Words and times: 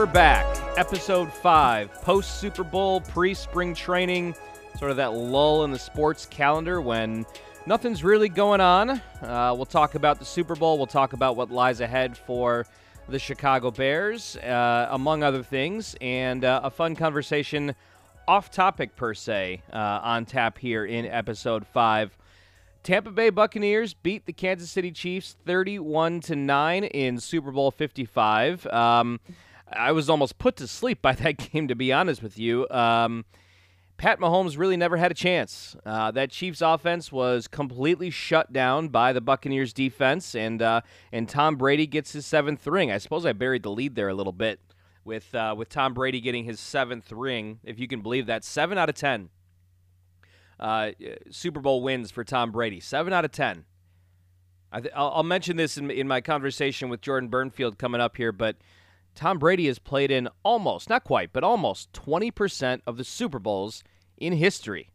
we're 0.00 0.06
back. 0.06 0.46
Episode 0.78 1.30
5, 1.30 1.92
post 2.00 2.40
Super 2.40 2.64
Bowl, 2.64 3.02
pre 3.02 3.34
spring 3.34 3.74
training, 3.74 4.34
sort 4.78 4.90
of 4.90 4.96
that 4.96 5.12
lull 5.12 5.64
in 5.64 5.72
the 5.72 5.78
sports 5.78 6.24
calendar 6.24 6.80
when 6.80 7.26
nothing's 7.66 8.02
really 8.02 8.30
going 8.30 8.62
on. 8.62 8.88
Uh, 9.20 9.52
we'll 9.54 9.66
talk 9.66 9.96
about 9.96 10.18
the 10.18 10.24
Super 10.24 10.56
Bowl, 10.56 10.78
we'll 10.78 10.86
talk 10.86 11.12
about 11.12 11.36
what 11.36 11.50
lies 11.50 11.82
ahead 11.82 12.16
for 12.16 12.64
the 13.10 13.18
Chicago 13.18 13.70
Bears, 13.70 14.36
uh, 14.36 14.88
among 14.90 15.22
other 15.22 15.42
things, 15.42 15.94
and 16.00 16.46
uh, 16.46 16.62
a 16.64 16.70
fun 16.70 16.96
conversation 16.96 17.74
off 18.26 18.50
topic 18.50 18.96
per 18.96 19.12
se 19.12 19.60
uh, 19.70 20.00
on 20.02 20.24
tap 20.24 20.56
here 20.56 20.86
in 20.86 21.04
episode 21.04 21.66
5. 21.66 22.16
Tampa 22.82 23.10
Bay 23.10 23.28
Buccaneers 23.28 23.92
beat 23.92 24.24
the 24.24 24.32
Kansas 24.32 24.70
City 24.70 24.92
Chiefs 24.92 25.36
31 25.44 26.20
to 26.20 26.36
9 26.36 26.84
in 26.84 27.20
Super 27.20 27.52
Bowl 27.52 27.70
55. 27.70 28.66
Um, 28.68 29.20
I 29.72 29.92
was 29.92 30.10
almost 30.10 30.38
put 30.38 30.56
to 30.56 30.66
sleep 30.66 31.02
by 31.02 31.12
that 31.14 31.52
game, 31.52 31.68
to 31.68 31.74
be 31.74 31.92
honest 31.92 32.22
with 32.22 32.38
you. 32.38 32.68
Um, 32.70 33.24
Pat 33.96 34.18
Mahomes 34.18 34.56
really 34.56 34.78
never 34.78 34.96
had 34.96 35.10
a 35.10 35.14
chance. 35.14 35.76
Uh, 35.84 36.10
that 36.12 36.30
Chiefs 36.30 36.62
offense 36.62 37.12
was 37.12 37.46
completely 37.46 38.08
shut 38.08 38.52
down 38.52 38.88
by 38.88 39.12
the 39.12 39.20
Buccaneers 39.20 39.74
defense, 39.74 40.34
and 40.34 40.62
uh, 40.62 40.80
and 41.12 41.28
Tom 41.28 41.56
Brady 41.56 41.86
gets 41.86 42.12
his 42.12 42.24
seventh 42.24 42.66
ring. 42.66 42.90
I 42.90 42.98
suppose 42.98 43.26
I 43.26 43.32
buried 43.34 43.62
the 43.62 43.70
lead 43.70 43.96
there 43.96 44.08
a 44.08 44.14
little 44.14 44.32
bit 44.32 44.58
with 45.04 45.34
uh, 45.34 45.54
with 45.56 45.68
Tom 45.68 45.92
Brady 45.92 46.20
getting 46.20 46.44
his 46.44 46.60
seventh 46.60 47.12
ring, 47.12 47.60
if 47.62 47.78
you 47.78 47.86
can 47.86 48.00
believe 48.00 48.24
that. 48.26 48.42
Seven 48.42 48.78
out 48.78 48.88
of 48.88 48.94
ten 48.94 49.28
uh, 50.60 50.90
Super 51.30 51.60
Bowl 51.60 51.82
wins 51.82 52.10
for 52.10 52.22
Tom 52.22 52.52
Brady. 52.52 52.80
Seven 52.80 53.12
out 53.12 53.24
of 53.24 53.32
ten. 53.32 53.64
I 54.72 54.80
will 55.02 55.24
mention 55.24 55.56
this 55.56 55.76
in, 55.76 55.90
in 55.90 56.06
my 56.06 56.20
conversation 56.20 56.90
with 56.90 57.00
Jordan 57.00 57.28
Bernfield 57.28 57.76
coming 57.76 58.00
up 58.00 58.16
here, 58.16 58.30
but 58.30 58.56
Tom 59.14 59.38
Brady 59.38 59.66
has 59.66 59.78
played 59.78 60.10
in 60.10 60.28
almost, 60.42 60.88
not 60.88 61.04
quite, 61.04 61.32
but 61.32 61.44
almost 61.44 61.92
20% 61.92 62.80
of 62.86 62.96
the 62.96 63.04
Super 63.04 63.38
Bowls 63.38 63.82
in 64.16 64.32
history. 64.32 64.90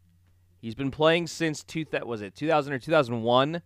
He's 0.60 0.74
been 0.74 0.90
playing 0.90 1.26
since 1.28 1.62
two, 1.62 1.84
that 1.92 2.06
was 2.06 2.22
it 2.22 2.34
2000 2.34 2.72
or 2.72 2.78
2001, 2.78 3.62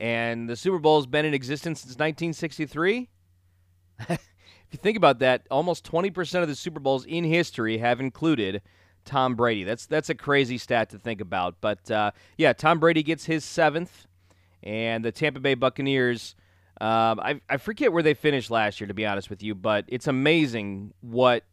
and 0.00 0.48
the 0.48 0.56
Super 0.56 0.78
Bowl 0.78 0.98
has 0.98 1.06
been 1.06 1.24
in 1.24 1.34
existence 1.34 1.80
since 1.80 1.92
1963. 1.92 3.08
if 4.08 4.20
you 4.70 4.78
think 4.78 4.96
about 4.96 5.20
that, 5.20 5.46
almost 5.50 5.90
20% 5.90 6.42
of 6.42 6.48
the 6.48 6.56
Super 6.56 6.80
Bowls 6.80 7.06
in 7.06 7.24
history 7.24 7.78
have 7.78 8.00
included 8.00 8.60
Tom 9.04 9.34
Brady. 9.34 9.64
That's 9.64 9.86
that's 9.86 10.10
a 10.10 10.14
crazy 10.14 10.58
stat 10.58 10.90
to 10.90 10.98
think 10.98 11.20
about. 11.20 11.56
But 11.60 11.90
uh, 11.90 12.10
yeah, 12.36 12.52
Tom 12.52 12.80
Brady 12.80 13.02
gets 13.02 13.26
his 13.26 13.44
seventh, 13.44 14.06
and 14.62 15.04
the 15.04 15.12
Tampa 15.12 15.40
Bay 15.40 15.54
Buccaneers. 15.54 16.34
Um, 16.80 17.20
I, 17.20 17.40
I 17.48 17.56
forget 17.56 17.92
where 17.92 18.02
they 18.02 18.14
finished 18.14 18.50
last 18.50 18.80
year, 18.80 18.88
to 18.88 18.94
be 18.94 19.06
honest 19.06 19.30
with 19.30 19.42
you, 19.42 19.54
but 19.54 19.84
it's 19.88 20.08
amazing 20.08 20.92
what 21.00 21.44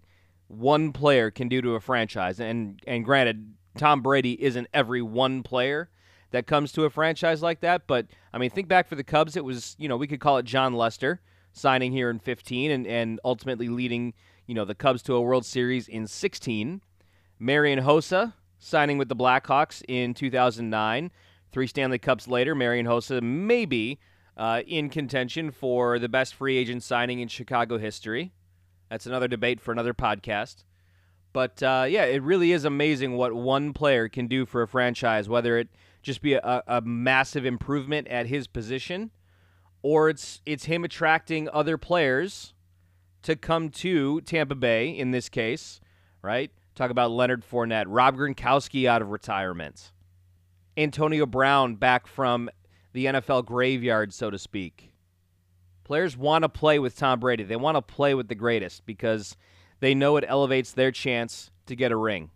one 0.48 0.92
player 0.92 1.32
can 1.32 1.48
do 1.48 1.62
to 1.62 1.76
a 1.76 1.80
franchise. 1.80 2.40
And 2.40 2.82
and 2.88 3.06
granted, 3.06 3.54
Tom 3.78 4.02
Brady 4.02 4.42
isn't 4.42 4.68
every 4.74 5.02
one 5.02 5.44
player 5.44 5.90
that 6.32 6.48
comes 6.48 6.72
to 6.74 6.86
a 6.86 6.90
franchise 6.90 7.42
like 7.42 7.62
that. 7.62 7.88
But 7.88 8.08
I 8.34 8.38
mean, 8.38 8.50
think 8.50 8.68
back 8.68 8.88
for 8.88 8.96
the 8.96 9.04
Cubs, 9.04 9.36
it 9.36 9.46
was 9.46 9.76
you 9.78 9.88
know 9.88 9.98
we 9.98 10.08
could 10.08 10.20
call 10.20 10.38
it 10.38 10.46
Jon 10.46 10.74
Lester 10.74 11.22
signing 11.54 11.92
here 11.92 12.10
in 12.10 12.20
15 12.20 12.72
and 12.72 12.88
and 12.88 13.20
ultimately 13.24 13.68
leading 13.68 14.14
you 14.48 14.56
know 14.56 14.66
the 14.66 14.76
Cubs 14.76 15.02
to 15.04 15.14
a 15.14 15.22
World 15.22 15.46
Series 15.46 15.88
in 15.88 16.08
16. 16.08 16.82
Marian 17.40 17.80
Hossa 17.80 18.34
signing 18.60 18.98
with 18.98 19.10
the 19.10 19.16
Blackhawks 19.16 19.84
in 19.88 20.14
2009. 20.14 21.12
Three 21.52 21.68
Stanley 21.68 21.98
Cups 21.98 22.28
later, 22.28 22.56
Marian 22.56 22.86
Hossa 22.86 23.22
maybe 23.22 24.00
uh, 24.38 24.62
in 24.66 24.90
contention 24.90 25.52
for 25.52 26.00
the 26.00 26.10
best 26.10 26.36
free 26.36 26.58
agent 26.58 26.84
signing 26.84 27.20
in 27.20 27.28
Chicago 27.28 27.78
history. 27.78 28.34
That's 28.90 29.06
another 29.06 29.28
debate 29.28 29.62
for 29.62 29.72
another 29.72 29.94
podcast. 29.94 30.64
But 31.34 31.64
uh, 31.64 31.86
yeah, 31.88 32.04
it 32.04 32.22
really 32.24 32.52
is 32.52 32.66
amazing 32.66 33.16
what 33.16 33.34
one 33.34 33.74
player 33.74 34.10
can 34.10 34.28
do 34.28 34.46
for 34.46 34.62
a 34.62 34.68
franchise, 34.68 35.30
whether 35.30 35.58
it 35.58 35.70
just 36.02 36.22
be 36.22 36.34
a, 36.34 36.64
a 36.68 36.82
massive 36.82 37.46
improvement 37.46 38.08
at 38.08 38.26
his 38.26 38.48
position 38.48 39.12
or 39.82 40.10
it's 40.10 40.42
it's 40.46 40.66
him 40.66 40.84
attracting 40.84 41.50
other 41.52 41.78
players 41.78 42.54
to 43.24 43.36
come 43.36 43.70
to 43.70 44.22
Tampa 44.22 44.56
Bay 44.56 44.90
in 44.90 45.12
this 45.12 45.30
case, 45.30 45.80
right? 46.22 46.52
Talk 46.76 46.90
about 46.90 47.12
Leonard 47.12 47.44
Fournette, 47.44 47.86
Rob 47.88 48.18
Gronkowski 48.18 48.88
out 48.88 49.02
of 49.02 49.10
retirement, 49.10 49.92
Antonio 50.78 51.26
Brown 51.26 51.76
back 51.76 52.08
from 52.08 52.50
the 52.94 53.06
NFL 53.06 53.46
graveyard, 53.46 54.14
so 54.14 54.30
to 54.30 54.38
speak. 54.38 54.94
Players 55.84 56.16
want 56.16 56.44
to 56.44 56.50
play 56.50 56.80
with 56.80 56.96
Tom 56.96 57.20
Brady. 57.20 57.44
They 57.44 57.56
want 57.56 57.76
to 57.76 57.82
play 57.82 58.14
with 58.14 58.28
the 58.28 58.36
greatest 58.36 58.86
because 58.86 59.36
they 59.80 59.94
know 59.94 60.18
it 60.18 60.26
elevates 60.28 60.72
their 60.72 60.92
chance 60.92 61.52
to 61.66 61.76
get 61.76 61.92
a 61.92 61.98
ring. 61.98 62.30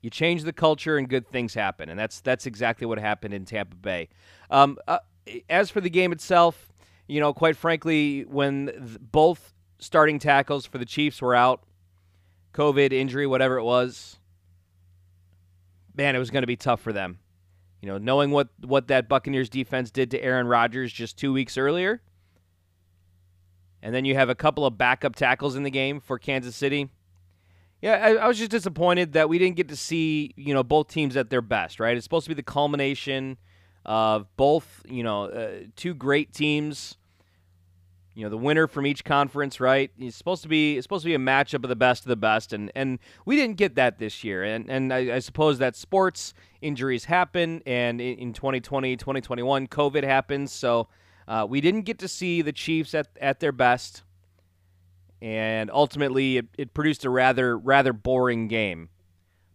You 0.00 0.10
change 0.10 0.44
the 0.44 0.52
culture 0.52 0.96
and 0.96 1.08
good 1.08 1.28
things 1.28 1.54
happen, 1.54 1.88
and 1.88 1.98
that's 1.98 2.20
that's 2.20 2.46
exactly 2.46 2.86
what 2.86 2.98
happened 2.98 3.34
in 3.34 3.44
Tampa 3.44 3.76
Bay. 3.76 4.08
Um, 4.50 4.78
uh, 4.86 4.98
as 5.50 5.70
for 5.70 5.80
the 5.80 5.90
game 5.90 6.12
itself, 6.12 6.72
you 7.08 7.20
know, 7.20 7.32
quite 7.32 7.56
frankly, 7.56 8.22
when 8.22 8.66
th- 8.66 8.98
both 9.00 9.54
starting 9.78 10.18
tackles 10.18 10.66
for 10.66 10.78
the 10.78 10.84
Chiefs 10.84 11.20
were 11.20 11.34
out, 11.34 11.64
COVID, 12.54 12.92
injury, 12.92 13.26
whatever 13.26 13.58
it 13.58 13.64
was, 13.64 14.18
man, 15.94 16.14
it 16.14 16.18
was 16.18 16.30
going 16.30 16.42
to 16.42 16.46
be 16.46 16.56
tough 16.56 16.80
for 16.80 16.92
them. 16.92 17.18
You 17.80 17.88
know, 17.88 17.98
knowing 17.98 18.30
what 18.30 18.48
what 18.64 18.88
that 18.88 19.08
Buccaneers 19.08 19.48
defense 19.48 19.90
did 19.90 20.10
to 20.12 20.22
Aaron 20.22 20.46
Rodgers 20.46 20.92
just 20.92 21.18
two 21.18 21.32
weeks 21.32 21.56
earlier, 21.56 22.00
and 23.82 23.94
then 23.94 24.04
you 24.04 24.14
have 24.14 24.28
a 24.28 24.34
couple 24.34 24.64
of 24.64 24.78
backup 24.78 25.14
tackles 25.14 25.56
in 25.56 25.62
the 25.62 25.70
game 25.70 26.00
for 26.00 26.18
Kansas 26.18 26.56
City. 26.56 26.90
Yeah, 27.82 27.92
I, 27.92 28.14
I 28.14 28.28
was 28.28 28.38
just 28.38 28.50
disappointed 28.50 29.12
that 29.12 29.28
we 29.28 29.38
didn't 29.38 29.56
get 29.56 29.68
to 29.68 29.76
see 29.76 30.32
you 30.36 30.54
know 30.54 30.62
both 30.62 30.88
teams 30.88 31.16
at 31.16 31.30
their 31.30 31.42
best. 31.42 31.78
Right, 31.78 31.96
it's 31.96 32.04
supposed 32.04 32.24
to 32.24 32.30
be 32.30 32.34
the 32.34 32.42
culmination 32.42 33.36
of 33.84 34.26
both 34.36 34.82
you 34.88 35.02
know 35.02 35.24
uh, 35.24 35.50
two 35.76 35.94
great 35.94 36.32
teams 36.32 36.96
you 38.16 38.22
know 38.22 38.30
the 38.30 38.38
winner 38.38 38.66
from 38.66 38.86
each 38.86 39.04
conference, 39.04 39.60
right? 39.60 39.90
It's 39.98 40.16
supposed 40.16 40.42
to 40.42 40.48
be 40.48 40.78
it's 40.78 40.86
supposed 40.86 41.02
to 41.02 41.08
be 41.08 41.14
a 41.14 41.18
matchup 41.18 41.62
of 41.64 41.68
the 41.68 41.76
best 41.76 42.04
of 42.04 42.08
the 42.08 42.16
best, 42.16 42.54
and 42.54 42.72
and 42.74 42.98
we 43.26 43.36
didn't 43.36 43.58
get 43.58 43.74
that 43.74 43.98
this 43.98 44.24
year, 44.24 44.42
and 44.42 44.70
and 44.70 44.92
I, 44.92 45.16
I 45.16 45.18
suppose 45.18 45.58
that 45.58 45.76
sports 45.76 46.32
injuries 46.62 47.04
happen, 47.04 47.62
and 47.66 48.00
in 48.00 48.32
2020, 48.32 48.96
2021, 48.96 49.66
COVID 49.68 50.02
happens, 50.02 50.50
so 50.50 50.88
uh, 51.28 51.46
we 51.48 51.60
didn't 51.60 51.82
get 51.82 51.98
to 51.98 52.08
see 52.08 52.40
the 52.40 52.52
Chiefs 52.52 52.94
at 52.94 53.08
at 53.20 53.40
their 53.40 53.52
best, 53.52 54.02
and 55.20 55.70
ultimately 55.70 56.38
it, 56.38 56.46
it 56.56 56.72
produced 56.72 57.04
a 57.04 57.10
rather 57.10 57.58
rather 57.58 57.92
boring 57.92 58.48
game, 58.48 58.88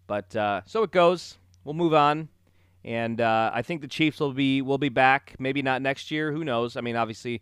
but 0.06 0.36
uh, 0.36 0.62
so 0.68 0.84
it 0.84 0.92
goes. 0.92 1.40
We'll 1.64 1.74
move 1.74 1.96
on. 1.96 2.30
And 2.84 3.22
uh, 3.22 3.52
I 3.54 3.62
think 3.62 3.82
the 3.82 3.88
Chiefs 3.88 4.20
will 4.20 4.34
be 4.34 4.62
will 4.62 4.80
be 4.80 4.90
back. 4.90 5.36
Maybe 5.40 5.64
not 5.64 5.82
next 5.82 6.12
year. 6.12 6.32
Who 6.32 6.44
knows? 6.44 6.76
I 6.76 6.82
mean, 6.82 6.96
obviously, 6.96 7.42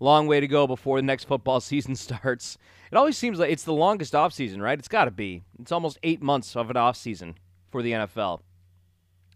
long 0.00 0.26
way 0.26 0.40
to 0.40 0.48
go 0.48 0.66
before 0.66 0.98
the 0.98 1.06
next 1.06 1.24
football 1.24 1.60
season 1.60 1.96
starts. 1.96 2.58
It 2.90 2.96
always 2.96 3.18
seems 3.18 3.38
like 3.38 3.50
it's 3.50 3.64
the 3.64 3.72
longest 3.72 4.12
offseason, 4.12 4.60
right? 4.60 4.78
It's 4.78 4.88
got 4.88 5.06
to 5.06 5.10
be. 5.10 5.42
It's 5.58 5.72
almost 5.72 5.98
eight 6.02 6.22
months 6.22 6.56
of 6.56 6.70
an 6.70 6.76
offseason 6.76 7.34
for 7.70 7.82
the 7.82 7.92
NFL. 7.92 8.40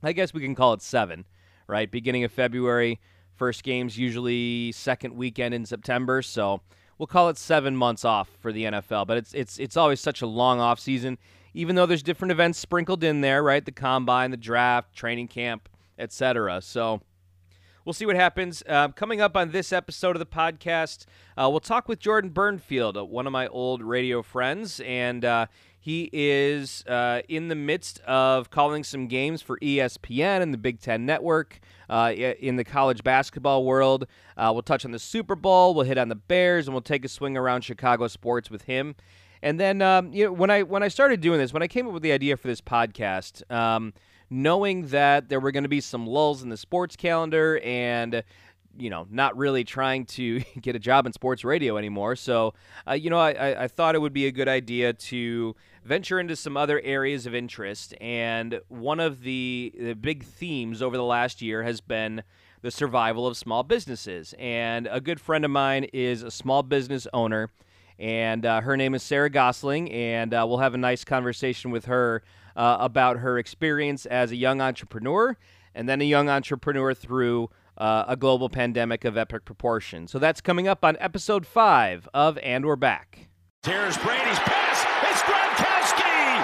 I 0.02 0.12
guess 0.12 0.32
we 0.32 0.41
can 0.41 0.54
call 0.54 0.74
it 0.74 0.82
seven, 0.82 1.24
right? 1.66 1.91
Beginning 1.91 2.22
of 2.24 2.30
February, 2.32 3.00
first 3.34 3.62
game's 3.64 3.98
usually 3.98 4.72
second 4.72 5.14
weekend 5.14 5.54
in 5.54 5.66
September, 5.66 6.22
so 6.22 6.60
we'll 6.98 7.06
call 7.06 7.28
it 7.28 7.38
seven 7.38 7.76
months 7.76 8.04
off 8.04 8.28
for 8.41 8.52
the 8.52 8.64
NFL. 8.64 9.06
But 9.06 9.16
it's 9.16 9.34
it's 9.34 9.58
it's 9.58 9.76
always 9.76 10.00
such 10.00 10.22
a 10.22 10.26
long 10.26 10.58
offseason, 10.58 11.16
even 11.54 11.74
though 11.74 11.86
there's 11.86 12.02
different 12.02 12.30
events 12.30 12.58
sprinkled 12.58 13.02
in 13.02 13.22
there, 13.22 13.42
right? 13.42 13.64
The 13.64 13.72
combine, 13.72 14.30
the 14.30 14.36
draft, 14.36 14.94
training 14.94 15.28
camp, 15.28 15.68
etc. 15.98 16.60
So 16.62 17.00
we'll 17.88 17.94
see 17.94 18.04
what 18.04 18.16
happens. 18.16 18.62
Uh, 18.68 18.89
coming 18.89 19.22
up 19.22 19.34
on 19.34 19.51
this 19.51 19.72
episode 19.72 20.15
of 20.15 20.21
the 20.21 20.27
podcast, 20.27 21.07
uh, 21.39 21.48
we'll 21.48 21.59
talk 21.59 21.89
with 21.89 21.98
Jordan 21.98 22.30
Bernfield, 22.30 22.98
uh, 22.98 23.04
one 23.07 23.27
of 23.27 23.33
my 23.33 23.47
old 23.47 23.83
radio 23.83 24.21
friends, 24.21 24.80
and 24.80 25.24
uh, 25.24 25.47
he 25.80 26.10
is 26.12 26.84
uh, 26.86 27.22
in 27.30 27.48
the 27.48 27.54
midst 27.54 28.01
of 28.01 28.51
calling 28.51 28.84
some 28.84 29.07
games 29.07 29.41
for 29.41 29.59
ESPN 29.60 30.42
and 30.42 30.53
the 30.53 30.59
Big 30.59 30.80
Ten 30.80 31.07
Network 31.07 31.60
uh, 31.89 32.12
in 32.15 32.57
the 32.57 32.65
college 32.65 33.03
basketball 33.03 33.65
world. 33.65 34.07
we'll 34.36 34.60
touch 34.60 34.84
on 34.84 34.91
the 34.91 34.98
Super 34.98 35.34
Bowl, 35.34 35.72
we'll 35.72 35.86
hit 35.86 35.97
on 35.97 36.10
the 36.10 36.15
Bears, 36.15 36.66
and 36.66 36.74
we'll 36.74 36.83
take 36.83 37.07
a 37.07 37.09
swing 37.09 37.39
around 37.39 37.62
Chicago 37.62 38.07
sports 38.07 38.51
with 38.51 38.65
him. 38.65 38.97
And 39.42 39.59
then, 39.59 39.80
um, 39.80 40.12
you 40.12 40.27
know, 40.27 40.33
when 40.33 40.51
I 40.51 40.62
when 40.62 40.83
I 40.83 40.89
started 40.89 41.22
doing 41.22 41.39
this, 41.39 41.54
when 41.54 41.62
I 41.62 41.68
came 41.68 41.86
up 41.86 41.95
with 41.95 42.03
the 42.03 42.12
idea 42.12 42.36
for 42.36 42.48
this 42.48 42.60
podcast. 42.60 43.51
Um, 43.51 43.95
knowing 44.30 44.89
that 44.89 45.28
there 45.28 45.41
were 45.41 45.51
going 45.53 45.63
to 45.65 45.69
be 45.69 45.80
some 45.80 46.07
lulls 46.07 46.42
in 46.42 46.48
the 46.48 46.57
sports 46.57 46.97
calendar 46.97 47.60
and 47.65 48.22
you 48.77 48.91
know, 48.91 49.07
not 49.10 49.36
really 49.36 49.65
trying 49.65 50.07
to 50.07 50.41
get 50.60 50.77
a 50.77 50.78
job 50.78 51.07
in 51.07 51.13
sports 51.13 51.45
radio 51.45 51.77
anymore. 51.77 52.15
So, 52.16 52.54
uh, 52.86 52.92
you 52.92 53.10
know, 53.10 53.19
I, 53.19 53.65
I 53.65 53.69
thought 53.69 53.95
it 53.95 53.98
would 54.01 54.13
be 54.13 54.27
a 54.27 54.30
good 54.30 54.48
idea 54.48 54.92
to 54.92 55.57
venture 55.84 56.21
into 56.21 56.36
some 56.36 56.57
other 56.57 56.80
areas 56.83 57.27
of 57.27 57.34
interest. 57.34 57.95
And 58.01 58.60
one 58.69 59.01
of 59.01 59.22
the, 59.22 59.72
the 59.77 59.95
big 59.95 60.25
themes 60.25 60.81
over 60.81 60.97
the 60.97 61.04
last 61.04 61.42
year 61.42 61.65
has 61.65 61.81
been 61.81 62.22
the 62.63 62.71
survival 62.71 63.27
of 63.27 63.36
small 63.36 63.63
businesses. 63.65 64.34
And 64.39 64.89
a 64.91 65.01
good 65.01 65.21
friend 65.21 65.45
of 65.45 65.51
mine 65.51 65.84
is 65.92 66.22
a 66.22 66.31
small 66.31 66.63
business 66.63 67.07
owner 67.13 67.51
And 67.98 68.47
uh, 68.47 68.60
her 68.60 68.77
name 68.77 68.95
is 68.95 69.03
Sarah 69.03 69.31
Goesling, 69.31 69.92
and 69.92 70.33
uh, 70.33 70.45
we'll 70.48 70.59
have 70.59 70.74
a 70.74 70.78
nice 70.78 71.04
conversation 71.04 71.72
with 71.72 71.86
her 71.86 72.22
uh, 72.59 72.77
about 72.81 73.19
her 73.19 73.39
experience 73.39 74.05
as 74.05 74.33
a 74.33 74.37
young 74.37 74.60
entrepreneur 74.60 75.37
and 75.75 75.89
then 75.89 76.03
a 76.03 76.05
young 76.05 76.28
entrepreneur 76.28 76.93
through 76.93 77.49
uh, 77.78 78.05
a 78.09 78.16
global 78.16 78.49
pandemic 78.49 79.05
of 79.05 79.16
epic 79.16 79.45
proportion. 79.45 80.09
So 80.09 80.19
that's 80.19 80.41
coming 80.41 80.66
up 80.66 80.84
on 80.84 80.97
episode 80.99 81.47
five 81.47 82.09
of 82.13 82.37
And 82.43 82.66
We're 82.66 82.75
Back. 82.75 83.28
Here's 83.63 83.97
Brady's 83.99 84.41
pass. 84.43 84.83
It's 85.07 85.22
Gronkowski 85.22 86.43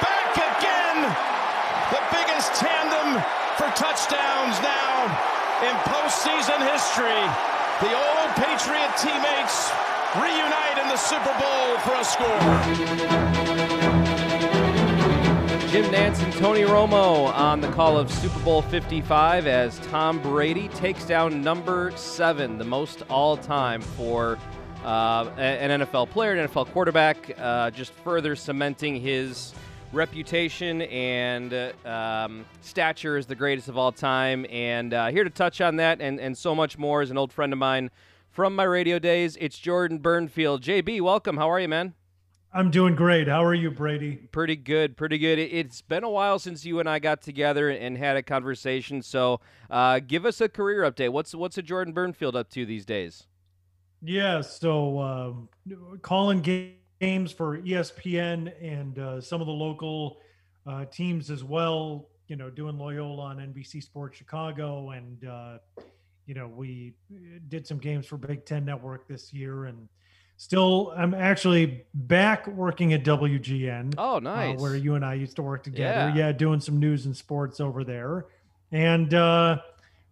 back 0.00 0.32
again. 0.32 1.12
The 1.92 2.00
biggest 2.08 2.56
tandem 2.56 3.20
for 3.60 3.68
touchdowns 3.76 4.56
now 4.64 5.12
in 5.60 5.76
postseason 5.84 6.64
history. 6.72 7.20
The 7.84 7.92
old 7.92 8.32
Patriot 8.40 8.96
teammates 8.96 9.68
reunite 10.16 10.80
in 10.80 10.88
the 10.88 10.96
Super 10.96 11.36
Bowl 11.36 11.76
for 11.84 12.00
a 12.00 12.04
score. 12.04 12.40
Jim 15.74 15.86
Nantz 15.86 16.22
and 16.22 16.32
Tony 16.34 16.60
Romo 16.60 17.34
on 17.34 17.60
the 17.60 17.66
call 17.72 17.98
of 17.98 18.08
Super 18.08 18.38
Bowl 18.44 18.62
55 18.62 19.48
as 19.48 19.80
Tom 19.88 20.22
Brady 20.22 20.68
takes 20.68 21.04
down 21.04 21.42
number 21.42 21.90
seven, 21.96 22.58
the 22.58 22.64
most 22.64 23.02
all 23.10 23.36
time 23.36 23.80
for 23.80 24.38
uh, 24.84 25.28
an 25.36 25.80
NFL 25.80 26.10
player, 26.10 26.32
an 26.32 26.48
NFL 26.48 26.68
quarterback, 26.68 27.36
uh, 27.40 27.72
just 27.72 27.92
further 27.92 28.36
cementing 28.36 29.00
his 29.00 29.52
reputation 29.92 30.82
and 30.82 31.52
uh, 31.52 31.72
um, 31.84 32.44
stature 32.60 33.16
as 33.16 33.26
the 33.26 33.34
greatest 33.34 33.66
of 33.68 33.76
all 33.76 33.90
time. 33.90 34.46
And 34.50 34.94
uh, 34.94 35.08
here 35.08 35.24
to 35.24 35.30
touch 35.30 35.60
on 35.60 35.74
that 35.78 36.00
and, 36.00 36.20
and 36.20 36.38
so 36.38 36.54
much 36.54 36.78
more 36.78 37.02
is 37.02 37.10
an 37.10 37.18
old 37.18 37.32
friend 37.32 37.52
of 37.52 37.58
mine 37.58 37.90
from 38.30 38.54
my 38.54 38.62
radio 38.62 39.00
days. 39.00 39.36
It's 39.40 39.58
Jordan 39.58 39.98
Bernfield. 39.98 40.60
JB, 40.60 41.00
welcome. 41.00 41.36
How 41.36 41.50
are 41.50 41.58
you, 41.58 41.66
man? 41.66 41.94
I'm 42.56 42.70
doing 42.70 42.94
great. 42.94 43.26
How 43.26 43.42
are 43.44 43.52
you, 43.52 43.72
Brady? 43.72 44.14
Pretty 44.30 44.54
good, 44.54 44.96
pretty 44.96 45.18
good. 45.18 45.40
It's 45.40 45.82
been 45.82 46.04
a 46.04 46.08
while 46.08 46.38
since 46.38 46.64
you 46.64 46.78
and 46.78 46.88
I 46.88 47.00
got 47.00 47.20
together 47.20 47.68
and 47.68 47.98
had 47.98 48.16
a 48.16 48.22
conversation. 48.22 49.02
So, 49.02 49.40
uh, 49.68 49.98
give 49.98 50.24
us 50.24 50.40
a 50.40 50.48
career 50.48 50.88
update. 50.88 51.08
What's 51.08 51.34
what's 51.34 51.58
a 51.58 51.62
Jordan 51.62 51.92
Bernfield 51.92 52.36
up 52.36 52.50
to 52.50 52.64
these 52.64 52.86
days? 52.86 53.26
Yeah, 54.02 54.40
so 54.40 54.98
uh, 55.00 55.32
calling 56.02 56.42
games 57.00 57.32
for 57.32 57.58
ESPN 57.58 58.52
and 58.62 59.00
uh, 59.00 59.20
some 59.20 59.40
of 59.40 59.48
the 59.48 59.52
local 59.52 60.18
uh, 60.64 60.84
teams 60.84 61.30
as 61.32 61.42
well. 61.42 62.08
You 62.28 62.36
know, 62.36 62.50
doing 62.50 62.78
Loyola 62.78 63.24
on 63.24 63.38
NBC 63.38 63.82
Sports 63.82 64.16
Chicago, 64.16 64.90
and 64.90 65.26
uh, 65.26 65.58
you 66.26 66.34
know 66.34 66.46
we 66.46 66.94
did 67.48 67.66
some 67.66 67.78
games 67.78 68.06
for 68.06 68.16
Big 68.16 68.46
Ten 68.46 68.64
Network 68.64 69.08
this 69.08 69.32
year, 69.32 69.64
and 69.64 69.88
still 70.36 70.92
i'm 70.96 71.14
actually 71.14 71.84
back 71.94 72.46
working 72.48 72.92
at 72.92 73.04
wgn 73.04 73.94
oh 73.98 74.18
nice 74.18 74.58
uh, 74.58 74.62
where 74.62 74.76
you 74.76 74.94
and 74.94 75.04
i 75.04 75.14
used 75.14 75.36
to 75.36 75.42
work 75.42 75.62
together. 75.62 76.12
Yeah. 76.14 76.26
yeah 76.26 76.32
doing 76.32 76.60
some 76.60 76.78
news 76.78 77.06
and 77.06 77.16
sports 77.16 77.60
over 77.60 77.84
there. 77.84 78.26
And 78.72 79.14
uh 79.14 79.58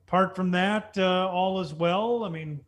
apart 0.07 0.37
from 0.37 0.51
that 0.53 0.97
uh 0.97 1.29
all 1.29 1.61
is 1.61 1.75
well. 1.75 2.25
I 2.25 2.29
mean 2.29 2.61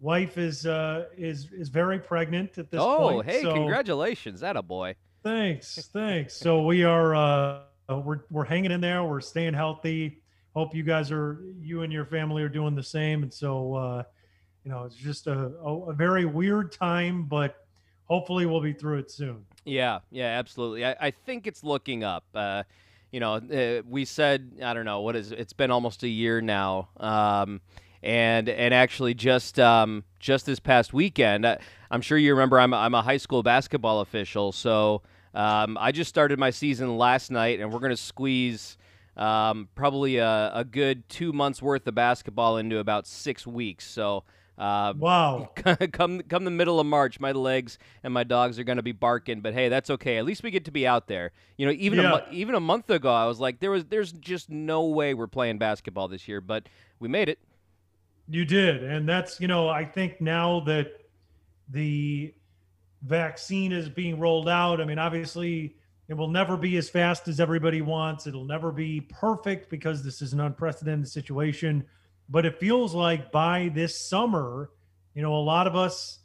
wife 0.00 0.38
is 0.38 0.66
uh 0.66 1.06
is 1.16 1.52
is 1.52 1.68
very 1.68 1.98
pregnant 1.98 2.58
at 2.58 2.70
this 2.70 2.80
oh, 2.80 2.98
point 2.98 3.16
oh 3.16 3.20
hey 3.22 3.42
so 3.42 3.54
congratulations. 3.54 4.40
That 4.40 4.56
a 4.56 4.62
boy. 4.62 4.94
Thanks. 5.22 5.88
Thanks. 5.92 6.34
So 6.34 6.62
we 6.64 6.84
are 6.84 7.14
uh 7.14 7.60
we're 7.88 8.20
we're 8.30 8.44
hanging 8.44 8.72
in 8.72 8.80
there. 8.80 9.04
We're 9.04 9.20
staying 9.20 9.54
healthy. 9.54 10.22
Hope 10.54 10.74
you 10.74 10.82
guys 10.82 11.12
are 11.12 11.40
you 11.60 11.82
and 11.82 11.92
your 11.92 12.06
family 12.06 12.42
are 12.42 12.48
doing 12.48 12.74
the 12.74 12.82
same. 12.82 13.22
And 13.22 13.32
so 13.32 13.74
uh 13.74 14.02
you 14.66 14.72
know, 14.72 14.82
it's 14.82 14.96
just 14.96 15.28
a, 15.28 15.52
a, 15.64 15.90
a, 15.90 15.92
very 15.92 16.24
weird 16.24 16.72
time, 16.72 17.22
but 17.22 17.64
hopefully 18.06 18.46
we'll 18.46 18.60
be 18.60 18.72
through 18.72 18.98
it 18.98 19.12
soon. 19.12 19.46
Yeah, 19.64 20.00
yeah, 20.10 20.26
absolutely. 20.26 20.84
I, 20.84 20.96
I 21.00 21.10
think 21.12 21.46
it's 21.46 21.62
looking 21.62 22.02
up. 22.02 22.24
Uh, 22.34 22.64
you 23.12 23.20
know, 23.20 23.34
uh, 23.34 23.82
we 23.88 24.04
said 24.04 24.58
I 24.60 24.74
don't 24.74 24.84
know 24.84 25.02
what 25.02 25.14
is. 25.14 25.30
It's 25.30 25.52
been 25.52 25.70
almost 25.70 26.02
a 26.02 26.08
year 26.08 26.40
now, 26.40 26.88
um, 26.96 27.60
and 28.02 28.48
and 28.48 28.74
actually 28.74 29.14
just 29.14 29.60
um, 29.60 30.02
just 30.18 30.46
this 30.46 30.58
past 30.58 30.92
weekend, 30.92 31.46
I, 31.46 31.58
am 31.92 32.00
sure 32.00 32.18
you 32.18 32.32
remember. 32.32 32.58
I'm 32.58 32.74
I'm 32.74 32.94
a 32.94 33.02
high 33.02 33.18
school 33.18 33.44
basketball 33.44 34.00
official, 34.00 34.50
so 34.50 35.02
um, 35.32 35.78
I 35.80 35.92
just 35.92 36.08
started 36.08 36.40
my 36.40 36.50
season 36.50 36.98
last 36.98 37.30
night, 37.30 37.60
and 37.60 37.72
we're 37.72 37.78
gonna 37.78 37.96
squeeze. 37.96 38.76
Um, 39.16 39.68
probably 39.74 40.18
a, 40.18 40.50
a 40.52 40.62
good 40.62 41.08
two 41.08 41.32
months 41.32 41.62
worth 41.62 41.86
of 41.86 41.94
basketball 41.94 42.58
into 42.58 42.78
about 42.80 43.06
six 43.06 43.46
weeks. 43.46 43.88
So 43.88 44.24
uh, 44.58 44.94
wow! 44.96 45.50
come 45.92 46.22
come 46.22 46.44
the 46.44 46.50
middle 46.50 46.80
of 46.80 46.86
March, 46.86 47.20
my 47.20 47.32
legs 47.32 47.78
and 48.02 48.14
my 48.14 48.24
dogs 48.24 48.58
are 48.58 48.64
going 48.64 48.76
to 48.76 48.82
be 48.82 48.92
barking, 48.92 49.42
but 49.42 49.52
hey, 49.52 49.68
that's 49.68 49.90
okay. 49.90 50.16
At 50.16 50.24
least 50.24 50.42
we 50.42 50.50
get 50.50 50.64
to 50.64 50.70
be 50.70 50.86
out 50.86 51.08
there. 51.08 51.32
You 51.58 51.66
know, 51.66 51.72
even 51.72 51.98
yeah. 51.98 52.20
a, 52.26 52.32
even 52.32 52.54
a 52.54 52.60
month 52.60 52.88
ago, 52.88 53.12
I 53.12 53.26
was 53.26 53.38
like, 53.38 53.60
there 53.60 53.70
was 53.70 53.84
there's 53.84 54.12
just 54.12 54.48
no 54.48 54.86
way 54.86 55.12
we're 55.12 55.26
playing 55.26 55.58
basketball 55.58 56.08
this 56.08 56.26
year, 56.26 56.40
but 56.40 56.68
we 56.98 57.08
made 57.08 57.28
it. 57.28 57.38
You 58.28 58.46
did, 58.46 58.82
and 58.82 59.06
that's 59.06 59.40
you 59.40 59.48
know, 59.48 59.68
I 59.68 59.84
think 59.84 60.22
now 60.22 60.60
that 60.60 61.02
the 61.68 62.32
vaccine 63.02 63.72
is 63.72 63.90
being 63.90 64.18
rolled 64.18 64.48
out. 64.48 64.80
I 64.80 64.84
mean, 64.84 64.98
obviously. 64.98 65.76
It 66.08 66.14
will 66.14 66.28
never 66.28 66.56
be 66.56 66.76
as 66.76 66.88
fast 66.88 67.26
as 67.26 67.40
everybody 67.40 67.82
wants. 67.82 68.28
It'll 68.28 68.44
never 68.44 68.70
be 68.70 69.00
perfect 69.00 69.68
because 69.68 70.04
this 70.04 70.22
is 70.22 70.34
an 70.34 70.38
unprecedented 70.38 71.08
situation 71.08 71.84
but 72.28 72.46
it 72.46 72.58
feels 72.58 72.94
like 72.94 73.30
by 73.32 73.70
this 73.74 74.08
summer, 74.08 74.70
you 75.14 75.22
know, 75.22 75.34
a 75.34 75.40
lot 75.42 75.66
of 75.66 75.76
us, 75.76 76.18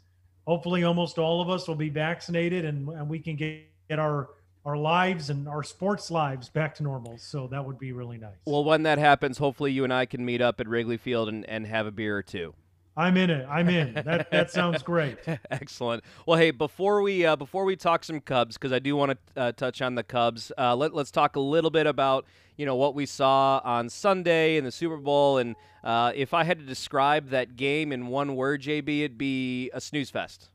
hopefully 0.45 0.83
almost 0.83 1.17
all 1.17 1.41
of 1.41 1.49
us, 1.49 1.67
will 1.67 1.75
be 1.75 1.89
vaccinated 1.89 2.65
and, 2.65 2.87
and 2.89 3.09
we 3.09 3.19
can 3.19 3.35
get, 3.35 3.61
get 3.89 3.99
our 3.99 4.29
our 4.65 4.77
lives 4.77 5.29
and 5.29 5.47
our 5.47 5.63
sports 5.63 6.11
lives 6.11 6.49
back 6.49 6.75
to 6.75 6.83
normal. 6.83 7.17
So 7.17 7.47
that 7.47 7.65
would 7.65 7.79
be 7.79 7.93
really 7.93 8.17
nice. 8.17 8.35
Well, 8.45 8.63
when 8.63 8.83
that 8.83 8.99
happens, 8.99 9.39
hopefully 9.39 9.71
you 9.71 9.83
and 9.83 9.91
I 9.91 10.05
can 10.05 10.23
meet 10.23 10.41
up 10.41 10.59
at 10.59 10.67
Wrigley 10.67 10.97
Field 10.97 11.29
and, 11.29 11.47
and 11.49 11.65
have 11.65 11.87
a 11.87 11.91
beer 11.91 12.15
or 12.15 12.21
two. 12.21 12.53
I'm 12.95 13.15
in 13.15 13.29
it. 13.29 13.47
I'm 13.49 13.69
in. 13.69 13.93
That 13.93 14.29
that 14.31 14.51
sounds 14.51 14.83
great. 14.83 15.17
Excellent. 15.51 16.03
Well, 16.25 16.37
hey, 16.37 16.51
before 16.51 17.01
we 17.01 17.25
uh, 17.25 17.37
before 17.37 17.63
we 17.63 17.77
talk 17.77 18.03
some 18.03 18.19
Cubs, 18.19 18.57
because 18.57 18.73
I 18.73 18.79
do 18.79 18.95
want 18.97 19.17
to 19.35 19.41
uh, 19.41 19.51
touch 19.53 19.81
on 19.81 19.95
the 19.95 20.03
Cubs. 20.03 20.51
Uh, 20.57 20.75
let 20.75 20.93
let's 20.93 21.09
talk 21.09 21.37
a 21.37 21.39
little 21.39 21.71
bit 21.71 21.87
about 21.87 22.25
you 22.61 22.67
know 22.67 22.75
what 22.75 22.93
we 22.93 23.07
saw 23.07 23.59
on 23.63 23.89
Sunday 23.89 24.55
in 24.55 24.63
the 24.63 24.71
Super 24.71 24.97
Bowl, 24.97 25.39
and 25.39 25.55
uh, 25.83 26.11
if 26.13 26.31
I 26.31 26.43
had 26.43 26.59
to 26.59 26.63
describe 26.63 27.29
that 27.29 27.55
game 27.55 27.91
in 27.91 28.05
one 28.05 28.35
word, 28.35 28.61
JB, 28.61 28.99
it'd 28.99 29.17
be 29.17 29.71
a 29.73 29.81
snooze 29.81 30.11
fest. 30.11 30.51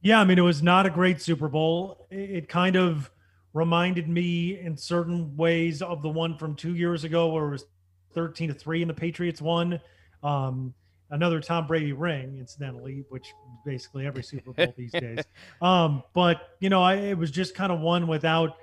Yeah, 0.00 0.22
I 0.22 0.24
mean, 0.24 0.38
it 0.38 0.42
was 0.42 0.62
not 0.62 0.86
a 0.86 0.90
great 0.90 1.20
Super 1.20 1.48
Bowl. 1.48 2.06
It 2.10 2.48
kind 2.48 2.76
of 2.76 3.10
reminded 3.52 4.08
me 4.08 4.58
in 4.58 4.74
certain 4.74 5.36
ways 5.36 5.82
of 5.82 6.00
the 6.00 6.08
one 6.08 6.38
from 6.38 6.56
two 6.56 6.74
years 6.74 7.04
ago, 7.04 7.28
where 7.28 7.44
it 7.44 7.50
was 7.50 7.66
thirteen 8.14 8.48
to 8.48 8.54
three, 8.54 8.80
and 8.80 8.88
the 8.88 8.94
Patriots 8.94 9.42
won. 9.42 9.78
Um, 10.22 10.72
another 11.10 11.42
Tom 11.42 11.66
Brady 11.66 11.92
ring, 11.92 12.38
incidentally, 12.38 13.04
which 13.10 13.34
basically 13.66 14.06
every 14.06 14.22
Super 14.22 14.54
Bowl 14.54 14.72
these 14.78 14.92
days. 14.98 15.24
Um, 15.60 16.02
but 16.14 16.56
you 16.60 16.70
know, 16.70 16.82
I, 16.82 16.94
it 16.94 17.18
was 17.18 17.30
just 17.30 17.54
kind 17.54 17.70
of 17.70 17.80
one 17.80 18.06
without 18.06 18.56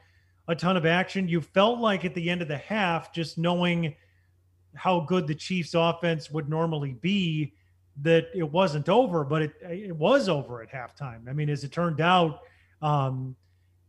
a 0.47 0.55
ton 0.55 0.77
of 0.77 0.85
action. 0.85 1.27
You 1.27 1.41
felt 1.41 1.79
like 1.79 2.05
at 2.05 2.13
the 2.13 2.29
end 2.29 2.41
of 2.41 2.47
the 2.47 2.57
half, 2.57 3.13
just 3.13 3.37
knowing 3.37 3.95
how 4.75 5.01
good 5.01 5.27
the 5.27 5.35
Chiefs' 5.35 5.73
offense 5.73 6.31
would 6.31 6.49
normally 6.49 6.93
be, 6.93 7.53
that 8.01 8.27
it 8.33 8.49
wasn't 8.49 8.89
over, 8.89 9.23
but 9.23 9.41
it 9.41 9.53
it 9.61 9.95
was 9.95 10.29
over 10.29 10.61
at 10.61 10.71
halftime. 10.71 11.27
I 11.29 11.33
mean, 11.33 11.49
as 11.49 11.63
it 11.63 11.71
turned 11.71 12.01
out, 12.01 12.39
um, 12.81 13.35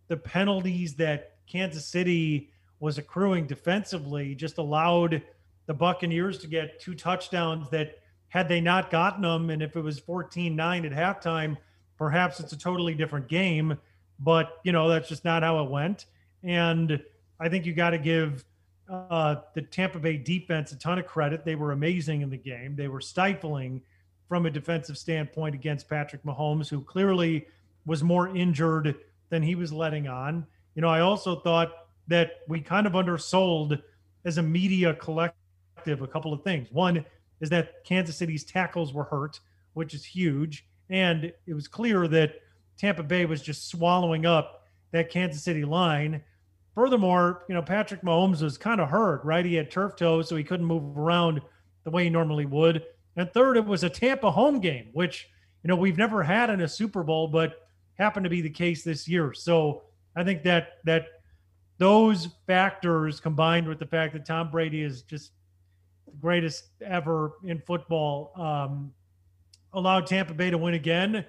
the 0.08 0.16
penalties 0.16 0.94
that 0.96 1.36
Kansas 1.46 1.86
City 1.86 2.50
was 2.80 2.98
accruing 2.98 3.46
defensively 3.46 4.34
just 4.34 4.58
allowed 4.58 5.22
the 5.66 5.74
Buccaneers 5.74 6.38
to 6.38 6.48
get 6.48 6.80
two 6.80 6.94
touchdowns 6.94 7.70
that 7.70 7.98
had 8.28 8.48
they 8.48 8.60
not 8.60 8.90
gotten 8.90 9.22
them, 9.22 9.50
and 9.50 9.62
if 9.62 9.76
it 9.76 9.82
was 9.82 9.98
14 9.98 10.56
9 10.56 10.84
at 10.86 10.92
halftime, 10.92 11.56
perhaps 11.96 12.40
it's 12.40 12.52
a 12.52 12.58
totally 12.58 12.94
different 12.94 13.28
game. 13.28 13.78
But, 14.18 14.58
you 14.64 14.72
know, 14.72 14.88
that's 14.88 15.08
just 15.08 15.24
not 15.24 15.42
how 15.42 15.62
it 15.62 15.70
went. 15.70 16.06
And 16.42 17.02
I 17.40 17.48
think 17.48 17.66
you 17.66 17.72
got 17.72 17.90
to 17.90 17.98
give 17.98 18.44
uh, 18.88 19.36
the 19.54 19.62
Tampa 19.62 19.98
Bay 19.98 20.16
defense 20.16 20.72
a 20.72 20.78
ton 20.78 20.98
of 20.98 21.06
credit. 21.06 21.44
They 21.44 21.54
were 21.54 21.72
amazing 21.72 22.22
in 22.22 22.30
the 22.30 22.36
game, 22.36 22.76
they 22.76 22.88
were 22.88 23.00
stifling 23.00 23.82
from 24.28 24.46
a 24.46 24.50
defensive 24.50 24.96
standpoint 24.96 25.54
against 25.54 25.88
Patrick 25.90 26.22
Mahomes, 26.24 26.68
who 26.68 26.80
clearly 26.80 27.46
was 27.84 28.02
more 28.02 28.34
injured 28.34 28.96
than 29.28 29.42
he 29.42 29.54
was 29.54 29.72
letting 29.72 30.08
on. 30.08 30.46
You 30.74 30.80
know, 30.80 30.88
I 30.88 31.00
also 31.00 31.36
thought 31.40 31.72
that 32.08 32.40
we 32.48 32.60
kind 32.60 32.86
of 32.86 32.96
undersold 32.96 33.78
as 34.24 34.38
a 34.38 34.42
media 34.42 34.94
collective 34.94 36.00
a 36.00 36.06
couple 36.06 36.32
of 36.32 36.42
things. 36.42 36.70
One, 36.70 37.04
is 37.42 37.50
that 37.50 37.84
Kansas 37.84 38.16
City's 38.16 38.44
tackles 38.44 38.94
were 38.94 39.04
hurt, 39.04 39.40
which 39.74 39.92
is 39.92 40.04
huge. 40.04 40.64
And 40.88 41.32
it 41.46 41.54
was 41.54 41.68
clear 41.68 42.08
that 42.08 42.36
Tampa 42.78 43.02
Bay 43.02 43.26
was 43.26 43.42
just 43.42 43.68
swallowing 43.68 44.24
up 44.24 44.66
that 44.92 45.10
Kansas 45.10 45.42
City 45.42 45.64
line. 45.64 46.22
Furthermore, 46.74 47.44
you 47.48 47.54
know, 47.54 47.62
Patrick 47.62 48.02
Mahomes 48.02 48.42
was 48.42 48.56
kind 48.56 48.80
of 48.80 48.88
hurt, 48.88 49.24
right? 49.24 49.44
He 49.44 49.54
had 49.54 49.70
turf 49.70 49.96
toe, 49.96 50.22
so 50.22 50.36
he 50.36 50.44
couldn't 50.44 50.66
move 50.66 50.96
around 50.96 51.42
the 51.84 51.90
way 51.90 52.04
he 52.04 52.10
normally 52.10 52.46
would. 52.46 52.84
And 53.16 53.30
third, 53.32 53.56
it 53.56 53.66
was 53.66 53.84
a 53.84 53.90
Tampa 53.90 54.30
home 54.30 54.58
game, 54.58 54.88
which, 54.92 55.28
you 55.62 55.68
know, 55.68 55.76
we've 55.76 55.98
never 55.98 56.22
had 56.22 56.48
in 56.48 56.62
a 56.62 56.68
Super 56.68 57.02
Bowl, 57.02 57.28
but 57.28 57.68
happened 57.98 58.24
to 58.24 58.30
be 58.30 58.40
the 58.40 58.50
case 58.50 58.82
this 58.82 59.06
year. 59.06 59.34
So 59.34 59.82
I 60.16 60.24
think 60.24 60.42
that 60.44 60.78
that 60.84 61.06
those 61.78 62.28
factors 62.46 63.20
combined 63.20 63.66
with 63.66 63.78
the 63.78 63.86
fact 63.86 64.12
that 64.14 64.24
Tom 64.24 64.50
Brady 64.50 64.82
is 64.82 65.02
just 65.02 65.32
the 66.06 66.12
greatest 66.12 66.68
ever 66.80 67.32
in 67.44 67.60
football 67.60 68.32
um, 68.36 68.92
allowed 69.72 70.06
Tampa 70.06 70.32
Bay 70.32 70.50
to 70.50 70.58
win 70.58 70.74
again. 70.74 71.24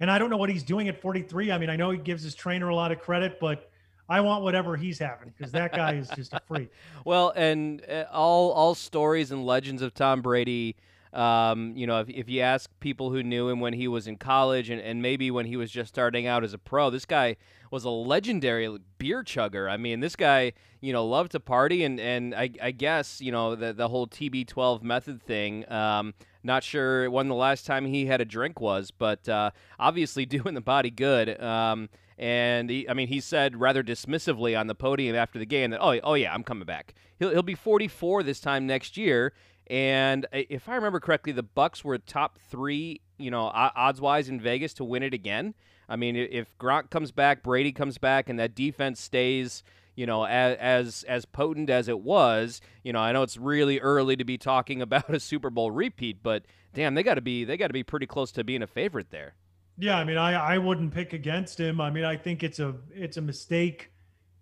And 0.00 0.10
I 0.10 0.18
don't 0.18 0.30
know 0.30 0.36
what 0.36 0.50
he's 0.50 0.62
doing 0.62 0.88
at 0.88 1.00
43. 1.00 1.52
I 1.52 1.58
mean, 1.58 1.70
I 1.70 1.76
know 1.76 1.90
he 1.90 1.98
gives 1.98 2.22
his 2.22 2.34
trainer 2.34 2.68
a 2.68 2.74
lot 2.74 2.92
of 2.92 3.00
credit, 3.00 3.38
but 3.40 3.70
I 4.12 4.20
want 4.20 4.44
whatever 4.44 4.76
he's 4.76 4.98
having 4.98 5.32
because 5.34 5.52
that 5.52 5.72
guy 5.72 5.94
is 5.94 6.06
just 6.10 6.34
a 6.34 6.40
freak. 6.46 6.70
well, 7.06 7.32
and 7.34 7.82
uh, 7.88 8.04
all 8.12 8.52
all 8.52 8.74
stories 8.74 9.30
and 9.30 9.46
legends 9.46 9.80
of 9.80 9.94
Tom 9.94 10.20
Brady 10.20 10.76
um, 11.12 11.74
you 11.76 11.86
know, 11.86 12.00
if, 12.00 12.08
if 12.08 12.28
you 12.28 12.40
ask 12.40 12.70
people 12.80 13.10
who 13.10 13.22
knew 13.22 13.48
him 13.48 13.60
when 13.60 13.74
he 13.74 13.86
was 13.86 14.06
in 14.06 14.16
college 14.16 14.70
and, 14.70 14.80
and 14.80 15.02
maybe 15.02 15.30
when 15.30 15.46
he 15.46 15.56
was 15.56 15.70
just 15.70 15.88
starting 15.88 16.26
out 16.26 16.42
as 16.42 16.54
a 16.54 16.58
pro, 16.58 16.88
this 16.90 17.04
guy 17.04 17.36
was 17.70 17.84
a 17.84 17.90
legendary 17.90 18.78
beer 18.98 19.22
chugger. 19.22 19.70
I 19.70 19.76
mean, 19.76 20.00
this 20.00 20.16
guy, 20.16 20.52
you 20.80 20.92
know, 20.92 21.06
loved 21.06 21.32
to 21.32 21.40
party, 21.40 21.84
and, 21.84 22.00
and 22.00 22.34
I, 22.34 22.50
I 22.62 22.70
guess, 22.70 23.20
you 23.20 23.32
know, 23.32 23.54
the, 23.54 23.72
the 23.72 23.88
whole 23.88 24.06
TB12 24.06 24.82
method 24.82 25.22
thing. 25.22 25.70
Um, 25.70 26.14
not 26.42 26.64
sure 26.64 27.10
when 27.10 27.28
the 27.28 27.34
last 27.34 27.66
time 27.66 27.86
he 27.86 28.06
had 28.06 28.20
a 28.20 28.24
drink 28.24 28.60
was, 28.60 28.90
but 28.90 29.28
uh, 29.28 29.50
obviously 29.78 30.26
doing 30.26 30.54
the 30.54 30.60
body 30.60 30.90
good. 30.90 31.40
Um, 31.42 31.88
and 32.18 32.70
he, 32.70 32.88
I 32.88 32.94
mean, 32.94 33.08
he 33.08 33.20
said 33.20 33.60
rather 33.60 33.82
dismissively 33.82 34.58
on 34.58 34.66
the 34.66 34.74
podium 34.74 35.16
after 35.16 35.38
the 35.38 35.46
game 35.46 35.70
that, 35.70 35.80
oh, 35.82 35.98
oh 36.04 36.14
yeah, 36.14 36.32
I'm 36.32 36.44
coming 36.44 36.66
back. 36.66 36.94
He'll, 37.18 37.30
he'll 37.30 37.42
be 37.42 37.54
44 37.54 38.22
this 38.22 38.40
time 38.40 38.66
next 38.66 38.96
year. 38.96 39.32
And 39.68 40.26
uh, 40.26 40.42
if 40.48 40.68
I 40.68 40.74
remember 40.74 41.00
correctly, 41.00 41.32
the 41.32 41.42
Bucks 41.42 41.84
were 41.84 41.98
top 41.98 42.38
three, 42.38 43.00
you 43.18 43.30
know, 43.30 43.50
odds 43.54 44.00
wise 44.00 44.28
in 44.28 44.40
Vegas 44.40 44.74
to 44.74 44.84
win 44.84 45.02
it 45.02 45.14
again. 45.14 45.54
I 45.88 45.96
mean, 45.96 46.16
if 46.16 46.56
Gronk 46.58 46.90
comes 46.90 47.12
back, 47.12 47.42
Brady 47.42 47.72
comes 47.72 47.98
back, 47.98 48.28
and 48.28 48.38
that 48.38 48.54
defense 48.54 49.00
stays, 49.00 49.62
you 49.94 50.06
know, 50.06 50.24
as 50.24 50.56
as 50.58 51.02
as 51.04 51.24
potent 51.24 51.70
as 51.70 51.88
it 51.88 52.00
was, 52.00 52.60
you 52.82 52.92
know, 52.92 53.00
I 53.00 53.12
know 53.12 53.22
it's 53.22 53.36
really 53.36 53.78
early 53.80 54.16
to 54.16 54.24
be 54.24 54.38
talking 54.38 54.80
about 54.82 55.12
a 55.14 55.20
Super 55.20 55.50
Bowl 55.50 55.70
repeat, 55.70 56.22
but 56.22 56.44
damn, 56.74 56.94
they 56.94 57.02
got 57.02 57.14
to 57.14 57.20
be 57.20 57.44
they 57.44 57.56
got 57.56 57.68
to 57.68 57.72
be 57.72 57.82
pretty 57.82 58.06
close 58.06 58.32
to 58.32 58.44
being 58.44 58.62
a 58.62 58.66
favorite 58.66 59.10
there. 59.10 59.34
Yeah, 59.78 59.96
I 59.96 60.04
mean, 60.04 60.16
I 60.16 60.54
I 60.54 60.58
wouldn't 60.58 60.92
pick 60.92 61.12
against 61.12 61.58
him. 61.58 61.80
I 61.80 61.90
mean, 61.90 62.04
I 62.04 62.16
think 62.16 62.42
it's 62.42 62.58
a 62.58 62.74
it's 62.94 63.16
a 63.16 63.22
mistake 63.22 63.92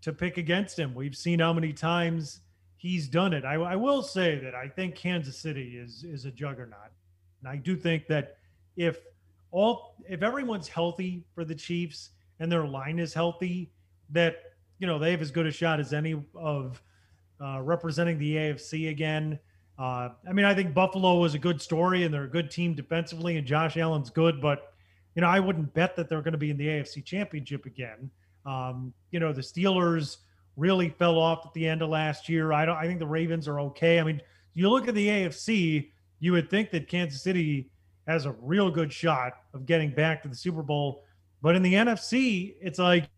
to 0.03 0.13
pick 0.13 0.37
against 0.37 0.79
him. 0.79 0.95
We've 0.95 1.17
seen 1.17 1.41
how 1.41 1.53
many 1.53 1.73
times 1.73 2.41
he's 2.81 3.09
done 3.09 3.35
it. 3.35 3.45
I, 3.45 3.55
I 3.57 3.77
will 3.77 4.03
say 4.03 4.39
that 4.39 4.55
I 4.55 4.67
think 4.67 4.95
Kansas 4.95 5.39
City 5.39 5.77
is 5.77 6.03
is 6.03 6.25
a 6.25 6.31
juggernaut, 6.31 6.91
and 7.41 7.49
I 7.49 7.57
do 7.57 7.77
think 7.77 8.07
that 8.09 8.39
if 8.77 8.99
all 9.51 9.97
if 10.09 10.23
everyone's 10.23 10.67
healthy 10.67 11.25
for 11.35 11.45
the 11.45 11.55
Chiefs 11.55 12.11
and 12.41 12.51
their 12.51 12.67
line 12.67 12.99
is 12.99 13.13
healthy, 13.13 13.71
that 14.09 14.37
you 14.79 14.87
know 14.87 14.99
they 14.99 15.11
have 15.11 15.21
as 15.21 15.31
good 15.31 15.47
a 15.47 15.51
shot 15.51 15.79
as 15.79 15.93
any 15.93 16.25
of 16.35 16.83
uh, 17.41 17.61
representing 17.61 18.19
the 18.19 18.37
AFC 18.37 18.89
again. 18.89 19.39
Uh, 19.79 20.11
I 20.29 20.33
mean, 20.33 20.47
I 20.47 20.55
think 20.55 20.73
Buffalo 20.73 21.19
was 21.19 21.35
a 21.35 21.39
good 21.39 21.61
story 21.61 22.05
and 22.05 22.13
they're 22.13 22.25
a 22.25 22.31
good 22.31 22.51
team 22.51 22.75
defensively, 22.75 23.37
and 23.37 23.47
Josh 23.47 23.77
Allen's 23.77 24.11
good, 24.11 24.41
but 24.41 24.73
you 25.15 25.23
know, 25.23 25.29
I 25.29 25.41
wouldn't 25.41 25.75
bet 25.75 25.97
that 25.97 26.09
they're 26.09 26.23
going 26.23 26.33
to 26.33 26.39
be 26.39 26.51
in 26.51 26.57
the 26.57 26.67
AFC 26.67 27.05
Championship 27.05 27.67
again. 27.67 28.11
Um, 28.47 28.95
you 29.11 29.21
know, 29.21 29.33
the 29.33 29.43
Steelers 29.43 30.19
really 30.61 30.91
fell 30.91 31.19
off 31.19 31.47
at 31.47 31.55
the 31.55 31.67
end 31.67 31.81
of 31.81 31.89
last 31.89 32.29
year. 32.29 32.53
I 32.53 32.67
don't. 32.67 32.77
I 32.77 32.87
think 32.87 32.99
the 32.99 33.07
Ravens 33.07 33.49
are 33.49 33.59
okay. 33.61 33.99
I 33.99 34.05
mean, 34.05 34.21
you 34.53 34.69
look 34.69 34.87
at 34.87 34.95
the 34.95 35.09
AFC, 35.09 35.91
you 36.21 36.33
would 36.33 36.51
think 36.51 36.71
that 36.71 36.87
Kansas 36.87 37.23
City 37.23 37.71
has 38.07 38.27
a 38.27 38.33
real 38.43 38.71
good 38.71 38.93
shot 38.93 39.33
of 39.55 39.65
getting 39.67 39.91
back 39.91 40.23
to 40.23 40.29
the 40.29 40.35
Super 40.35 40.63
Bowl, 40.63 41.05
but 41.43 41.57
in 41.57 41.63
the 41.63 41.73
NFC, 41.73 42.55
it's 42.61 42.79
like, 42.79 43.09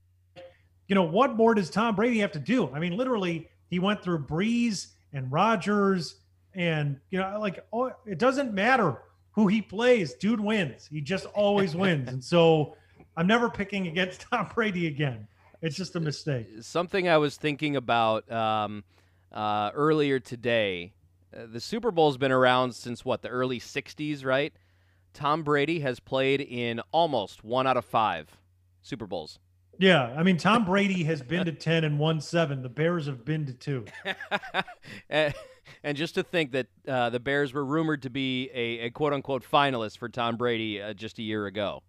you 0.87 0.95
know, 0.95 1.03
what 1.03 1.35
more 1.35 1.55
does 1.55 1.71
Tom 1.71 1.97
Brady 1.97 2.19
have 2.21 2.33
to 2.33 2.39
do? 2.39 2.71
I 2.73 2.79
mean, 2.79 2.97
literally, 2.97 3.49
he 3.71 3.79
went 3.79 4.03
through 4.03 4.25
Brees 4.27 4.89
and 5.13 5.31
Rodgers, 5.33 6.17
and 6.55 6.99
you 7.11 7.19
know, 7.19 7.39
like, 7.41 7.65
oh, 7.73 7.91
it 8.07 8.19
doesn't 8.19 8.55
matter 8.55 8.99
who 9.33 9.49
he 9.49 9.61
plays. 9.61 10.15
Dude 10.15 10.41
wins. 10.41 10.87
He 10.87 11.01
just 11.01 11.27
always 11.27 11.75
wins, 11.75 12.09
and 12.09 12.23
so. 12.23 12.77
I'm 13.15 13.27
never 13.27 13.51
picking 13.51 13.89
against 13.89 14.23
Tom 14.33 14.49
Brady 14.55 14.87
again. 14.87 15.29
It's 15.63 15.77
just 15.77 15.95
a 15.95 16.01
mistake. 16.01 16.49
Something 16.61 17.09
I 17.09 17.19
was 17.19 17.37
thinking 17.37 17.77
about 17.77 18.31
um, 18.31 18.83
uh, 19.31 19.71
earlier 19.75 20.19
today. 20.19 20.93
Uh, 21.35 21.47
the 21.51 21.61
Super 21.61 21.93
Bowl's 21.93 22.19
been 22.19 22.33
around 22.33 22.75
since 22.75 23.05
what 23.05 23.23
the 23.23 23.29
early 23.29 23.61
'60s, 23.61 24.25
right? 24.25 24.53
Tom 25.15 25.45
Brady 25.45 25.81
has 25.81 26.01
played 26.01 26.41
in 26.41 26.81
almost 26.91 27.45
one 27.45 27.67
out 27.67 27.77
of 27.77 27.85
five 27.85 28.29
Super 28.83 29.07
Bowls. 29.07 29.39
Yeah, 29.79 30.13
I 30.17 30.25
mean 30.25 30.37
Tom 30.37 30.65
Brady 30.67 31.05
has 31.05 31.23
been 31.23 31.45
to 31.47 31.53
ten 31.53 31.85
and 31.85 31.97
won 31.97 32.21
seven. 32.21 32.63
The 32.63 32.69
Bears 32.69 33.07
have 33.07 33.25
been 33.25 33.47
to 33.47 33.53
two. 33.53 33.85
and, 35.09 35.33
and, 35.85 35.97
just 35.97 36.17
to 36.17 36.25
think 36.25 36.53
that 36.53 36.67
uh, 36.89 37.11
the 37.11 37.21
Bears 37.21 37.53
were 37.53 37.65
rumored 37.65 38.03
to 38.03 38.11
be 38.11 38.51
a, 38.53 38.87
a 38.87 38.91
quote 38.91 39.13
unquote 39.13 39.45
finalist 39.45 39.99
for 39.99 40.09
Tom 40.09 40.37
Brady 40.37 40.83
uh, 40.83 40.93
just 40.93 41.21
a 41.21 41.23
year 41.23 41.47
ago. 41.47 41.85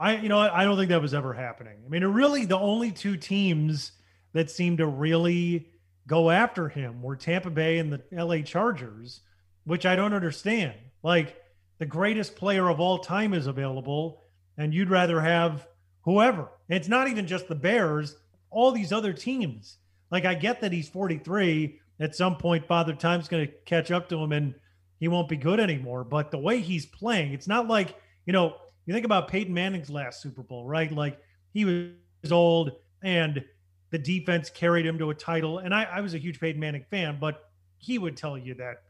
I 0.00 0.16
you 0.16 0.28
know 0.28 0.38
I 0.38 0.64
don't 0.64 0.76
think 0.76 0.90
that 0.90 1.02
was 1.02 1.14
ever 1.14 1.32
happening. 1.32 1.78
I 1.84 1.88
mean, 1.88 2.04
really 2.04 2.44
the 2.44 2.58
only 2.58 2.92
two 2.92 3.16
teams 3.16 3.92
that 4.32 4.50
seemed 4.50 4.78
to 4.78 4.86
really 4.86 5.68
go 6.06 6.30
after 6.30 6.68
him 6.68 7.02
were 7.02 7.16
Tampa 7.16 7.50
Bay 7.50 7.78
and 7.78 7.92
the 7.92 8.02
LA 8.12 8.38
Chargers, 8.38 9.20
which 9.64 9.86
I 9.86 9.96
don't 9.96 10.14
understand. 10.14 10.74
Like 11.02 11.36
the 11.78 11.86
greatest 11.86 12.36
player 12.36 12.68
of 12.68 12.80
all 12.80 12.98
time 12.98 13.34
is 13.34 13.46
available 13.46 14.24
and 14.56 14.74
you'd 14.74 14.90
rather 14.90 15.20
have 15.20 15.66
whoever. 16.02 16.48
It's 16.68 16.88
not 16.88 17.08
even 17.08 17.26
just 17.26 17.48
the 17.48 17.54
Bears, 17.54 18.16
all 18.50 18.72
these 18.72 18.92
other 18.92 19.12
teams. 19.12 19.76
Like 20.10 20.24
I 20.24 20.34
get 20.34 20.60
that 20.62 20.72
he's 20.72 20.88
43, 20.88 21.78
at 22.00 22.16
some 22.16 22.36
point 22.36 22.66
Father 22.66 22.94
Time's 22.94 23.28
going 23.28 23.46
to 23.46 23.52
catch 23.64 23.90
up 23.90 24.08
to 24.08 24.16
him 24.16 24.32
and 24.32 24.54
he 24.98 25.08
won't 25.08 25.28
be 25.28 25.36
good 25.36 25.60
anymore, 25.60 26.04
but 26.04 26.30
the 26.30 26.38
way 26.38 26.60
he's 26.60 26.86
playing, 26.86 27.32
it's 27.32 27.46
not 27.46 27.68
like, 27.68 27.94
you 28.26 28.32
know, 28.32 28.56
you 28.88 28.94
think 28.94 29.04
about 29.04 29.28
Peyton 29.28 29.52
Manning's 29.52 29.90
last 29.90 30.22
Super 30.22 30.42
Bowl, 30.42 30.64
right? 30.64 30.90
Like 30.90 31.20
he 31.52 31.66
was 31.66 32.32
old 32.32 32.72
and 33.02 33.44
the 33.90 33.98
defense 33.98 34.48
carried 34.48 34.86
him 34.86 34.98
to 34.98 35.10
a 35.10 35.14
title. 35.14 35.58
And 35.58 35.74
I, 35.74 35.84
I 35.84 36.00
was 36.00 36.14
a 36.14 36.18
huge 36.18 36.40
Peyton 36.40 36.58
Manning 36.58 36.86
fan, 36.90 37.18
but 37.20 37.50
he 37.76 37.98
would 37.98 38.16
tell 38.16 38.38
you 38.38 38.54
that 38.54 38.84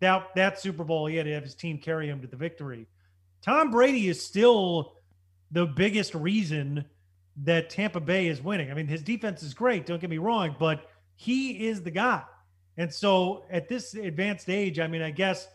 that 0.00 0.34
that 0.36 0.58
Super 0.58 0.84
Bowl 0.84 1.04
he 1.04 1.16
had 1.16 1.26
to 1.26 1.34
have 1.34 1.42
his 1.42 1.54
team 1.54 1.76
carry 1.76 2.08
him 2.08 2.22
to 2.22 2.26
the 2.26 2.36
victory. 2.36 2.86
Tom 3.42 3.70
Brady 3.70 4.08
is 4.08 4.24
still 4.24 4.94
the 5.50 5.66
biggest 5.66 6.14
reason 6.14 6.86
that 7.44 7.68
Tampa 7.68 8.00
Bay 8.00 8.28
is 8.28 8.40
winning. 8.40 8.70
I 8.70 8.74
mean, 8.74 8.86
his 8.86 9.02
defense 9.02 9.42
is 9.42 9.52
great, 9.52 9.84
don't 9.84 10.00
get 10.00 10.08
me 10.08 10.16
wrong, 10.16 10.56
but 10.58 10.86
he 11.14 11.66
is 11.66 11.82
the 11.82 11.90
guy. 11.90 12.22
And 12.78 12.90
so 12.90 13.44
at 13.50 13.68
this 13.68 13.92
advanced 13.92 14.48
age, 14.48 14.80
I 14.80 14.86
mean, 14.86 15.02
I 15.02 15.10
guess, 15.10 15.46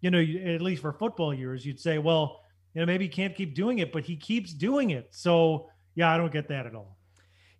you 0.00 0.10
know, 0.10 0.20
at 0.20 0.62
least 0.62 0.80
for 0.80 0.94
football 0.94 1.34
years, 1.34 1.66
you'd 1.66 1.80
say, 1.80 1.98
well, 1.98 2.41
you 2.74 2.80
know, 2.80 2.86
maybe 2.86 3.04
he 3.04 3.10
can't 3.10 3.34
keep 3.34 3.54
doing 3.54 3.78
it, 3.78 3.92
but 3.92 4.04
he 4.04 4.16
keeps 4.16 4.52
doing 4.52 4.90
it. 4.90 5.08
So, 5.10 5.68
yeah, 5.94 6.12
I 6.12 6.16
don't 6.16 6.32
get 6.32 6.48
that 6.48 6.66
at 6.66 6.74
all. 6.74 6.96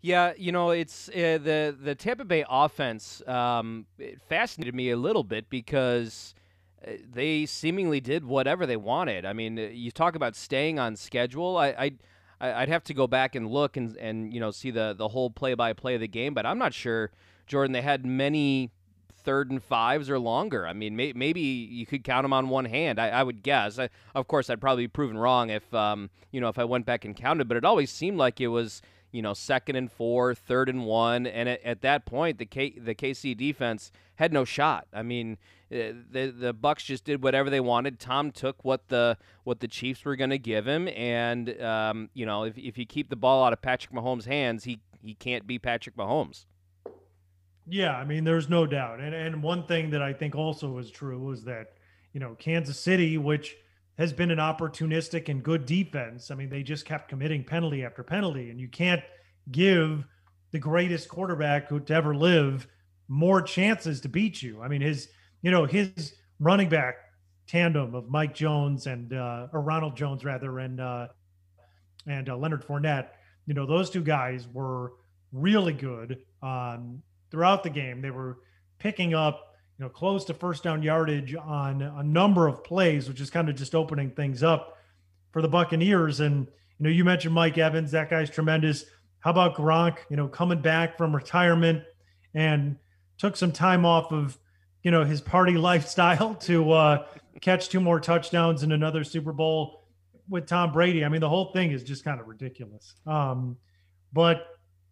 Yeah, 0.01 0.33
you 0.37 0.51
know, 0.51 0.71
it's 0.71 1.09
uh, 1.11 1.39
the 1.41 1.77
the 1.81 1.95
Tampa 1.95 2.25
Bay 2.25 2.45
offense. 2.49 3.23
Um, 3.29 3.87
it 3.99 4.21
fascinated 4.29 4.75
me 4.75 4.91
a 4.91 4.97
little 4.97 5.23
bit 5.23 5.49
because 5.49 6.35
uh, 6.85 6.93
they 7.09 7.47
seemingly 7.47 8.01
did 8.01 8.25
whatever 8.25 8.67
they 8.67 8.77
wanted. 8.77 9.25
I 9.25 9.33
mean, 9.33 9.57
you 9.57 9.93
talk 9.93 10.17
about 10.17 10.35
staying 10.35 10.81
on 10.81 10.97
schedule. 10.97 11.57
I, 11.57 11.69
I 11.69 11.93
I'd 12.41 12.69
have 12.69 12.83
to 12.85 12.95
go 12.95 13.07
back 13.07 13.37
and 13.37 13.49
look 13.49 13.77
and 13.77 13.97
and 13.97 14.35
you 14.35 14.41
know 14.41 14.51
see 14.51 14.73
the 14.73 14.93
the 14.97 15.09
whole 15.09 15.31
play 15.31 15.55
by 15.55 15.73
play 15.73 15.95
of 15.95 16.01
the 16.01 16.09
game, 16.09 16.35
but 16.35 16.47
I'm 16.47 16.59
not 16.59 16.75
sure, 16.75 17.13
Jordan. 17.47 17.71
They 17.71 17.83
had 17.83 18.05
many 18.05 18.73
third 19.25 19.51
and 19.51 19.63
fives 19.63 20.11
or 20.11 20.19
longer. 20.19 20.67
I 20.67 20.73
mean, 20.73 20.97
may, 20.97 21.13
maybe 21.13 21.41
you 21.41 21.87
could 21.87 22.05
count 22.05 22.25
them 22.25 22.33
on 22.33 22.49
one 22.49 22.65
hand. 22.65 22.99
I, 22.99 23.09
I 23.09 23.23
would 23.23 23.43
guess. 23.43 23.79
I, 23.79 23.89
of 24.15 24.29
course, 24.29 24.51
I'd 24.51 24.61
probably 24.61 24.85
be 24.85 24.89
proven 24.89 25.17
wrong 25.17 25.51
if 25.51 25.73
um, 25.75 26.11
you 26.31 26.41
know 26.41 26.49
if 26.49 26.59
I 26.59 26.65
went 26.65 26.87
back 26.87 27.05
and 27.05 27.17
counted. 27.17 27.49
But 27.49 27.57
it 27.57 27.65
always 27.65 27.91
seemed 27.91 28.19
like 28.19 28.41
it 28.41 28.49
was 28.49 28.83
you 29.11 29.23
know 29.23 29.35
second 29.35 29.77
and 29.77 29.91
four, 29.91 30.35
third 30.35 30.69
and 30.69 30.85
one, 30.85 31.27
and 31.27 31.49
at, 31.49 31.63
at 31.65 31.83
that 31.83 32.07
point, 32.07 32.39
the 32.39 32.47
K, 32.47 32.71
the 32.71 32.95
KC 32.95 33.37
defense 33.37 33.91
had 34.17 34.33
no 34.33 34.45
shot. 34.45 34.87
I 34.93 35.03
mean, 35.03 35.39
eh, 35.71 35.93
the 36.11 36.31
the 36.31 36.55
Bucs 36.55 36.85
just 36.85 37.05
did 37.05 37.23
whatever 37.23 37.51
they 37.51 37.61
wanted. 37.61 37.99
Tom 37.99 38.31
took 38.31 38.65
what 38.65 38.89
the 38.89 39.17
what 39.45 39.61
the 39.61 39.69
Chiefs 39.69 40.05
were 40.05 40.17
going 40.17 40.31
to 40.31 40.39
give 40.39 40.67
him, 40.67 40.89
and 40.89 41.61
um, 41.61 42.11
you 42.15 42.27
know 42.27 42.45
if 42.45 42.59
if 42.59 42.79
you 42.79 42.87
keep 42.87 43.11
the 43.11 43.17
ball 43.17 43.45
out 43.45 43.53
of 43.53 43.63
Patrick 43.63 43.95
Mahomes' 43.95 44.27
hands, 44.27 44.65
he 44.65 44.81
he 45.03 45.15
can't 45.15 45.47
be 45.47 45.59
Patrick 45.59 45.97
Mahomes. 45.97 46.47
Yeah, 47.67 47.97
I 47.97 48.05
mean, 48.05 48.25
there's 48.25 48.49
no 48.49 48.67
doubt. 48.67 49.01
And 49.01 49.15
and 49.15 49.43
one 49.43 49.67
thing 49.67 49.91
that 49.91 50.03
I 50.03 50.13
think 50.13 50.35
also 50.35 50.69
was 50.71 50.91
true 50.91 51.19
was 51.19 51.45
that, 51.45 51.75
you 52.13 52.21
know, 52.21 52.35
Kansas 52.39 52.79
City, 52.79 53.19
which 53.19 53.57
has 53.99 54.13
been 54.13 54.31
an 54.31 54.39
opportunistic 54.39 55.29
and 55.29 55.43
good 55.43 55.67
defense. 55.67 56.31
I 56.31 56.35
mean, 56.35 56.49
they 56.49 56.63
just 56.63 56.85
kept 56.85 57.09
committing 57.09 57.45
penalty 57.45 57.85
after 57.85 58.03
penalty, 58.03 58.51
and 58.51 58.61
you 58.61 58.69
can't 58.69 59.03
give 59.51 60.05
the 60.51 60.59
greatest 60.59 61.09
quarterback 61.09 61.69
who 61.69 61.81
to 61.81 61.95
ever 61.95 62.15
live 62.15 62.67
more 63.09 63.43
chances 63.43 64.01
to 64.01 64.09
beat 64.09 64.43
you. 64.43 64.61
I 64.63 64.69
mean, 64.69 64.81
his, 64.81 65.09
you 65.43 65.51
know, 65.51 65.65
his 65.65 66.15
running 66.41 66.69
back 66.69 66.97
tandem 67.47 67.95
of 67.95 68.09
Mike 68.09 68.35
Jones 68.35 68.87
and 68.87 69.13
uh, 69.13 69.49
or 69.53 69.61
Ronald 69.61 69.97
Jones 69.97 70.25
rather 70.25 70.59
and 70.59 70.81
uh, 70.81 71.09
and 72.07 72.29
uh, 72.29 72.37
Leonard 72.37 72.67
Fournette. 72.67 73.09
You 73.47 73.55
know, 73.55 73.67
those 73.67 73.91
two 73.91 74.03
guys 74.03 74.49
were 74.49 74.95
really 75.33 75.73
good 75.73 76.19
um, 76.43 77.03
throughout 77.33 77.65
the 77.65 77.71
game. 77.71 78.03
They 78.03 78.11
were 78.11 78.39
picking 78.79 79.15
up, 79.15 79.55
you 79.79 79.85
know, 79.85 79.89
close 79.89 80.25
to 80.27 80.35
first 80.35 80.63
down 80.63 80.83
yardage 80.83 81.35
on 81.35 81.83
a 81.83 82.05
number 82.05 82.47
of 82.47 82.63
plays, 82.63 83.09
which 83.09 83.21
is 83.21 83.31
kind 83.31 83.49
of 83.49 83.57
just 83.57 83.75
opening 83.75 84.11
things 84.11 84.45
up 84.45 84.79
for 85.33 85.43
the 85.43 85.49
Buccaneers. 85.49 86.21
And 86.21 86.47
you 86.79 86.85
know, 86.85 86.91
you 86.91 87.05
mentioned 87.05 87.35
Mike 87.35 87.59
Evans. 87.59 87.91
That 87.91 88.11
guy's 88.11 88.31
tremendous. 88.31 88.85
How 89.21 89.31
about 89.31 89.57
Gronk? 89.57 89.97
You 90.11 90.17
know, 90.17 90.29
coming 90.29 90.61
back 90.61 90.99
from 90.99 91.17
retirement 91.17 91.83
and 92.35 92.77
took 93.19 93.37
some 93.37 93.51
time 93.51 93.87
off 93.87 94.13
of, 94.13 94.39
you 94.83 94.91
know, 94.91 95.05
his 95.05 95.21
party 95.21 95.53
lifestyle 95.57 96.35
to 96.35 96.73
uh, 96.73 97.07
catch 97.41 97.71
two 97.71 97.81
more 97.81 97.99
touchdowns 97.99 98.63
in 98.63 98.73
another 98.73 99.05
Super 99.05 99.33
Bowl 99.33 99.89
with 100.29 100.47
Tom 100.47 100.73
Brady. 100.73 101.05
I 101.05 101.09
mean, 101.09 101.21
the 101.21 101.29
whole 101.29 101.53
thing 101.53 101.73
is 101.73 101.83
just 101.83 102.05
kind 102.05 102.21
of 102.21 102.29
ridiculous. 102.29 102.95
Um, 103.07 103.57
but 104.13 104.47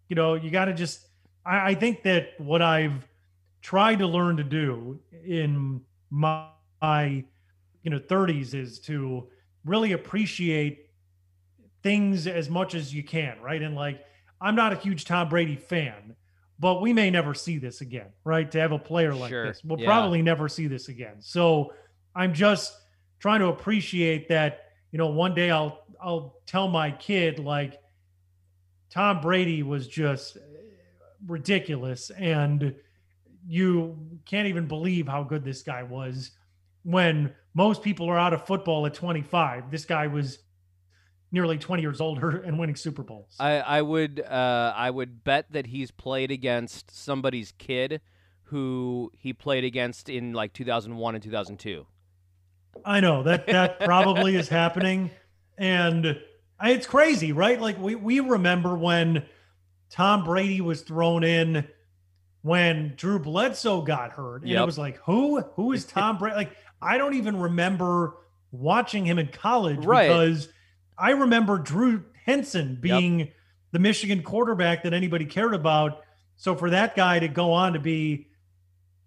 you 0.08 0.16
know, 0.16 0.34
you 0.34 0.50
got 0.50 0.64
to 0.64 0.74
just. 0.74 1.06
I, 1.50 1.70
I 1.70 1.74
think 1.74 2.04
that 2.04 2.30
what 2.38 2.62
I've 2.62 3.08
tried 3.62 3.98
to 4.00 4.06
learn 4.06 4.38
to 4.38 4.44
do 4.44 5.00
in 5.26 5.82
my, 6.10 6.48
my 6.82 7.24
you 7.82 7.90
know 7.90 8.00
30s 8.00 8.54
is 8.54 8.80
to 8.82 9.28
really 9.64 9.92
appreciate 9.92 10.86
things 11.82 12.26
as 12.26 12.50
much 12.50 12.74
as 12.74 12.94
you 12.94 13.02
can, 13.02 13.40
right? 13.40 13.62
And 13.62 13.74
like, 13.74 14.04
I'm 14.40 14.54
not 14.54 14.72
a 14.72 14.76
huge 14.76 15.04
Tom 15.04 15.28
Brady 15.28 15.56
fan, 15.56 16.16
but 16.58 16.80
we 16.82 16.92
may 16.92 17.10
never 17.10 17.34
see 17.34 17.58
this 17.58 17.80
again, 17.80 18.08
right? 18.24 18.50
To 18.52 18.60
have 18.60 18.72
a 18.72 18.78
player 18.78 19.14
like 19.14 19.30
Sure. 19.30 19.46
this, 19.46 19.62
we'll 19.64 19.78
Yeah. 19.78 19.86
probably 19.86 20.22
never 20.22 20.48
see 20.48 20.66
this 20.68 20.88
again. 20.88 21.16
So 21.20 21.72
I'm 22.14 22.34
just 22.34 22.74
trying 23.18 23.40
to 23.40 23.48
appreciate 23.48 24.28
that. 24.28 24.66
You 24.92 24.98
know, 24.98 25.08
one 25.08 25.34
day 25.34 25.50
I'll 25.50 25.84
I'll 26.02 26.36
tell 26.46 26.68
my 26.68 26.90
kid 26.92 27.38
like 27.38 27.80
Tom 28.90 29.20
Brady 29.20 29.62
was 29.62 29.86
just 29.88 30.36
ridiculous, 31.26 32.10
and 32.10 32.74
you 33.46 33.98
can't 34.26 34.48
even 34.48 34.66
believe 34.66 35.08
how 35.08 35.22
good 35.22 35.44
this 35.44 35.62
guy 35.62 35.82
was. 35.82 36.32
When 36.82 37.32
most 37.54 37.82
people 37.82 38.08
are 38.08 38.18
out 38.18 38.32
of 38.32 38.46
football 38.46 38.86
at 38.86 38.94
25, 38.94 39.70
this 39.70 39.84
guy 39.84 40.06
was 40.06 40.38
nearly 41.32 41.58
20 41.58 41.82
years 41.82 42.00
older 42.00 42.38
and 42.44 42.58
winning 42.58 42.76
Super 42.76 43.02
Bowls. 43.02 43.36
I, 43.38 43.58
I 43.60 43.82
would 43.82 44.20
uh, 44.20 44.72
I 44.76 44.90
would 44.90 45.24
bet 45.24 45.46
that 45.52 45.66
he's 45.66 45.90
played 45.90 46.30
against 46.30 46.90
somebody's 46.90 47.52
kid 47.58 48.00
who 48.44 49.12
he 49.16 49.32
played 49.32 49.62
against 49.64 50.08
in 50.08 50.32
like 50.32 50.52
2001 50.52 51.14
and 51.14 51.22
2002. 51.22 51.86
I 52.84 53.00
know 53.00 53.22
that 53.24 53.46
that 53.46 53.80
probably 53.80 54.36
is 54.36 54.48
happening, 54.48 55.10
and 55.58 56.18
I- 56.58 56.70
it's 56.70 56.86
crazy, 56.86 57.32
right? 57.32 57.60
Like 57.60 57.78
we 57.78 57.94
we 57.94 58.20
remember 58.20 58.76
when 58.76 59.24
Tom 59.90 60.24
Brady 60.24 60.60
was 60.60 60.82
thrown 60.82 61.24
in 61.24 61.66
when 62.42 62.94
Drew 62.96 63.18
Bledsoe 63.18 63.82
got 63.82 64.12
hurt, 64.12 64.42
and 64.42 64.50
it 64.62 64.66
was 64.66 64.78
like, 64.78 64.96
who 64.98 65.40
who 65.56 65.72
is 65.72 65.84
Tom 65.86 66.18
Brady? 66.18 66.36
Like 66.36 66.56
I 66.80 66.96
don't 66.98 67.14
even 67.14 67.36
remember 67.36 68.14
watching 68.52 69.04
him 69.04 69.18
in 69.18 69.28
college 69.28 69.84
Right. 69.84 70.08
because 70.08 70.48
I 70.98 71.10
remember 71.10 71.58
Drew 71.58 72.04
Henson 72.24 72.78
being 72.80 73.28
the 73.72 73.78
Michigan 73.78 74.22
quarterback 74.22 74.82
that 74.84 74.92
anybody 74.92 75.24
cared 75.24 75.54
about. 75.54 76.02
So 76.36 76.54
for 76.56 76.70
that 76.70 76.96
guy 76.96 77.18
to 77.18 77.28
go 77.28 77.52
on 77.52 77.74
to 77.74 77.78
be 77.78 78.28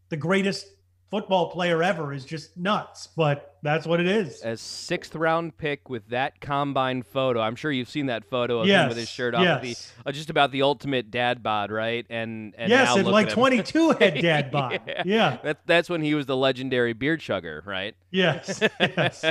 the 0.09 0.17
greatest 0.17 0.67
football 1.13 1.51
player 1.51 1.83
ever 1.83 2.11
is 2.11 2.25
just 2.25 2.57
nuts, 2.57 3.05
but 3.15 3.55
that's 3.61 3.85
what 3.85 3.99
it 3.99 4.07
is. 4.07 4.41
A 4.43 4.57
sixth 4.57 5.13
round 5.13 5.55
pick 5.55 5.87
with 5.87 6.09
that 6.09 6.41
combine 6.41 7.03
photo. 7.03 7.39
I'm 7.39 7.55
sure 7.55 7.71
you've 7.71 7.87
seen 7.87 8.07
that 8.07 8.25
photo 8.25 8.61
of 8.61 8.67
him 8.67 8.87
with 8.87 8.97
his 8.97 9.09
shirt 9.09 9.35
off. 9.35 9.43
yes. 9.43 9.93
The, 10.03 10.09
uh, 10.09 10.11
just 10.11 10.31
about 10.31 10.51
the 10.51 10.63
ultimate 10.63 11.11
dad 11.11 11.43
bod, 11.43 11.69
right? 11.69 12.03
And, 12.09 12.55
and 12.57 12.71
yes, 12.71 12.95
and 12.95 13.07
like 13.07 13.27
at 13.27 13.33
22 13.33 13.89
had 13.99 14.21
dad 14.23 14.49
bod. 14.49 14.81
Yeah. 14.87 15.03
yeah. 15.05 15.37
That, 15.43 15.59
that's 15.67 15.87
when 15.87 16.01
he 16.01 16.15
was 16.15 16.25
the 16.25 16.35
legendary 16.35 16.93
beard 16.93 17.19
chugger, 17.19 17.63
right? 17.63 17.95
Yes. 18.09 18.59
Yes. 18.79 19.23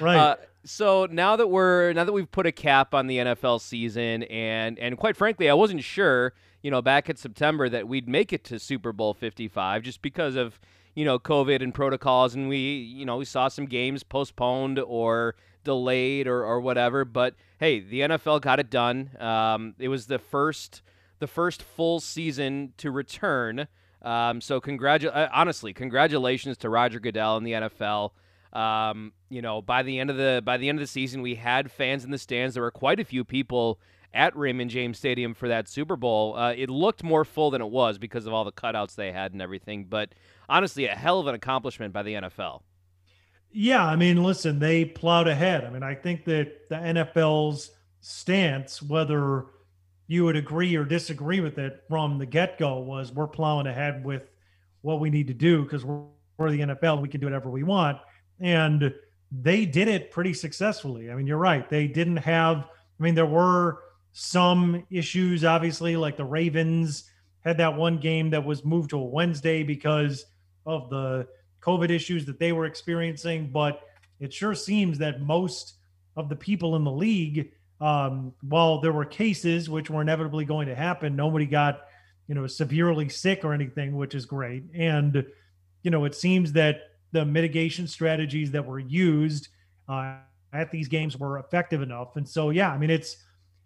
Right. 0.00 0.16
Uh, 0.16 0.36
so 0.64 1.06
now 1.08 1.36
that 1.36 1.46
we're 1.46 1.92
now 1.92 2.02
that 2.02 2.12
we've 2.12 2.30
put 2.30 2.46
a 2.46 2.52
cap 2.52 2.94
on 2.94 3.06
the 3.06 3.18
NFL 3.18 3.60
season, 3.60 4.24
and 4.24 4.76
and 4.78 4.98
quite 4.98 5.16
frankly, 5.16 5.48
I 5.48 5.54
wasn't 5.54 5.84
sure, 5.84 6.34
you 6.62 6.70
know, 6.72 6.82
back 6.82 7.08
in 7.08 7.14
September 7.14 7.68
that 7.68 7.86
we'd 7.86 8.08
make 8.08 8.32
it 8.32 8.42
to 8.44 8.58
Super 8.58 8.92
Bowl 8.92 9.14
55 9.14 9.82
just 9.82 10.02
because 10.02 10.34
of 10.34 10.58
you 10.94 11.04
know 11.04 11.18
COVID 11.18 11.62
and 11.62 11.74
protocols, 11.74 12.34
and 12.34 12.48
we 12.48 12.58
you 12.58 13.04
know 13.04 13.16
we 13.16 13.24
saw 13.24 13.48
some 13.48 13.66
games 13.66 14.02
postponed 14.02 14.78
or 14.78 15.34
delayed 15.64 16.26
or 16.26 16.44
or 16.44 16.60
whatever. 16.60 17.04
But 17.04 17.34
hey, 17.58 17.80
the 17.80 18.00
NFL 18.00 18.40
got 18.40 18.60
it 18.60 18.70
done. 18.70 19.10
Um, 19.18 19.74
it 19.78 19.88
was 19.88 20.06
the 20.06 20.18
first 20.18 20.82
the 21.18 21.26
first 21.26 21.62
full 21.62 22.00
season 22.00 22.72
to 22.78 22.90
return. 22.90 23.68
Um, 24.02 24.40
so 24.40 24.60
congratu- 24.60 25.14
uh, 25.14 25.28
honestly, 25.32 25.72
congratulations 25.72 26.58
to 26.58 26.68
Roger 26.68 26.98
Goodell 26.98 27.36
and 27.36 27.46
the 27.46 27.52
NFL. 27.52 28.10
Um, 28.52 29.12
you 29.30 29.40
know, 29.40 29.62
by 29.62 29.82
the 29.82 29.98
end 29.98 30.10
of 30.10 30.16
the 30.16 30.42
by 30.44 30.56
the 30.56 30.68
end 30.68 30.78
of 30.78 30.82
the 30.82 30.88
season, 30.88 31.22
we 31.22 31.36
had 31.36 31.70
fans 31.70 32.04
in 32.04 32.10
the 32.10 32.18
stands. 32.18 32.54
There 32.54 32.62
were 32.62 32.70
quite 32.70 33.00
a 33.00 33.04
few 33.04 33.24
people 33.24 33.78
at 34.14 34.36
Raymond 34.36 34.70
James 34.70 34.98
Stadium 34.98 35.34
for 35.34 35.48
that 35.48 35.68
Super 35.68 35.96
Bowl. 35.96 36.36
Uh, 36.36 36.52
it 36.52 36.68
looked 36.68 37.02
more 37.02 37.24
full 37.24 37.50
than 37.50 37.62
it 37.62 37.70
was 37.70 37.98
because 37.98 38.26
of 38.26 38.32
all 38.32 38.44
the 38.44 38.52
cutouts 38.52 38.94
they 38.94 39.12
had 39.12 39.32
and 39.32 39.40
everything. 39.40 39.84
But 39.84 40.14
honestly, 40.48 40.86
a 40.86 40.94
hell 40.94 41.20
of 41.20 41.26
an 41.26 41.34
accomplishment 41.34 41.92
by 41.92 42.02
the 42.02 42.14
NFL. 42.14 42.62
Yeah, 43.50 43.84
I 43.84 43.96
mean, 43.96 44.22
listen, 44.22 44.58
they 44.58 44.84
plowed 44.84 45.28
ahead. 45.28 45.64
I 45.64 45.70
mean, 45.70 45.82
I 45.82 45.94
think 45.94 46.24
that 46.24 46.68
the 46.68 46.76
NFL's 46.76 47.70
stance, 48.00 48.82
whether 48.82 49.46
you 50.06 50.24
would 50.24 50.36
agree 50.36 50.74
or 50.74 50.84
disagree 50.84 51.40
with 51.40 51.58
it 51.58 51.82
from 51.88 52.18
the 52.18 52.26
get 52.26 52.58
go, 52.58 52.78
was 52.78 53.12
we're 53.12 53.26
plowing 53.26 53.66
ahead 53.66 54.04
with 54.04 54.30
what 54.80 55.00
we 55.00 55.10
need 55.10 55.26
to 55.28 55.34
do 55.34 55.62
because 55.62 55.84
we're, 55.84 56.02
we're 56.38 56.50
the 56.50 56.60
NFL. 56.60 57.02
We 57.02 57.08
can 57.08 57.20
do 57.20 57.26
whatever 57.26 57.50
we 57.50 57.62
want. 57.62 57.98
And 58.40 58.92
they 59.30 59.64
did 59.64 59.88
it 59.88 60.10
pretty 60.10 60.34
successfully. 60.34 61.10
I 61.10 61.14
mean, 61.14 61.26
you're 61.26 61.38
right. 61.38 61.68
They 61.68 61.86
didn't 61.86 62.18
have, 62.18 62.56
I 62.58 63.02
mean, 63.02 63.14
there 63.14 63.26
were 63.26 63.80
some 64.12 64.84
issues, 64.90 65.44
obviously, 65.44 65.96
like 65.96 66.16
the 66.16 66.24
Ravens 66.24 67.10
had 67.40 67.58
that 67.58 67.74
one 67.74 67.98
game 67.98 68.30
that 68.30 68.44
was 68.44 68.64
moved 68.64 68.90
to 68.90 68.98
a 68.98 69.04
Wednesday 69.04 69.62
because 69.62 70.26
of 70.66 70.90
the 70.90 71.26
COVID 71.60 71.90
issues 71.90 72.24
that 72.26 72.38
they 72.38 72.52
were 72.52 72.66
experiencing. 72.66 73.50
But 73.50 73.80
it 74.20 74.32
sure 74.32 74.54
seems 74.54 74.98
that 74.98 75.22
most 75.22 75.74
of 76.16 76.28
the 76.28 76.36
people 76.36 76.76
in 76.76 76.84
the 76.84 76.92
league, 76.92 77.52
um, 77.80 78.32
while 78.42 78.80
there 78.80 78.92
were 78.92 79.04
cases 79.04 79.70
which 79.70 79.90
were 79.90 80.02
inevitably 80.02 80.44
going 80.44 80.68
to 80.68 80.74
happen, 80.74 81.16
nobody 81.16 81.46
got, 81.46 81.86
you 82.28 82.34
know, 82.34 82.46
severely 82.46 83.08
sick 83.08 83.44
or 83.44 83.52
anything, 83.52 83.96
which 83.96 84.14
is 84.14 84.26
great. 84.26 84.62
And, 84.74 85.24
you 85.82 85.90
know, 85.90 86.04
it 86.04 86.14
seems 86.14 86.52
that 86.52 86.90
the 87.12 87.24
mitigation 87.24 87.86
strategies 87.86 88.50
that 88.52 88.64
were 88.64 88.78
used 88.78 89.48
uh, 89.88 90.16
at 90.52 90.70
these 90.70 90.86
games 90.86 91.18
were 91.18 91.38
effective 91.38 91.82
enough. 91.82 92.16
And 92.16 92.28
so, 92.28 92.50
yeah, 92.50 92.70
I 92.70 92.78
mean, 92.78 92.90
it's, 92.90 93.16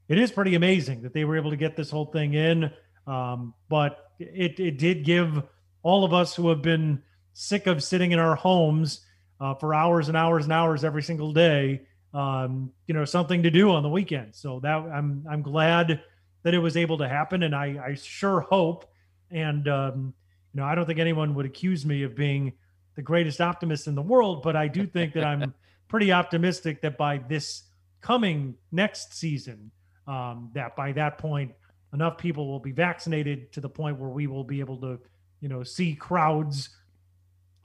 it 0.08 0.18
is 0.18 0.30
pretty 0.30 0.54
amazing 0.54 1.02
that 1.02 1.12
they 1.12 1.24
were 1.24 1.36
able 1.36 1.50
to 1.50 1.56
get 1.56 1.76
this 1.76 1.90
whole 1.90 2.06
thing 2.06 2.34
in. 2.34 2.70
Um, 3.06 3.54
but 3.68 4.12
it, 4.18 4.58
it 4.58 4.78
did 4.78 5.04
give 5.04 5.42
all 5.82 6.04
of 6.04 6.12
us 6.12 6.34
who 6.34 6.48
have 6.48 6.62
been 6.62 7.02
sick 7.32 7.66
of 7.66 7.82
sitting 7.82 8.12
in 8.12 8.18
our 8.18 8.34
homes 8.34 9.04
uh, 9.40 9.54
for 9.54 9.74
hours 9.74 10.08
and 10.08 10.16
hours 10.16 10.44
and 10.44 10.52
hours 10.52 10.84
every 10.84 11.02
single 11.02 11.32
day, 11.32 11.82
um, 12.14 12.72
you 12.86 12.94
know, 12.94 13.04
something 13.04 13.42
to 13.42 13.50
do 13.50 13.70
on 13.70 13.82
the 13.82 13.88
weekend. 13.88 14.34
So 14.34 14.60
that 14.60 14.76
I'm 14.76 15.24
I'm 15.30 15.42
glad 15.42 16.02
that 16.42 16.54
it 16.54 16.58
was 16.58 16.76
able 16.76 16.98
to 16.98 17.08
happen, 17.08 17.42
and 17.42 17.54
I, 17.54 17.78
I 17.88 17.94
sure 17.94 18.40
hope. 18.40 18.90
And 19.30 19.68
um, 19.68 20.14
you 20.54 20.60
know, 20.60 20.66
I 20.66 20.74
don't 20.74 20.86
think 20.86 20.98
anyone 20.98 21.34
would 21.34 21.46
accuse 21.46 21.84
me 21.84 22.02
of 22.04 22.14
being 22.14 22.52
the 22.94 23.02
greatest 23.02 23.40
optimist 23.40 23.86
in 23.86 23.94
the 23.94 24.02
world, 24.02 24.42
but 24.42 24.56
I 24.56 24.68
do 24.68 24.86
think 24.86 25.12
that 25.14 25.24
I'm 25.24 25.52
pretty 25.88 26.12
optimistic 26.12 26.80
that 26.82 26.96
by 26.96 27.18
this 27.18 27.64
coming 28.00 28.54
next 28.72 29.14
season, 29.14 29.70
um, 30.06 30.50
that 30.54 30.76
by 30.76 30.92
that 30.92 31.18
point, 31.18 31.52
enough 31.92 32.18
people 32.18 32.46
will 32.46 32.60
be 32.60 32.72
vaccinated 32.72 33.52
to 33.52 33.60
the 33.60 33.68
point 33.68 33.98
where 33.98 34.10
we 34.10 34.26
will 34.26 34.44
be 34.44 34.60
able 34.60 34.76
to, 34.78 34.98
you 35.40 35.48
know, 35.48 35.62
see 35.62 35.94
crowds 35.94 36.70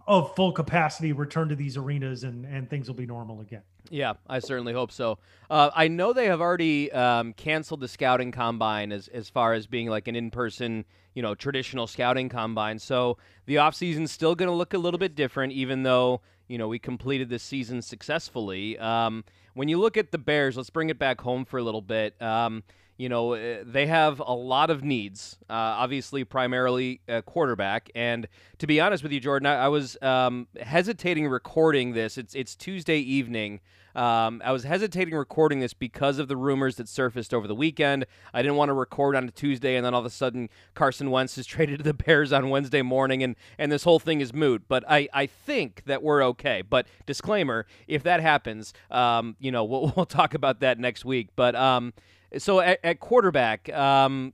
of 0.08 0.36
full 0.36 0.52
capacity 0.52 1.14
return 1.14 1.48
to 1.50 1.56
these 1.56 1.78
arenas 1.78 2.24
and 2.24 2.46
and 2.46 2.70
things 2.70 2.88
will 2.88 2.96
be 2.96 3.06
normal 3.06 3.42
again. 3.42 3.62
Yeah, 3.90 4.14
I 4.28 4.40
certainly 4.40 4.74
hope 4.74 4.92
so. 4.92 5.20
Uh, 5.50 5.70
I 5.76 5.88
know 5.88 6.14
they 6.14 6.26
have 6.26 6.40
already 6.42 6.92
um, 6.92 7.34
canceled 7.34 7.82
the 7.82 7.88
scouting 7.88 8.32
combine 8.32 8.92
as 8.92 9.08
as 9.10 9.30
far 9.30 9.54
as 9.54 9.68
being 9.68 9.88
like 9.88 10.08
an 10.08 10.16
in 10.16 10.32
person, 10.32 10.86
you 11.14 11.22
know, 11.22 11.36
traditional 11.36 11.88
scouting 11.88 12.30
combine. 12.30 12.80
So 12.80 13.18
the 13.46 13.58
off 13.58 13.76
season's 13.76 14.12
still 14.12 14.36
going 14.36 14.48
to 14.48 14.56
look 14.56 14.74
a 14.74 14.78
little 14.78 14.98
bit 14.98 15.16
different, 15.16 15.54
even 15.54 15.84
though 15.84 16.22
you 16.52 16.58
know 16.58 16.68
we 16.68 16.78
completed 16.78 17.30
this 17.30 17.44
season 17.44 17.82
successfully. 17.82 18.78
Um, 18.78 19.24
when 19.54 19.70
you 19.70 19.80
look 19.80 19.96
at 19.96 20.12
the 20.12 20.18
Bears, 20.18 20.58
let's 20.58 20.70
bring 20.70 20.90
it 20.90 21.00
back 21.00 21.22
home 21.22 21.46
for 21.46 21.58
a 21.58 21.64
little 21.64 21.82
bit. 21.82 22.22
Um, 22.22 22.64
you 23.02 23.10
know, 23.10 23.34
uh, 23.34 23.64
they 23.66 23.88
have 23.88 24.20
a 24.20 24.32
lot 24.32 24.70
of 24.70 24.84
needs. 24.84 25.40
Uh, 25.50 25.54
obviously, 25.54 26.24
primarily 26.24 27.02
a 27.08 27.24
quarterback. 27.24 27.90
And 27.96 28.28
to 28.60 28.68
be 28.68 28.80
honest 28.80 29.02
with 29.02 29.12
you, 29.12 29.20
Jordan, 29.20 29.48
I, 29.48 29.56
I 29.56 29.68
was 29.70 29.98
um, 30.04 30.48
hesitating 30.62 31.28
recording 31.28 31.94
this. 31.94 32.20
It's 32.20 32.36
it's 32.36 32.56
Tuesday 32.56 33.00
evening. 33.00 33.60
Um, 33.96 34.40
I 34.46 34.52
was 34.52 34.64
hesitating 34.66 35.16
recording 35.16 35.62
this 35.62 35.74
because 35.74 36.20
of 36.20 36.28
the 36.28 36.38
rumors 36.38 36.76
that 36.76 36.88
surfaced 36.88 37.34
over 37.34 37.48
the 37.48 37.56
weekend. 37.56 38.06
I 38.36 38.44
didn't 38.44 38.56
want 38.56 38.70
to 38.70 38.74
record 38.74 39.16
on 39.16 39.28
a 39.28 39.32
Tuesday 39.32 39.76
and 39.76 39.86
then 39.86 39.96
all 39.96 40.00
of 40.00 40.06
a 40.06 40.12
sudden 40.12 40.48
Carson 40.76 41.10
Wentz 41.10 41.38
is 41.40 41.46
traded 41.48 41.80
to 41.80 41.84
the 41.84 41.94
Bears 41.96 42.32
on 42.32 42.50
Wednesday 42.50 42.84
morning 42.84 43.22
and, 43.22 43.36
and 43.58 43.70
this 43.70 43.84
whole 43.84 44.00
thing 44.00 44.22
is 44.22 44.32
moot. 44.32 44.64
But 44.70 44.86
I, 44.88 45.10
I 45.12 45.26
think 45.26 45.84
that 45.88 46.04
we're 46.04 46.24
okay. 46.24 46.62
But 46.62 46.88
disclaimer, 47.06 47.66
if 47.86 48.04
that 48.04 48.22
happens, 48.22 48.74
um, 48.92 49.36
you 49.40 49.52
know, 49.52 49.66
we'll, 49.66 49.92
we'll 49.98 50.06
talk 50.06 50.36
about 50.36 50.62
that 50.62 50.80
next 50.80 51.04
week. 51.04 51.30
But 51.36 51.54
um, 51.56 51.92
so 52.38 52.60
at, 52.60 52.80
at 52.84 53.00
quarterback, 53.00 53.72
um, 53.74 54.34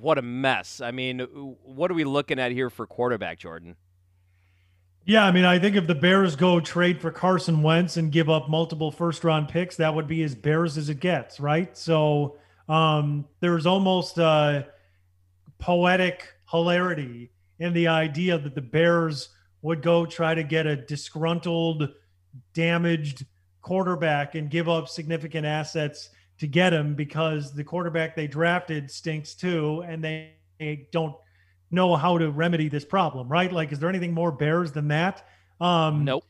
what 0.00 0.18
a 0.18 0.22
mess. 0.22 0.80
I 0.80 0.90
mean, 0.90 1.20
what 1.20 1.90
are 1.90 1.94
we 1.94 2.04
looking 2.04 2.38
at 2.38 2.52
here 2.52 2.70
for 2.70 2.86
quarterback, 2.86 3.38
Jordan? 3.38 3.76
Yeah, 5.04 5.24
I 5.24 5.32
mean, 5.32 5.44
I 5.44 5.58
think 5.58 5.76
if 5.76 5.86
the 5.86 5.94
Bears 5.94 6.36
go 6.36 6.60
trade 6.60 7.00
for 7.00 7.10
Carson 7.10 7.62
Wentz 7.62 7.96
and 7.96 8.12
give 8.12 8.28
up 8.30 8.48
multiple 8.48 8.90
first 8.90 9.24
round 9.24 9.48
picks, 9.48 9.76
that 9.76 9.94
would 9.94 10.06
be 10.06 10.22
as 10.22 10.34
Bears 10.34 10.78
as 10.78 10.88
it 10.88 11.00
gets, 11.00 11.40
right? 11.40 11.76
So 11.76 12.36
um, 12.68 13.26
there's 13.40 13.66
almost 13.66 14.18
a 14.18 14.68
poetic 15.58 16.28
hilarity 16.50 17.30
in 17.58 17.72
the 17.72 17.88
idea 17.88 18.38
that 18.38 18.54
the 18.54 18.62
Bears 18.62 19.30
would 19.62 19.82
go 19.82 20.06
try 20.06 20.34
to 20.34 20.42
get 20.42 20.66
a 20.66 20.76
disgruntled, 20.76 21.88
damaged 22.54 23.26
quarterback 23.62 24.34
and 24.34 24.50
give 24.50 24.68
up 24.68 24.88
significant 24.88 25.46
assets 25.46 26.10
to 26.40 26.46
get 26.46 26.72
him 26.72 26.94
because 26.94 27.52
the 27.52 27.62
quarterback 27.62 28.16
they 28.16 28.26
drafted 28.26 28.90
stinks 28.90 29.34
too, 29.34 29.84
and 29.86 30.02
they, 30.02 30.32
they 30.58 30.88
don't 30.90 31.14
know 31.70 31.94
how 31.94 32.18
to 32.18 32.30
remedy 32.30 32.68
this 32.68 32.84
problem, 32.84 33.28
right? 33.28 33.52
Like, 33.52 33.72
is 33.72 33.78
there 33.78 33.88
anything 33.88 34.12
more 34.12 34.32
bears 34.32 34.72
than 34.72 34.88
that? 34.88 35.26
Um, 35.60 36.04
nope. 36.04 36.24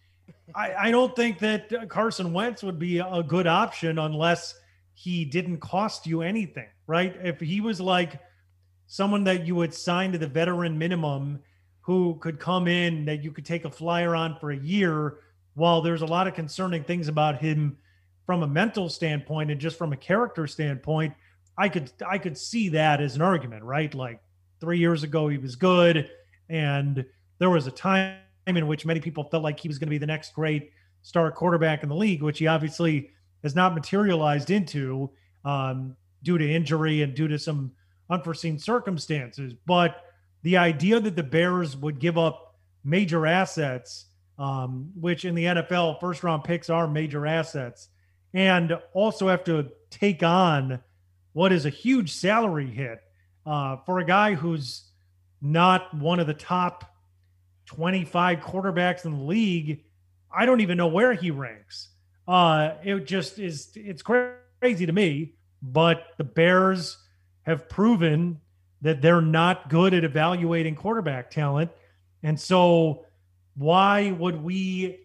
I, 0.54 0.74
I 0.74 0.90
don't 0.90 1.14
think 1.14 1.38
that 1.38 1.88
Carson 1.88 2.32
Wentz 2.32 2.62
would 2.64 2.78
be 2.78 2.98
a 2.98 3.22
good 3.22 3.46
option 3.46 3.98
unless 3.98 4.56
he 4.94 5.24
didn't 5.24 5.58
cost 5.58 6.06
you 6.06 6.22
anything, 6.22 6.66
right? 6.88 7.16
If 7.22 7.38
he 7.38 7.60
was 7.60 7.80
like 7.80 8.20
someone 8.88 9.22
that 9.24 9.46
you 9.46 9.54
would 9.54 9.72
sign 9.72 10.10
to 10.12 10.18
the 10.18 10.26
veteran 10.26 10.76
minimum 10.76 11.38
who 11.82 12.16
could 12.20 12.40
come 12.40 12.66
in 12.66 13.04
that 13.04 13.22
you 13.22 13.30
could 13.30 13.46
take 13.46 13.64
a 13.64 13.70
flyer 13.70 14.16
on 14.16 14.36
for 14.40 14.50
a 14.50 14.56
year, 14.56 15.18
while 15.54 15.80
there's 15.80 16.02
a 16.02 16.06
lot 16.06 16.26
of 16.26 16.34
concerning 16.34 16.82
things 16.82 17.06
about 17.06 17.40
him 17.40 17.78
from 18.26 18.42
a 18.42 18.46
mental 18.46 18.88
standpoint 18.88 19.50
and 19.50 19.60
just 19.60 19.76
from 19.76 19.92
a 19.92 19.96
character 19.96 20.46
standpoint, 20.46 21.14
I 21.58 21.68
could 21.68 21.92
I 22.08 22.18
could 22.18 22.38
see 22.38 22.70
that 22.70 23.00
as 23.00 23.16
an 23.16 23.22
argument, 23.22 23.64
right? 23.64 23.92
Like 23.94 24.20
three 24.60 24.78
years 24.78 25.02
ago, 25.02 25.28
he 25.28 25.38
was 25.38 25.56
good, 25.56 26.10
and 26.48 27.04
there 27.38 27.50
was 27.50 27.66
a 27.66 27.70
time 27.70 28.18
in 28.46 28.66
which 28.66 28.86
many 28.86 29.00
people 29.00 29.24
felt 29.24 29.42
like 29.42 29.60
he 29.60 29.68
was 29.68 29.78
going 29.78 29.88
to 29.88 29.90
be 29.90 29.98
the 29.98 30.06
next 30.06 30.34
great 30.34 30.70
star 31.02 31.30
quarterback 31.30 31.82
in 31.82 31.88
the 31.88 31.94
league, 31.94 32.22
which 32.22 32.38
he 32.38 32.46
obviously 32.46 33.10
has 33.42 33.54
not 33.54 33.74
materialized 33.74 34.50
into 34.50 35.10
um, 35.44 35.96
due 36.22 36.38
to 36.38 36.50
injury 36.50 37.02
and 37.02 37.14
due 37.14 37.28
to 37.28 37.38
some 37.38 37.72
unforeseen 38.10 38.58
circumstances. 38.58 39.54
But 39.66 40.02
the 40.42 40.56
idea 40.56 41.00
that 41.00 41.16
the 41.16 41.22
Bears 41.22 41.76
would 41.76 41.98
give 41.98 42.18
up 42.18 42.56
major 42.84 43.26
assets, 43.26 44.06
um, 44.38 44.90
which 44.94 45.24
in 45.24 45.34
the 45.34 45.44
NFL, 45.44 46.00
first 46.00 46.22
round 46.22 46.44
picks 46.44 46.70
are 46.70 46.88
major 46.88 47.26
assets, 47.26 47.88
and 48.32 48.78
also 48.92 49.28
have 49.28 49.44
to 49.44 49.70
take 49.90 50.22
on 50.22 50.80
what 51.32 51.52
is 51.52 51.66
a 51.66 51.70
huge 51.70 52.12
salary 52.12 52.66
hit 52.66 53.02
uh, 53.46 53.76
for 53.86 53.98
a 53.98 54.04
guy 54.04 54.34
who's 54.34 54.90
not 55.40 55.94
one 55.94 56.20
of 56.20 56.26
the 56.26 56.34
top 56.34 56.84
25 57.66 58.40
quarterbacks 58.40 59.04
in 59.04 59.12
the 59.12 59.24
league. 59.24 59.84
I 60.32 60.46
don't 60.46 60.60
even 60.60 60.76
know 60.76 60.88
where 60.88 61.14
he 61.14 61.30
ranks. 61.30 61.88
Uh, 62.26 62.74
it 62.84 63.06
just 63.06 63.38
is, 63.38 63.70
it's 63.74 64.02
crazy 64.02 64.86
to 64.86 64.92
me, 64.92 65.34
but 65.62 66.04
the 66.18 66.24
Bears 66.24 66.98
have 67.42 67.68
proven 67.68 68.40
that 68.82 69.02
they're 69.02 69.20
not 69.20 69.68
good 69.68 69.94
at 69.94 70.04
evaluating 70.04 70.74
quarterback 70.74 71.30
talent. 71.30 71.70
And 72.22 72.38
so, 72.38 73.04
why 73.56 74.12
would 74.12 74.42
we, 74.42 75.00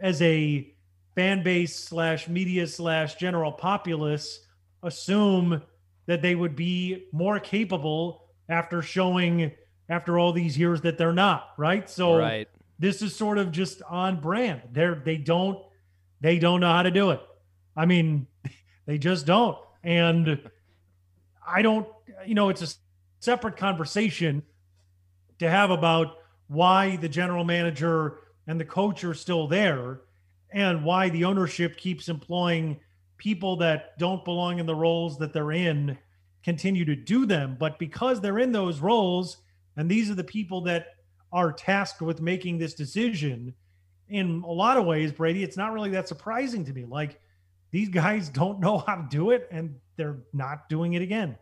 as 0.00 0.20
a 0.22 0.72
fan 1.16 1.42
base 1.42 1.74
slash 1.74 2.28
media 2.28 2.66
slash 2.66 3.16
general 3.16 3.50
populace 3.50 4.46
assume 4.82 5.62
that 6.04 6.22
they 6.22 6.36
would 6.36 6.54
be 6.54 7.06
more 7.10 7.40
capable 7.40 8.28
after 8.48 8.82
showing 8.82 9.50
after 9.88 10.18
all 10.18 10.32
these 10.32 10.56
years 10.56 10.82
that 10.82 10.98
they're 10.98 11.12
not 11.12 11.48
right? 11.56 11.88
So 11.90 12.18
right. 12.18 12.48
this 12.78 13.02
is 13.02 13.16
sort 13.16 13.38
of 13.38 13.50
just 13.50 13.82
on 13.88 14.20
brand. 14.20 14.60
They're 14.70 14.94
they 14.94 15.16
don't 15.16 15.58
they 16.20 16.38
don't 16.38 16.60
know 16.60 16.72
how 16.72 16.82
to 16.82 16.90
do 16.90 17.10
it. 17.10 17.20
I 17.74 17.86
mean 17.86 18.28
they 18.86 18.98
just 18.98 19.26
don't. 19.26 19.58
And 19.82 20.40
i 21.48 21.62
don't 21.62 21.86
you 22.26 22.34
know 22.34 22.48
it's 22.48 22.62
a 22.62 22.66
separate 23.20 23.56
conversation 23.56 24.42
to 25.38 25.48
have 25.48 25.70
about 25.70 26.16
why 26.48 26.96
the 26.96 27.08
general 27.08 27.44
manager 27.44 28.18
and 28.48 28.58
the 28.58 28.64
coach 28.64 29.04
are 29.04 29.14
still 29.14 29.46
there 29.46 30.00
and 30.56 30.82
why 30.82 31.10
the 31.10 31.22
ownership 31.22 31.76
keeps 31.76 32.08
employing 32.08 32.80
people 33.18 33.56
that 33.56 33.96
don't 33.98 34.24
belong 34.24 34.58
in 34.58 34.64
the 34.64 34.74
roles 34.74 35.18
that 35.18 35.34
they're 35.34 35.52
in 35.52 35.98
continue 36.42 36.82
to 36.86 36.96
do 36.96 37.26
them. 37.26 37.58
But 37.60 37.78
because 37.78 38.22
they're 38.22 38.38
in 38.38 38.52
those 38.52 38.80
roles 38.80 39.36
and 39.76 39.90
these 39.90 40.10
are 40.10 40.14
the 40.14 40.24
people 40.24 40.62
that 40.62 40.86
are 41.30 41.52
tasked 41.52 42.00
with 42.00 42.22
making 42.22 42.56
this 42.56 42.72
decision 42.72 43.52
in 44.08 44.42
a 44.46 44.50
lot 44.50 44.78
of 44.78 44.86
ways 44.86 45.10
brady 45.10 45.42
it's 45.42 45.56
not 45.56 45.72
really 45.72 45.90
that 45.90 46.08
surprising 46.08 46.64
to 46.64 46.72
me. 46.72 46.86
Like 46.86 47.20
these 47.70 47.90
guys 47.90 48.28
don't 48.30 48.58
know 48.58 48.78
how 48.78 48.94
to 48.94 49.06
do 49.10 49.32
it 49.32 49.46
and 49.50 49.74
they're 49.96 50.20
not 50.32 50.70
doing 50.70 50.94
it 50.94 51.02
again. 51.02 51.36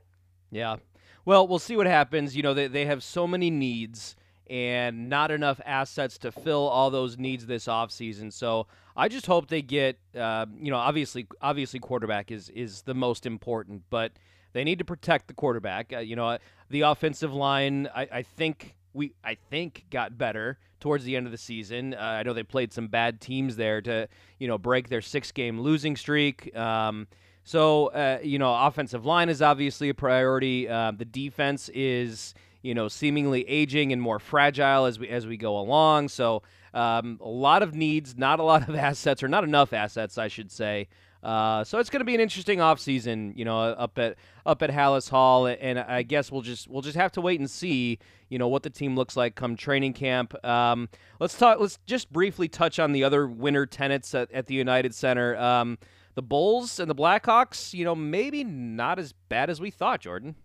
Yeah. 0.50 0.76
Well 1.24 1.46
we'll 1.46 1.60
see 1.60 1.76
what 1.76 1.86
happens. 1.86 2.36
You 2.36 2.42
know 2.42 2.52
they, 2.52 2.66
they 2.66 2.86
have 2.86 3.04
so 3.04 3.28
many 3.28 3.48
needs 3.48 4.16
and 4.48 5.08
not 5.08 5.30
enough 5.30 5.60
assets 5.64 6.18
to 6.18 6.32
fill 6.32 6.68
all 6.68 6.90
those 6.90 7.18
needs 7.18 7.46
this 7.46 7.66
offseason. 7.66 8.32
So 8.32 8.66
I 8.96 9.08
just 9.08 9.26
hope 9.26 9.48
they 9.48 9.62
get, 9.62 9.98
uh, 10.18 10.46
you 10.60 10.70
know, 10.70 10.76
obviously, 10.76 11.26
obviously, 11.40 11.80
quarterback 11.80 12.30
is 12.30 12.48
is 12.50 12.82
the 12.82 12.94
most 12.94 13.26
important, 13.26 13.82
but 13.90 14.12
they 14.52 14.64
need 14.64 14.78
to 14.78 14.84
protect 14.84 15.26
the 15.26 15.34
quarterback. 15.34 15.92
Uh, 15.92 15.98
you 15.98 16.16
know, 16.16 16.38
the 16.70 16.82
offensive 16.82 17.34
line, 17.34 17.88
I, 17.94 18.08
I, 18.12 18.22
think 18.22 18.76
we, 18.92 19.12
I 19.22 19.34
think, 19.34 19.86
got 19.90 20.16
better 20.16 20.58
towards 20.80 21.04
the 21.04 21.16
end 21.16 21.26
of 21.26 21.32
the 21.32 21.38
season. 21.38 21.94
Uh, 21.94 21.98
I 21.98 22.22
know 22.22 22.32
they 22.32 22.44
played 22.44 22.72
some 22.72 22.88
bad 22.88 23.20
teams 23.20 23.56
there 23.56 23.82
to, 23.82 24.08
you 24.38 24.48
know, 24.48 24.56
break 24.56 24.88
their 24.88 25.02
six 25.02 25.32
game 25.32 25.60
losing 25.60 25.96
streak. 25.96 26.56
Um, 26.56 27.08
so, 27.44 27.88
uh, 27.88 28.18
you 28.22 28.38
know, 28.38 28.54
offensive 28.54 29.04
line 29.06 29.28
is 29.28 29.42
obviously 29.42 29.88
a 29.88 29.94
priority. 29.94 30.68
Uh, 30.68 30.92
the 30.96 31.04
defense 31.04 31.68
is 31.74 32.34
you 32.64 32.74
know, 32.74 32.88
seemingly 32.88 33.46
aging 33.46 33.92
and 33.92 34.00
more 34.00 34.18
fragile 34.18 34.86
as 34.86 34.98
we 34.98 35.06
as 35.08 35.26
we 35.26 35.36
go 35.36 35.58
along. 35.58 36.08
So 36.08 36.42
um, 36.72 37.20
a 37.22 37.28
lot 37.28 37.62
of 37.62 37.74
needs, 37.74 38.16
not 38.16 38.40
a 38.40 38.42
lot 38.42 38.68
of 38.68 38.74
assets, 38.74 39.22
or 39.22 39.28
not 39.28 39.44
enough 39.44 39.72
assets, 39.72 40.18
I 40.18 40.28
should 40.28 40.50
say. 40.50 40.88
Uh, 41.22 41.64
so 41.64 41.78
it's 41.78 41.88
going 41.88 42.00
to 42.00 42.04
be 42.04 42.14
an 42.14 42.20
interesting 42.20 42.58
offseason, 42.58 43.36
you 43.36 43.44
know, 43.44 43.58
up 43.58 43.98
at 43.98 44.16
up 44.46 44.62
at 44.62 44.70
Halas 44.70 45.10
Hall, 45.10 45.46
and 45.46 45.78
I 45.78 46.02
guess 46.02 46.32
we'll 46.32 46.42
just 46.42 46.66
we'll 46.66 46.82
just 46.82 46.96
have 46.96 47.12
to 47.12 47.20
wait 47.20 47.38
and 47.38 47.50
see, 47.50 47.98
you 48.30 48.38
know, 48.38 48.48
what 48.48 48.62
the 48.62 48.70
team 48.70 48.96
looks 48.96 49.14
like 49.14 49.34
come 49.34 49.56
training 49.56 49.92
camp. 49.92 50.34
Um, 50.44 50.88
let's 51.20 51.36
talk. 51.36 51.60
Let's 51.60 51.78
just 51.86 52.10
briefly 52.12 52.48
touch 52.48 52.78
on 52.78 52.92
the 52.92 53.04
other 53.04 53.26
winter 53.26 53.66
tenants 53.66 54.14
at, 54.14 54.32
at 54.32 54.46
the 54.46 54.54
United 54.54 54.94
Center. 54.94 55.36
Um, 55.36 55.78
the 56.14 56.22
Bulls 56.22 56.78
and 56.78 56.88
the 56.88 56.94
Blackhawks, 56.94 57.74
you 57.74 57.84
know, 57.84 57.94
maybe 57.94 58.44
not 58.44 58.98
as 58.98 59.12
bad 59.28 59.50
as 59.50 59.60
we 59.60 59.70
thought, 59.70 60.00
Jordan. 60.00 60.36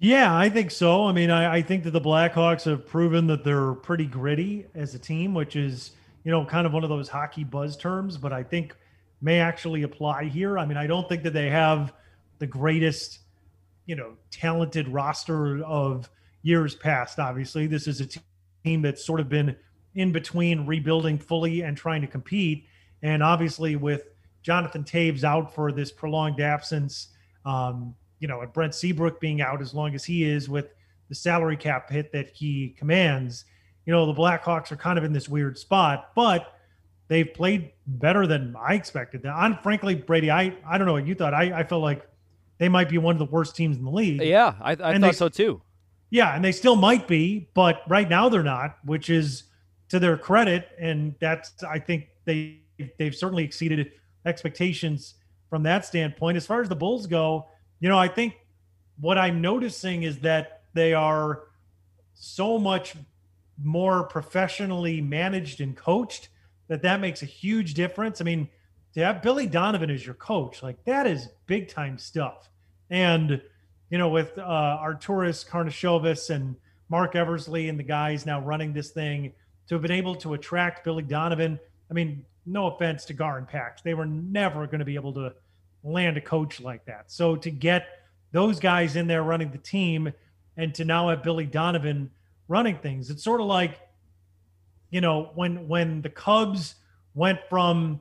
Yeah, 0.00 0.36
I 0.36 0.48
think 0.48 0.70
so. 0.70 1.06
I 1.06 1.12
mean, 1.12 1.30
I, 1.30 1.56
I, 1.56 1.62
think 1.62 1.82
that 1.84 1.90
the 1.90 2.00
Blackhawks 2.00 2.64
have 2.64 2.86
proven 2.86 3.26
that 3.28 3.42
they're 3.42 3.74
pretty 3.74 4.06
gritty 4.06 4.66
as 4.74 4.94
a 4.94 4.98
team, 4.98 5.34
which 5.34 5.56
is, 5.56 5.92
you 6.22 6.30
know, 6.30 6.44
kind 6.44 6.66
of 6.68 6.72
one 6.72 6.84
of 6.84 6.88
those 6.88 7.08
hockey 7.08 7.42
buzz 7.42 7.76
terms, 7.76 8.16
but 8.16 8.32
I 8.32 8.44
think 8.44 8.76
may 9.20 9.40
actually 9.40 9.82
apply 9.82 10.24
here. 10.24 10.56
I 10.56 10.66
mean, 10.66 10.76
I 10.76 10.86
don't 10.86 11.08
think 11.08 11.24
that 11.24 11.32
they 11.32 11.50
have 11.50 11.92
the 12.38 12.46
greatest, 12.46 13.18
you 13.86 13.96
know, 13.96 14.12
talented 14.30 14.86
roster 14.86 15.64
of 15.64 16.08
years 16.42 16.76
past. 16.76 17.18
Obviously, 17.18 17.66
this 17.66 17.88
is 17.88 18.00
a 18.00 18.06
team 18.64 18.82
that's 18.82 19.04
sort 19.04 19.18
of 19.18 19.28
been 19.28 19.56
in 19.96 20.12
between 20.12 20.66
rebuilding 20.66 21.18
fully 21.18 21.62
and 21.62 21.76
trying 21.76 22.02
to 22.02 22.06
compete. 22.06 22.66
And 23.02 23.20
obviously, 23.20 23.74
with 23.74 24.04
Jonathan 24.42 24.84
Toews 24.84 25.24
out 25.24 25.54
for 25.54 25.72
this 25.72 25.92
prolonged 25.92 26.40
absence, 26.40 27.08
um, 27.44 27.94
you 28.20 28.28
know, 28.28 28.40
and 28.40 28.52
Brent 28.52 28.74
Seabrook 28.74 29.20
being 29.20 29.40
out 29.40 29.60
as 29.60 29.74
long 29.74 29.94
as 29.94 30.04
he 30.04 30.24
is 30.24 30.48
with 30.48 30.66
the 31.08 31.14
salary 31.14 31.56
cap 31.56 31.90
hit 31.90 32.12
that 32.12 32.30
he 32.30 32.74
commands, 32.78 33.44
you 33.86 33.92
know, 33.92 34.06
the 34.06 34.14
Blackhawks 34.14 34.70
are 34.70 34.76
kind 34.76 34.98
of 34.98 35.04
in 35.04 35.12
this 35.12 35.28
weird 35.28 35.56
spot, 35.58 36.10
but 36.14 36.54
they've 37.08 37.32
played 37.32 37.72
better 37.86 38.26
than 38.26 38.54
I 38.58 38.74
expected. 38.74 39.24
And 39.24 39.58
frankly, 39.60 39.94
Brady, 39.94 40.30
I, 40.30 40.54
I 40.66 40.76
don't 40.76 40.86
know 40.86 40.92
what 40.92 41.06
you 41.06 41.14
thought. 41.14 41.34
I, 41.34 41.60
I 41.60 41.64
felt 41.64 41.82
like 41.82 42.06
they 42.58 42.68
might 42.68 42.88
be 42.88 42.98
one 42.98 43.14
of 43.14 43.18
the 43.18 43.32
worst 43.32 43.56
teams 43.56 43.76
in 43.76 43.84
the 43.84 43.90
league. 43.90 44.20
Yeah, 44.20 44.54
I, 44.60 44.72
I 44.72 44.76
thought 44.76 45.00
they, 45.00 45.12
so 45.12 45.28
too. 45.28 45.62
Yeah, 46.10 46.34
and 46.34 46.44
they 46.44 46.52
still 46.52 46.76
might 46.76 47.08
be, 47.08 47.48
but 47.54 47.82
right 47.88 48.08
now 48.08 48.28
they're 48.28 48.42
not, 48.42 48.78
which 48.84 49.10
is 49.10 49.44
to 49.88 49.98
their 49.98 50.16
credit, 50.16 50.68
and 50.78 51.14
that's 51.20 51.62
I 51.62 51.78
think 51.78 52.08
they 52.24 52.60
they've 52.98 53.14
certainly 53.14 53.44
exceeded 53.44 53.92
expectations 54.28 55.14
from 55.50 55.62
that 55.64 55.84
standpoint. 55.84 56.36
As 56.36 56.46
far 56.46 56.60
as 56.60 56.68
the 56.68 56.76
Bulls 56.76 57.06
go, 57.06 57.48
you 57.80 57.88
know, 57.88 57.98
I 57.98 58.08
think 58.08 58.34
what 59.00 59.18
I'm 59.18 59.40
noticing 59.40 60.02
is 60.02 60.18
that 60.20 60.62
they 60.74 60.94
are 60.94 61.44
so 62.14 62.58
much 62.58 62.94
more 63.62 64.04
professionally 64.04 65.00
managed 65.00 65.60
and 65.60 65.76
coached 65.76 66.28
that 66.68 66.82
that 66.82 67.00
makes 67.00 67.22
a 67.22 67.26
huge 67.26 67.74
difference. 67.74 68.20
I 68.20 68.24
mean, 68.24 68.48
to 68.94 69.04
have 69.04 69.22
Billy 69.22 69.46
Donovan 69.46 69.90
as 69.90 70.04
your 70.04 70.14
coach, 70.14 70.62
like 70.62 70.84
that 70.84 71.06
is 71.06 71.28
big 71.46 71.68
time 71.68 71.98
stuff. 71.98 72.50
And 72.90 73.40
you 73.90 73.98
know, 73.98 74.08
with 74.08 74.36
uh, 74.36 74.42
Arturas 74.82 75.48
Karnisovas 75.48 76.30
and 76.30 76.56
Marc 76.88 77.16
Eversley 77.16 77.68
and 77.68 77.78
the 77.78 77.84
guys 77.84 78.26
now 78.26 78.40
running 78.40 78.72
this 78.72 78.90
thing, 78.90 79.32
to 79.68 79.74
have 79.74 79.82
been 79.82 79.92
able 79.92 80.14
to 80.16 80.34
attract 80.34 80.84
Billy 80.84 81.02
Donovan. 81.02 81.58
I 81.90 81.94
mean, 81.94 82.24
no 82.48 82.66
offense 82.66 83.04
to 83.06 83.14
Gar 83.14 83.38
and 83.38 83.46
Pax, 83.46 83.82
they 83.82 83.94
were 83.94 84.06
never 84.06 84.66
going 84.66 84.78
to 84.78 84.84
be 84.84 84.94
able 84.94 85.12
to 85.14 85.34
land 85.84 86.16
a 86.16 86.20
coach 86.20 86.60
like 86.60 86.84
that. 86.86 87.10
So 87.10 87.36
to 87.36 87.50
get 87.50 87.86
those 88.32 88.58
guys 88.58 88.96
in 88.96 89.06
there 89.06 89.22
running 89.22 89.50
the 89.50 89.58
team 89.58 90.12
and 90.56 90.74
to 90.74 90.84
now 90.84 91.08
have 91.08 91.22
Billy 91.22 91.46
Donovan 91.46 92.10
running 92.48 92.78
things, 92.78 93.10
it's 93.10 93.22
sort 93.22 93.40
of 93.40 93.46
like, 93.46 93.78
you 94.90 95.00
know, 95.00 95.30
when 95.34 95.68
when 95.68 96.02
the 96.02 96.10
Cubs 96.10 96.76
went 97.14 97.40
from 97.48 98.00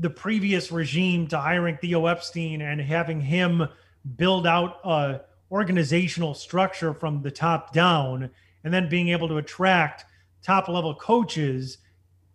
the 0.00 0.10
previous 0.10 0.72
regime 0.72 1.26
to 1.28 1.38
hiring 1.38 1.76
Theo 1.76 2.06
Epstein 2.06 2.60
and 2.62 2.80
having 2.80 3.20
him 3.20 3.68
build 4.16 4.46
out 4.46 4.80
a 4.84 5.20
organizational 5.50 6.34
structure 6.34 6.92
from 6.92 7.22
the 7.22 7.30
top 7.30 7.72
down 7.72 8.30
and 8.64 8.74
then 8.74 8.88
being 8.88 9.08
able 9.08 9.28
to 9.28 9.38
attract 9.38 10.04
top 10.42 10.68
level 10.68 10.94
coaches 10.94 11.78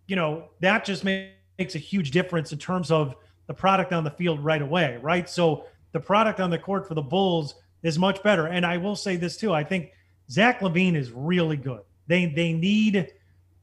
you 0.06 0.16
know, 0.16 0.50
that 0.60 0.84
just 0.84 1.04
makes 1.04 1.74
a 1.74 1.78
huge 1.78 2.10
difference 2.10 2.52
in 2.52 2.58
terms 2.58 2.90
of 2.90 3.14
the 3.46 3.54
product 3.54 3.92
on 3.92 4.04
the 4.04 4.10
field 4.10 4.40
right 4.40 4.62
away, 4.62 4.98
right? 5.02 5.28
So 5.28 5.64
the 5.92 6.00
product 6.00 6.40
on 6.40 6.50
the 6.50 6.58
court 6.58 6.86
for 6.88 6.94
the 6.94 7.02
Bulls 7.02 7.54
is 7.82 7.98
much 7.98 8.22
better. 8.22 8.46
And 8.46 8.64
I 8.64 8.76
will 8.78 8.96
say 8.96 9.16
this 9.16 9.36
too. 9.36 9.52
I 9.52 9.64
think 9.64 9.92
Zach 10.30 10.60
LaVine 10.60 10.96
is 10.96 11.12
really 11.12 11.56
good. 11.56 11.80
They 12.06 12.26
they 12.26 12.52
need 12.52 13.12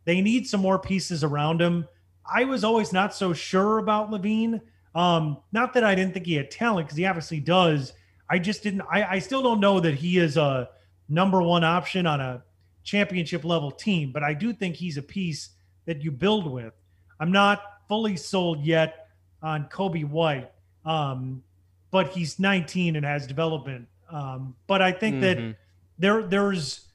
they 0.05 0.21
need 0.21 0.47
some 0.47 0.61
more 0.61 0.79
pieces 0.79 1.23
around 1.23 1.61
him. 1.61 1.87
I 2.31 2.45
was 2.45 2.63
always 2.63 2.93
not 2.93 3.13
so 3.13 3.33
sure 3.33 3.79
about 3.79 4.11
LaVine. 4.11 4.61
Um, 4.93 5.37
not 5.51 5.73
that 5.73 5.83
I 5.83 5.95
didn't 5.95 6.13
think 6.13 6.25
he 6.25 6.35
had 6.35 6.51
talent, 6.51 6.87
because 6.87 6.97
he 6.97 7.05
obviously 7.05 7.39
does. 7.39 7.93
I 8.29 8.39
just 8.39 8.63
didn't 8.63 8.83
I, 8.89 9.15
I 9.15 9.19
still 9.19 9.41
don't 9.41 9.59
know 9.59 9.79
that 9.79 9.95
he 9.95 10.17
is 10.17 10.37
a 10.37 10.69
number 11.09 11.41
one 11.41 11.63
option 11.63 12.05
on 12.05 12.21
a 12.21 12.43
championship 12.83 13.43
level 13.43 13.71
team, 13.71 14.11
but 14.11 14.23
I 14.23 14.33
do 14.33 14.53
think 14.53 14.75
he's 14.75 14.97
a 14.97 15.01
piece 15.01 15.49
that 15.85 16.01
you 16.01 16.11
build 16.11 16.49
with. 16.49 16.73
I'm 17.19 17.31
not 17.31 17.61
fully 17.87 18.15
sold 18.15 18.63
yet 18.63 19.07
on 19.41 19.65
Coby 19.65 20.07
White, 20.07 20.51
um, 20.85 21.43
but 21.91 22.09
he's 22.09 22.39
19 22.39 22.95
and 22.95 23.05
has 23.05 23.27
development. 23.27 23.87
Um, 24.09 24.55
but 24.67 24.81
I 24.81 24.91
think 24.91 25.17
mm-hmm. 25.17 25.49
that 25.49 25.55
there 25.99 26.23
there's 26.23 26.87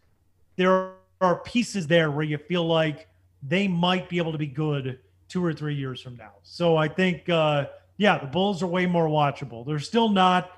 there 0.56 0.92
are 1.20 1.36
pieces 1.36 1.86
there 1.86 2.10
where 2.10 2.24
you 2.24 2.38
feel 2.38 2.66
like 2.66 3.08
they 3.42 3.68
might 3.68 4.08
be 4.08 4.18
able 4.18 4.32
to 4.32 4.38
be 4.38 4.46
good 4.46 4.98
two 5.28 5.44
or 5.44 5.52
three 5.52 5.74
years 5.74 6.00
from 6.00 6.16
now. 6.16 6.32
So 6.42 6.76
I 6.76 6.88
think, 6.88 7.28
uh, 7.28 7.66
yeah, 7.96 8.18
the 8.18 8.26
Bulls 8.26 8.62
are 8.62 8.66
way 8.66 8.86
more 8.86 9.08
watchable. 9.08 9.66
They're 9.66 9.78
still 9.78 10.08
not 10.08 10.50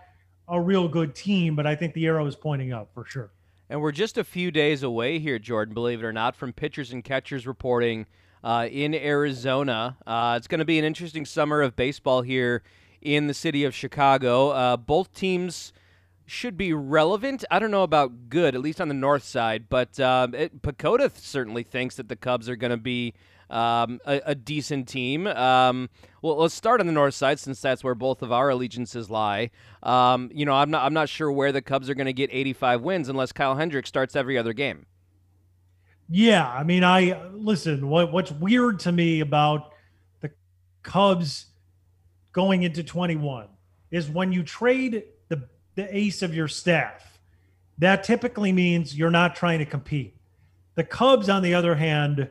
a 0.48 0.60
real 0.60 0.88
good 0.88 1.14
team, 1.14 1.54
but 1.54 1.66
I 1.66 1.74
think 1.76 1.94
the 1.94 2.06
arrow 2.06 2.26
is 2.26 2.34
pointing 2.34 2.72
up 2.72 2.90
for 2.94 3.04
sure. 3.04 3.30
And 3.70 3.82
we're 3.82 3.92
just 3.92 4.16
a 4.16 4.24
few 4.24 4.50
days 4.50 4.82
away 4.82 5.18
here, 5.18 5.38
Jordan, 5.38 5.74
believe 5.74 6.02
it 6.02 6.06
or 6.06 6.12
not, 6.12 6.34
from 6.34 6.54
pitchers 6.54 6.90
and 6.90 7.04
catchers 7.04 7.46
reporting 7.46 8.06
uh, 8.42 8.66
in 8.70 8.94
Arizona. 8.94 9.98
Uh, 10.06 10.34
it's 10.38 10.46
going 10.46 10.60
to 10.60 10.64
be 10.64 10.78
an 10.78 10.86
interesting 10.86 11.26
summer 11.26 11.60
of 11.60 11.76
baseball 11.76 12.22
here 12.22 12.62
in 13.02 13.26
the 13.26 13.34
city 13.34 13.64
of 13.64 13.74
Chicago. 13.74 14.50
Uh, 14.50 14.78
both 14.78 15.12
teams 15.12 15.74
should 16.30 16.56
be 16.56 16.72
relevant. 16.72 17.44
I 17.50 17.58
don't 17.58 17.70
know 17.70 17.82
about 17.82 18.28
good, 18.28 18.54
at 18.54 18.60
least 18.60 18.80
on 18.80 18.88
the 18.88 18.94
north 18.94 19.22
side, 19.22 19.68
but 19.68 19.98
uh, 19.98 20.28
it, 20.32 20.52
certainly 21.16 21.62
thinks 21.62 21.96
that 21.96 22.08
the 22.08 22.16
Cubs 22.16 22.48
are 22.48 22.56
going 22.56 22.70
to 22.70 22.76
be 22.76 23.14
um, 23.50 24.00
a, 24.06 24.20
a, 24.26 24.34
decent 24.34 24.88
team. 24.88 25.26
Um, 25.26 25.88
well, 26.20 26.36
let's 26.36 26.54
start 26.54 26.80
on 26.80 26.86
the 26.86 26.92
north 26.92 27.14
side 27.14 27.40
since 27.40 27.60
that's 27.62 27.82
where 27.82 27.94
both 27.94 28.20
of 28.22 28.30
our 28.30 28.50
allegiances 28.50 29.08
lie. 29.08 29.50
Um, 29.82 30.30
you 30.34 30.44
know, 30.44 30.52
I'm 30.52 30.70
not 30.70 30.84
I'm 30.84 30.92
not 30.92 31.08
sure 31.08 31.32
where 31.32 31.50
the 31.50 31.62
Cubs 31.62 31.88
are 31.88 31.94
going 31.94 32.06
to 32.06 32.12
get 32.12 32.28
85 32.30 32.82
wins 32.82 33.08
unless 33.08 33.32
Kyle 33.32 33.54
Hendricks 33.54 33.88
starts 33.88 34.14
every 34.14 34.36
other 34.36 34.52
game. 34.52 34.84
Yeah, 36.10 36.46
I 36.46 36.62
mean, 36.62 36.84
I 36.84 37.26
listen. 37.32 37.88
What 37.88 38.12
what's 38.12 38.32
weird 38.32 38.80
to 38.80 38.92
me 38.92 39.20
about 39.20 39.72
the 40.20 40.30
Cubs 40.82 41.46
going 42.32 42.64
into 42.64 42.82
21 42.82 43.48
is 43.90 44.10
when 44.10 44.32
you 44.32 44.42
trade 44.42 45.04
the 45.78 45.96
ace 45.96 46.22
of 46.22 46.34
your 46.34 46.48
staff. 46.48 47.20
That 47.78 48.02
typically 48.02 48.50
means 48.50 48.98
you're 48.98 49.12
not 49.12 49.36
trying 49.36 49.60
to 49.60 49.64
compete. 49.64 50.16
The 50.74 50.82
Cubs, 50.82 51.28
on 51.28 51.40
the 51.40 51.54
other 51.54 51.76
hand, 51.76 52.28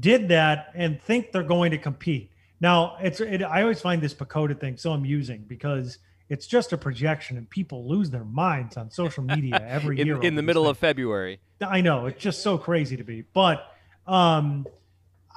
did 0.00 0.26
that 0.30 0.72
and 0.74 1.00
think 1.00 1.30
they're 1.30 1.44
going 1.44 1.70
to 1.70 1.78
compete. 1.78 2.32
Now, 2.60 2.96
it's 3.00 3.20
it, 3.20 3.44
I 3.44 3.62
always 3.62 3.80
find 3.80 4.02
this 4.02 4.12
PECOTA 4.12 4.58
thing 4.58 4.76
so 4.76 4.90
amusing 4.90 5.44
because 5.46 5.98
it's 6.28 6.48
just 6.48 6.72
a 6.72 6.76
projection 6.76 7.36
and 7.36 7.48
people 7.48 7.88
lose 7.88 8.10
their 8.10 8.24
minds 8.24 8.76
on 8.76 8.90
social 8.90 9.22
media 9.22 9.64
every 9.68 10.00
in, 10.00 10.08
year. 10.08 10.20
In 10.20 10.34
the 10.34 10.42
middle 10.42 10.64
thing. 10.64 10.70
of 10.70 10.78
February. 10.78 11.38
I 11.60 11.80
know, 11.80 12.06
it's 12.06 12.20
just 12.20 12.42
so 12.42 12.58
crazy 12.58 12.96
to 12.96 13.04
be. 13.04 13.22
But 13.32 13.72
um 14.08 14.66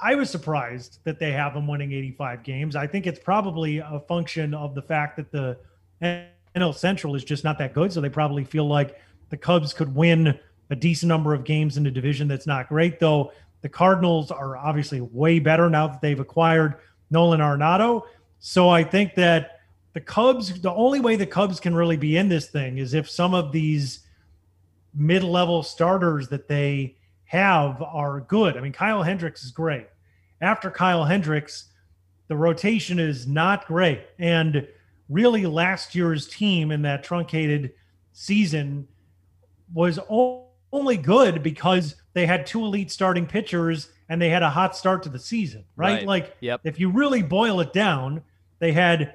I 0.02 0.16
was 0.16 0.28
surprised 0.28 0.98
that 1.04 1.20
they 1.20 1.32
have 1.32 1.54
them 1.54 1.68
winning 1.68 1.92
85 1.92 2.42
games. 2.42 2.76
I 2.76 2.86
think 2.88 3.06
it's 3.06 3.18
probably 3.18 3.78
a 3.78 4.00
function 4.08 4.54
of 4.54 4.74
the 4.74 4.82
fact 4.82 5.16
that 5.16 5.30
the 5.30 5.56
NL 6.58 6.74
Central 6.74 7.14
is 7.14 7.24
just 7.24 7.44
not 7.44 7.58
that 7.58 7.74
good. 7.74 7.92
So 7.92 8.00
they 8.00 8.08
probably 8.08 8.44
feel 8.44 8.66
like 8.66 9.00
the 9.30 9.36
Cubs 9.36 9.72
could 9.72 9.94
win 9.94 10.38
a 10.70 10.76
decent 10.76 11.08
number 11.08 11.34
of 11.34 11.44
games 11.44 11.76
in 11.76 11.86
a 11.86 11.90
division 11.90 12.28
that's 12.28 12.46
not 12.46 12.68
great, 12.68 13.00
though 13.00 13.32
the 13.60 13.68
Cardinals 13.68 14.30
are 14.30 14.56
obviously 14.56 15.00
way 15.00 15.38
better 15.38 15.68
now 15.68 15.86
that 15.86 16.00
they've 16.00 16.20
acquired 16.20 16.74
Nolan 17.10 17.40
Arenado. 17.40 18.02
So 18.38 18.68
I 18.68 18.84
think 18.84 19.14
that 19.16 19.60
the 19.94 20.00
Cubs, 20.00 20.60
the 20.60 20.72
only 20.72 21.00
way 21.00 21.16
the 21.16 21.26
Cubs 21.26 21.58
can 21.58 21.74
really 21.74 21.96
be 21.96 22.16
in 22.16 22.28
this 22.28 22.48
thing 22.48 22.78
is 22.78 22.94
if 22.94 23.10
some 23.10 23.34
of 23.34 23.50
these 23.52 24.00
mid 24.94 25.24
level 25.24 25.62
starters 25.62 26.28
that 26.28 26.48
they 26.48 26.96
have 27.24 27.82
are 27.82 28.20
good. 28.20 28.56
I 28.56 28.60
mean, 28.60 28.72
Kyle 28.72 29.02
Hendricks 29.02 29.42
is 29.42 29.50
great. 29.50 29.86
After 30.40 30.70
Kyle 30.70 31.04
Hendricks, 31.04 31.66
the 32.28 32.36
rotation 32.36 32.98
is 32.98 33.26
not 33.26 33.66
great. 33.66 34.02
And 34.18 34.66
really, 35.08 35.46
last 35.46 35.94
year's 35.94 36.28
team 36.28 36.70
in 36.70 36.82
that 36.82 37.02
truncated 37.02 37.72
season 38.12 38.88
was 39.72 39.98
only 40.08 40.96
good 40.96 41.42
because 41.42 41.96
they 42.14 42.26
had 42.26 42.46
two 42.46 42.64
elite 42.64 42.90
starting 42.90 43.26
pitchers 43.26 43.90
and 44.08 44.20
they 44.20 44.30
had 44.30 44.42
a 44.42 44.50
hot 44.50 44.76
start 44.76 45.02
to 45.02 45.08
the 45.08 45.18
season, 45.18 45.64
right? 45.76 45.98
right. 45.98 46.06
Like, 46.06 46.36
yep. 46.40 46.60
if 46.64 46.80
you 46.80 46.90
really 46.90 47.22
boil 47.22 47.60
it 47.60 47.72
down, 47.72 48.22
they 48.58 48.72
had 48.72 49.14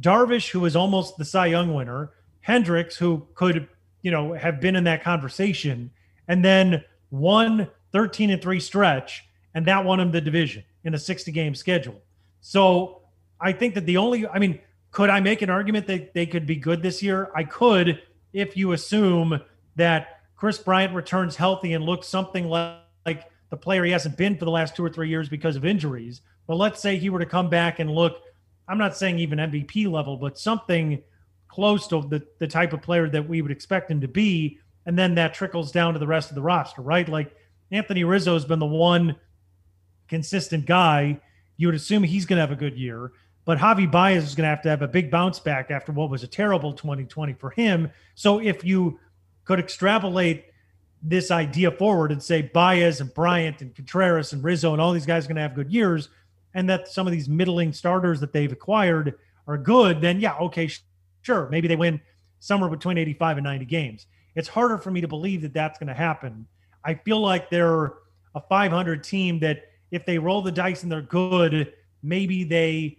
Darvish, 0.00 0.50
who 0.50 0.60
was 0.60 0.76
almost 0.76 1.16
the 1.16 1.24
Cy 1.24 1.46
Young 1.46 1.72
winner, 1.72 2.10
Hendricks, 2.40 2.96
who 2.96 3.26
could, 3.34 3.68
you 4.02 4.10
know, 4.10 4.32
have 4.34 4.60
been 4.60 4.76
in 4.76 4.84
that 4.84 5.02
conversation, 5.02 5.90
and 6.28 6.44
then 6.44 6.84
one 7.10 7.70
13 7.92 8.30
and 8.30 8.42
3 8.42 8.60
stretch, 8.60 9.24
and 9.54 9.66
that 9.66 9.84
won 9.84 10.00
him 10.00 10.10
the 10.10 10.20
division 10.20 10.64
in 10.82 10.94
a 10.94 10.98
60 10.98 11.30
game 11.30 11.54
schedule. 11.54 12.02
So 12.40 13.02
I 13.40 13.52
think 13.52 13.74
that 13.74 13.86
the 13.86 13.96
only, 13.96 14.26
I 14.26 14.38
mean, 14.38 14.60
could 14.94 15.10
I 15.10 15.18
make 15.18 15.42
an 15.42 15.50
argument 15.50 15.88
that 15.88 16.14
they 16.14 16.24
could 16.24 16.46
be 16.46 16.54
good 16.54 16.80
this 16.80 17.02
year? 17.02 17.28
I 17.34 17.42
could 17.42 18.00
if 18.32 18.56
you 18.56 18.70
assume 18.70 19.40
that 19.74 20.20
Kris 20.36 20.56
Bryant 20.56 20.94
returns 20.94 21.34
healthy 21.34 21.72
and 21.72 21.84
looks 21.84 22.06
something 22.06 22.48
like, 22.48 22.78
like 23.04 23.28
the 23.50 23.56
player 23.56 23.84
he 23.84 23.90
hasn't 23.90 24.16
been 24.16 24.38
for 24.38 24.44
the 24.44 24.52
last 24.52 24.76
two 24.76 24.84
or 24.84 24.88
three 24.88 25.08
years 25.08 25.28
because 25.28 25.56
of 25.56 25.64
injuries. 25.64 26.20
But 26.46 26.58
let's 26.58 26.80
say 26.80 26.96
he 26.96 27.10
were 27.10 27.18
to 27.18 27.26
come 27.26 27.50
back 27.50 27.80
and 27.80 27.90
look, 27.90 28.22
I'm 28.68 28.78
not 28.78 28.96
saying 28.96 29.18
even 29.18 29.40
MVP 29.40 29.90
level, 29.90 30.16
but 30.16 30.38
something 30.38 31.02
close 31.48 31.88
to 31.88 32.06
the, 32.08 32.24
the 32.38 32.46
type 32.46 32.72
of 32.72 32.80
player 32.80 33.08
that 33.08 33.28
we 33.28 33.42
would 33.42 33.50
expect 33.50 33.90
him 33.90 34.00
to 34.00 34.08
be. 34.08 34.60
And 34.86 34.96
then 34.96 35.16
that 35.16 35.34
trickles 35.34 35.72
down 35.72 35.94
to 35.94 35.98
the 35.98 36.06
rest 36.06 36.30
of 36.30 36.36
the 36.36 36.42
roster, 36.42 36.82
right? 36.82 37.08
Like 37.08 37.34
Anthony 37.72 38.04
Rizzo 38.04 38.34
has 38.34 38.44
been 38.44 38.60
the 38.60 38.66
one 38.66 39.16
consistent 40.06 40.66
guy. 40.66 41.20
You 41.56 41.66
would 41.66 41.74
assume 41.74 42.04
he's 42.04 42.26
going 42.26 42.36
to 42.36 42.42
have 42.42 42.52
a 42.52 42.56
good 42.56 42.78
year. 42.78 43.10
But 43.44 43.58
Javi 43.58 43.90
Baez 43.90 44.24
is 44.24 44.34
going 44.34 44.44
to 44.44 44.50
have 44.50 44.62
to 44.62 44.70
have 44.70 44.82
a 44.82 44.88
big 44.88 45.10
bounce 45.10 45.38
back 45.38 45.70
after 45.70 45.92
what 45.92 46.10
was 46.10 46.22
a 46.22 46.26
terrible 46.26 46.72
2020 46.72 47.34
for 47.34 47.50
him. 47.50 47.90
So 48.14 48.40
if 48.40 48.64
you 48.64 48.98
could 49.44 49.58
extrapolate 49.58 50.46
this 51.02 51.30
idea 51.30 51.70
forward 51.70 52.10
and 52.10 52.22
say 52.22 52.42
Baez 52.42 53.00
and 53.00 53.12
Bryant 53.12 53.60
and 53.60 53.74
Contreras 53.74 54.32
and 54.32 54.42
Rizzo 54.42 54.72
and 54.72 54.80
all 54.80 54.92
these 54.92 55.04
guys 55.04 55.26
are 55.26 55.28
going 55.28 55.36
to 55.36 55.42
have 55.42 55.54
good 55.54 55.70
years, 55.70 56.08
and 56.54 56.70
that 56.70 56.88
some 56.88 57.06
of 57.06 57.12
these 57.12 57.28
middling 57.28 57.72
starters 57.72 58.20
that 58.20 58.32
they've 58.32 58.52
acquired 58.52 59.14
are 59.46 59.58
good, 59.58 60.00
then 60.00 60.20
yeah, 60.20 60.36
okay, 60.38 60.70
Sure, 61.24 61.48
maybe 61.48 61.66
they 61.66 61.76
win 61.76 62.02
somewhere 62.38 62.68
between 62.68 62.98
85 62.98 63.38
and 63.38 63.44
90 63.44 63.64
games. 63.64 64.06
It's 64.34 64.46
harder 64.46 64.76
for 64.76 64.90
me 64.90 65.00
to 65.00 65.08
believe 65.08 65.40
that 65.40 65.54
that's 65.54 65.78
going 65.78 65.88
to 65.88 65.94
happen. 65.94 66.46
I 66.84 66.94
feel 66.94 67.18
like 67.18 67.48
they're 67.48 67.94
a 68.34 68.42
500 68.46 69.02
team 69.02 69.40
that 69.40 69.62
if 69.90 70.04
they 70.04 70.18
roll 70.18 70.42
the 70.42 70.52
dice 70.52 70.82
and 70.82 70.92
they're 70.92 71.00
good, 71.00 71.72
maybe 72.02 72.44
they 72.44 72.98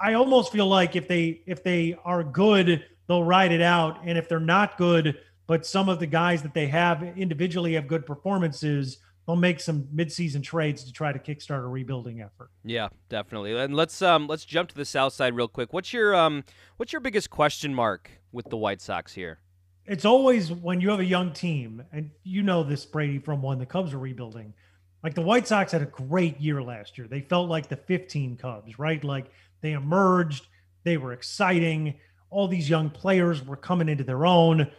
I 0.00 0.14
almost 0.14 0.50
feel 0.50 0.66
like 0.66 0.96
if 0.96 1.06
they 1.06 1.42
if 1.46 1.62
they 1.62 1.96
are 2.04 2.24
good, 2.24 2.84
they'll 3.06 3.24
ride 3.24 3.52
it 3.52 3.60
out 3.60 4.00
and 4.04 4.16
if 4.16 4.28
they're 4.28 4.40
not 4.40 4.78
good, 4.78 5.18
but 5.46 5.66
some 5.66 5.88
of 5.88 5.98
the 5.98 6.06
guys 6.06 6.42
that 6.42 6.54
they 6.54 6.68
have 6.68 7.02
individually 7.02 7.74
have 7.74 7.86
good 7.86 8.06
performances, 8.06 8.98
they'll 9.26 9.36
make 9.36 9.60
some 9.60 9.84
midseason 9.94 10.42
trades 10.42 10.84
to 10.84 10.92
try 10.92 11.12
to 11.12 11.18
kickstart 11.18 11.62
a 11.62 11.66
rebuilding 11.66 12.20
effort. 12.22 12.50
Yeah, 12.64 12.88
definitely. 13.08 13.56
And 13.58 13.74
let's 13.74 14.00
um 14.00 14.26
let's 14.26 14.44
jump 14.44 14.70
to 14.70 14.74
the 14.74 14.84
south 14.84 15.12
side 15.12 15.34
real 15.34 15.48
quick. 15.48 15.72
What's 15.72 15.92
your 15.92 16.14
um 16.14 16.44
what's 16.78 16.92
your 16.92 17.00
biggest 17.00 17.30
question 17.30 17.74
mark 17.74 18.10
with 18.32 18.48
the 18.48 18.56
White 18.56 18.80
Sox 18.80 19.12
here? 19.12 19.40
It's 19.86 20.04
always 20.04 20.52
when 20.52 20.80
you 20.80 20.90
have 20.90 21.00
a 21.00 21.04
young 21.04 21.32
team, 21.32 21.82
and 21.92 22.10
you 22.22 22.42
know 22.42 22.62
this, 22.62 22.86
Brady, 22.86 23.18
from 23.18 23.42
when 23.42 23.58
the 23.58 23.66
Cubs 23.66 23.92
were 23.92 23.98
rebuilding. 23.98 24.54
Like 25.02 25.14
the 25.14 25.22
White 25.22 25.48
Sox 25.48 25.72
had 25.72 25.82
a 25.82 25.86
great 25.86 26.40
year 26.40 26.62
last 26.62 26.96
year. 26.96 27.08
They 27.08 27.22
felt 27.22 27.48
like 27.48 27.68
the 27.68 27.76
15 27.76 28.36
Cubs, 28.36 28.78
right? 28.78 29.02
Like 29.02 29.32
they 29.60 29.72
emerged, 29.72 30.46
they 30.84 30.96
were 30.96 31.12
exciting. 31.12 31.94
All 32.30 32.48
these 32.48 32.70
young 32.70 32.90
players 32.90 33.44
were 33.44 33.56
coming 33.56 33.88
into 33.88 34.04
their 34.04 34.24
own, 34.24 34.70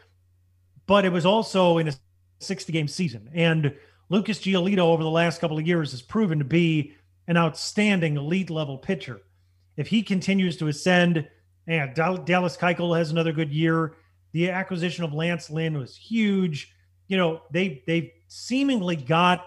but 0.88 1.06
it 1.06 1.12
was 1.12 1.26
also 1.26 1.78
in 1.78 1.88
a 1.88 1.94
60 2.40 2.72
game 2.72 2.88
season. 2.88 3.30
And 3.34 3.76
Lucas 4.10 4.40
Giolito 4.40 4.80
over 4.80 5.04
the 5.04 5.10
last 5.10 5.40
couple 5.40 5.58
of 5.58 5.68
years 5.68 5.92
has 5.92 6.02
proven 6.02 6.40
to 6.40 6.46
be 6.46 6.94
an 7.28 7.38
outstanding 7.38 8.18
elite 8.18 8.50
level 8.50 8.78
pitcher. 8.78 9.22
If 9.78 9.88
he 9.88 10.04
continues 10.04 10.58
to 10.58 10.68
ascend, 10.68 11.28
and 11.68 11.94
Dallas 11.94 12.58
Keuchel 12.58 12.98
has 12.98 13.12
another 13.12 13.32
good 13.32 13.52
year. 13.52 13.96
The 14.34 14.50
acquisition 14.50 15.04
of 15.04 15.14
Lance 15.14 15.50
Lynn 15.50 15.78
was 15.78 15.96
huge. 15.96 16.74
You 17.08 17.18
know, 17.18 17.42
they 17.52 17.84
they 17.86 18.14
seemingly 18.28 18.96
got 18.96 19.46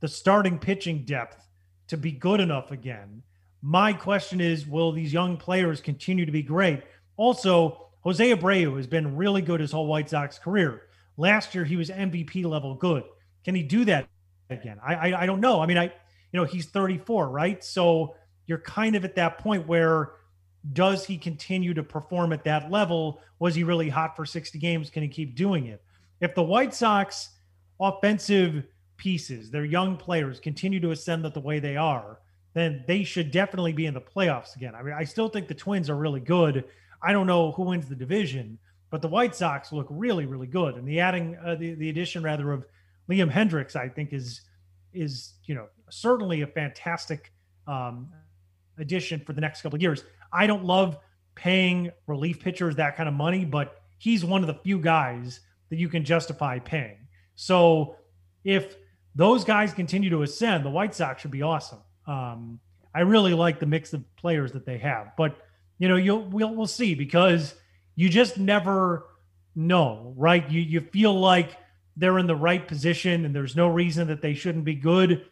the 0.00 0.08
starting 0.08 0.58
pitching 0.58 1.04
depth 1.04 1.46
to 1.88 1.96
be 1.96 2.12
good 2.12 2.40
enough 2.40 2.70
again. 2.70 3.22
My 3.62 3.92
question 3.92 4.40
is, 4.40 4.66
will 4.66 4.92
these 4.92 5.12
young 5.12 5.36
players 5.36 5.80
continue 5.80 6.24
to 6.24 6.32
be 6.32 6.42
great? 6.42 6.82
Also, 7.16 7.88
Jose 8.02 8.34
Abreu 8.34 8.76
has 8.76 8.86
been 8.86 9.16
really 9.16 9.42
good 9.42 9.60
his 9.60 9.72
whole 9.72 9.86
White 9.86 10.08
Sox 10.08 10.38
career. 10.38 10.82
Last 11.16 11.54
year, 11.54 11.64
he 11.64 11.76
was 11.76 11.90
MVP 11.90 12.44
level 12.44 12.74
good. 12.74 13.04
Can 13.44 13.54
he 13.54 13.62
do 13.62 13.84
that 13.84 14.08
again? 14.48 14.78
I, 14.82 14.94
I, 14.94 15.22
I 15.22 15.26
don't 15.26 15.40
know. 15.40 15.60
I 15.60 15.66
mean, 15.66 15.76
I 15.76 15.84
you 15.84 16.40
know 16.40 16.44
he's 16.44 16.66
34, 16.66 17.28
right? 17.28 17.62
So 17.62 18.14
you're 18.46 18.58
kind 18.58 18.96
of 18.96 19.04
at 19.04 19.16
that 19.16 19.38
point 19.38 19.66
where 19.66 20.12
does 20.72 21.04
he 21.04 21.16
continue 21.16 21.74
to 21.74 21.82
perform 21.82 22.32
at 22.32 22.44
that 22.44 22.70
level? 22.70 23.20
Was 23.38 23.54
he 23.54 23.64
really 23.64 23.88
hot 23.88 24.16
for 24.16 24.26
60 24.26 24.58
games? 24.58 24.90
Can 24.90 25.02
he 25.02 25.08
keep 25.08 25.34
doing 25.34 25.66
it? 25.66 25.82
If 26.20 26.34
the 26.34 26.42
White 26.42 26.74
Sox 26.74 27.30
offensive 27.80 28.64
pieces, 28.96 29.50
their 29.50 29.64
young 29.64 29.96
players 29.96 30.38
continue 30.38 30.80
to 30.80 30.90
ascend 30.90 31.24
the 31.24 31.40
way 31.40 31.58
they 31.58 31.76
are, 31.76 32.18
then 32.54 32.84
they 32.86 33.04
should 33.04 33.30
definitely 33.30 33.72
be 33.72 33.86
in 33.86 33.94
the 33.94 34.00
playoffs 34.00 34.56
again. 34.56 34.74
I 34.74 34.82
mean, 34.82 34.94
I 34.94 35.04
still 35.04 35.28
think 35.28 35.48
the 35.48 35.54
Twins 35.54 35.88
are 35.88 35.96
really 35.96 36.20
good. 36.20 36.64
I 37.02 37.12
don't 37.12 37.26
know 37.26 37.52
who 37.52 37.64
wins 37.64 37.88
the 37.88 37.94
division, 37.94 38.58
but 38.90 39.02
the 39.02 39.08
White 39.08 39.34
Sox 39.34 39.72
look 39.72 39.86
really, 39.90 40.26
really 40.26 40.46
good. 40.46 40.74
And 40.74 40.86
the 40.86 41.00
adding, 41.00 41.36
uh, 41.44 41.54
the 41.54 41.74
the 41.74 41.88
addition 41.88 42.22
rather 42.22 42.52
of 42.52 42.64
Liam 43.08 43.30
Hendriks, 43.30 43.76
I 43.76 43.88
think 43.88 44.12
is 44.12 44.42
is 44.92 45.34
you 45.44 45.54
know 45.54 45.66
certainly 45.90 46.42
a 46.42 46.46
fantastic 46.46 47.32
um, 47.66 48.08
addition 48.78 49.20
for 49.20 49.32
the 49.32 49.40
next 49.40 49.62
couple 49.62 49.76
of 49.76 49.82
years. 49.82 50.04
I 50.32 50.46
don't 50.46 50.64
love 50.64 50.98
paying 51.34 51.90
relief 52.06 52.40
pitchers 52.40 52.76
that 52.76 52.96
kind 52.96 53.08
of 53.08 53.14
money, 53.14 53.44
but 53.44 53.80
he's 53.98 54.24
one 54.24 54.42
of 54.42 54.46
the 54.46 54.54
few 54.62 54.78
guys 54.78 55.40
that 55.70 55.78
you 55.78 55.88
can 55.88 56.04
justify 56.04 56.58
paying. 56.58 56.98
So 57.36 57.96
if 58.44 58.76
those 59.14 59.44
guys 59.44 59.72
continue 59.72 60.10
to 60.10 60.22
ascend, 60.22 60.64
the 60.64 60.70
White 60.70 60.94
Sox 60.94 61.22
should 61.22 61.30
be 61.30 61.42
awesome. 61.42 61.78
Um, 62.10 62.58
I 62.94 63.00
really 63.00 63.34
like 63.34 63.60
the 63.60 63.66
mix 63.66 63.92
of 63.92 64.04
players 64.16 64.52
that 64.52 64.66
they 64.66 64.78
have, 64.78 65.12
but 65.16 65.36
you 65.78 65.88
know, 65.88 65.96
you'll 65.96 66.24
we'll 66.24 66.54
we'll 66.54 66.66
see 66.66 66.94
because 66.94 67.54
you 67.94 68.08
just 68.08 68.36
never 68.36 69.06
know, 69.54 70.12
right? 70.16 70.48
You 70.50 70.60
you 70.60 70.80
feel 70.80 71.18
like 71.18 71.56
they're 71.96 72.18
in 72.18 72.26
the 72.26 72.36
right 72.36 72.66
position 72.66 73.24
and 73.24 73.34
there's 73.34 73.54
no 73.54 73.68
reason 73.68 74.08
that 74.08 74.22
they 74.22 74.34
shouldn't 74.34 74.64
be 74.64 74.74
good. 74.74 75.26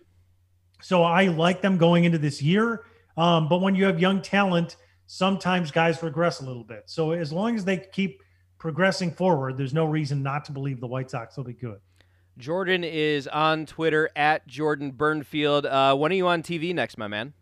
So 0.80 1.02
I 1.02 1.26
like 1.26 1.62
them 1.62 1.78
going 1.78 2.04
into 2.04 2.18
this 2.18 2.40
year. 2.40 2.84
Um, 3.16 3.48
but 3.48 3.60
when 3.60 3.74
you 3.74 3.84
have 3.86 3.98
young 3.98 4.22
talent, 4.22 4.76
sometimes 5.06 5.70
guys 5.70 6.02
regress 6.02 6.40
a 6.40 6.46
little 6.46 6.62
bit. 6.64 6.84
So 6.86 7.12
as 7.12 7.32
long 7.32 7.56
as 7.56 7.64
they 7.64 7.78
keep 7.78 8.22
progressing 8.58 9.10
forward, 9.10 9.56
there's 9.56 9.74
no 9.74 9.86
reason 9.86 10.22
not 10.22 10.44
to 10.44 10.52
believe 10.52 10.78
the 10.78 10.86
White 10.86 11.10
Sox 11.10 11.36
will 11.36 11.44
be 11.44 11.54
good. 11.54 11.80
Jordan 12.38 12.84
is 12.84 13.26
on 13.26 13.66
Twitter 13.66 14.10
at 14.14 14.46
Jordan 14.46 14.92
Bernfield. 14.92 15.64
Uh, 15.64 15.96
when 15.96 16.12
are 16.12 16.14
you 16.14 16.28
on 16.28 16.44
TV 16.44 16.72
next, 16.72 16.96
my 16.96 17.08
man? 17.08 17.34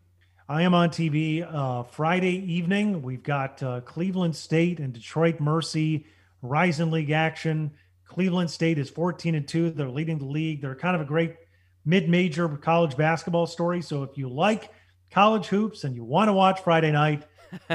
I 0.48 0.62
am 0.62 0.72
on 0.72 0.88
TV 0.88 1.46
uh, 1.46 1.82
Friday 1.82 2.36
evening. 2.50 3.02
We've 3.02 3.22
got 3.22 3.62
uh, 3.62 3.82
Cleveland 3.82 4.34
State 4.34 4.80
and 4.80 4.94
Detroit 4.94 5.38
Mercy 5.38 6.06
Horizon 6.40 6.90
League 6.90 7.10
action. 7.10 7.72
Cleveland 8.06 8.50
State 8.50 8.78
is 8.78 8.88
14 8.88 9.34
and 9.34 9.46
2. 9.46 9.70
They're 9.72 9.90
leading 9.90 10.18
the 10.18 10.24
league. 10.24 10.62
They're 10.62 10.74
kind 10.74 10.96
of 10.96 11.02
a 11.02 11.04
great 11.04 11.34
mid-major 11.84 12.48
college 12.48 12.96
basketball 12.96 13.46
story. 13.46 13.82
So 13.82 14.02
if 14.02 14.16
you 14.16 14.30
like 14.30 14.70
college 15.10 15.46
hoops 15.46 15.84
and 15.84 15.94
you 15.94 16.04
want 16.04 16.28
to 16.28 16.32
watch 16.32 16.62
Friday 16.62 16.92
night, 16.92 17.24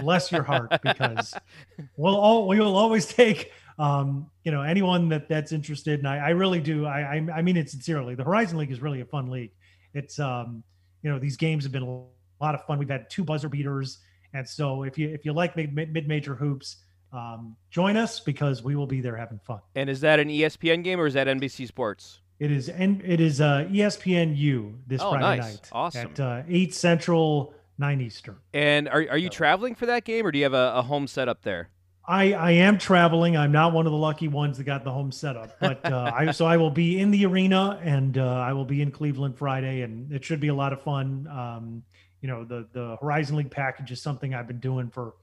bless 0.01 0.31
your 0.31 0.43
heart 0.43 0.81
because 0.81 1.35
we'll 1.97 2.15
all 2.15 2.47
we 2.47 2.59
will 2.59 2.75
always 2.75 3.05
take 3.05 3.51
um, 3.81 4.29
you 4.43 4.51
know, 4.51 4.61
anyone 4.61 5.09
that 5.09 5.27
that's 5.27 5.51
interested, 5.51 5.99
and 5.99 6.07
I, 6.07 6.17
I 6.17 6.29
really 6.29 6.61
do, 6.61 6.85
I, 6.85 7.15
I, 7.15 7.27
I 7.37 7.41
mean 7.41 7.57
it 7.57 7.67
sincerely. 7.67 8.13
The 8.13 8.23
Horizon 8.23 8.59
League 8.59 8.71
is 8.71 8.79
really 8.79 9.01
a 9.01 9.05
fun 9.05 9.31
league. 9.31 9.51
It's, 9.95 10.19
um, 10.19 10.63
you 11.01 11.09
know, 11.09 11.17
these 11.17 11.35
games 11.35 11.63
have 11.63 11.71
been 11.71 11.81
a 11.81 12.03
lot 12.43 12.53
of 12.53 12.63
fun. 12.67 12.77
We've 12.77 12.87
had 12.87 13.09
two 13.09 13.23
buzzer 13.23 13.49
beaters, 13.49 13.97
and 14.35 14.47
so 14.47 14.83
if 14.83 14.99
you 14.99 15.09
if 15.09 15.25
you 15.25 15.33
like 15.33 15.55
mid 15.55 15.73
mid 15.73 16.07
major 16.07 16.35
hoops, 16.35 16.77
um, 17.11 17.55
join 17.71 17.97
us 17.97 18.19
because 18.19 18.61
we 18.63 18.75
will 18.75 18.85
be 18.85 19.01
there 19.01 19.15
having 19.15 19.39
fun. 19.47 19.61
And 19.73 19.89
is 19.89 20.01
that 20.01 20.19
an 20.19 20.29
ESPN 20.29 20.83
game 20.83 20.99
or 20.99 21.07
is 21.07 21.15
that 21.15 21.25
NBC 21.25 21.67
Sports? 21.67 22.19
It 22.39 22.51
is, 22.51 22.69
and 22.69 23.01
it 23.03 23.19
is 23.19 23.41
uh, 23.41 23.67
ESPNU 23.71 24.75
this 24.85 25.01
oh, 25.01 25.09
Friday 25.09 25.41
nice. 25.41 25.53
night 25.53 25.69
awesome. 25.71 26.11
at 26.11 26.19
uh, 26.19 26.43
eight 26.47 26.75
Central, 26.75 27.55
nine 27.79 27.99
Eastern. 27.99 28.37
And 28.53 28.87
are 28.87 29.07
are 29.09 29.17
you 29.17 29.29
traveling 29.29 29.73
for 29.73 29.87
that 29.87 30.05
game, 30.05 30.23
or 30.23 30.31
do 30.31 30.37
you 30.37 30.45
have 30.45 30.53
a, 30.53 30.73
a 30.75 30.81
home 30.83 31.07
set 31.07 31.27
up 31.27 31.41
there? 31.41 31.69
I, 32.05 32.33
I 32.33 32.51
am 32.51 32.77
traveling. 32.77 33.37
I'm 33.37 33.51
not 33.51 33.73
one 33.73 33.85
of 33.85 33.91
the 33.91 33.97
lucky 33.97 34.27
ones 34.27 34.57
that 34.57 34.63
got 34.63 34.83
the 34.83 34.91
home 34.91 35.11
setup, 35.11 35.59
but 35.59 35.85
uh, 35.85 36.11
I 36.15 36.31
so 36.31 36.45
I 36.45 36.57
will 36.57 36.71
be 36.71 36.99
in 36.99 37.11
the 37.11 37.25
arena 37.25 37.79
and 37.83 38.17
uh, 38.17 38.25
I 38.25 38.53
will 38.53 38.65
be 38.65 38.81
in 38.81 38.91
Cleveland 38.91 39.37
Friday, 39.37 39.81
and 39.81 40.11
it 40.11 40.23
should 40.25 40.39
be 40.39 40.47
a 40.47 40.53
lot 40.53 40.73
of 40.73 40.81
fun. 40.81 41.27
Um, 41.27 41.83
you 42.21 42.27
know, 42.27 42.43
the 42.43 42.67
the 42.73 42.97
Horizon 43.01 43.35
League 43.35 43.51
package 43.51 43.91
is 43.91 44.01
something 44.01 44.33
I've 44.33 44.47
been 44.47 44.59
doing 44.59 44.89
for 44.89 45.13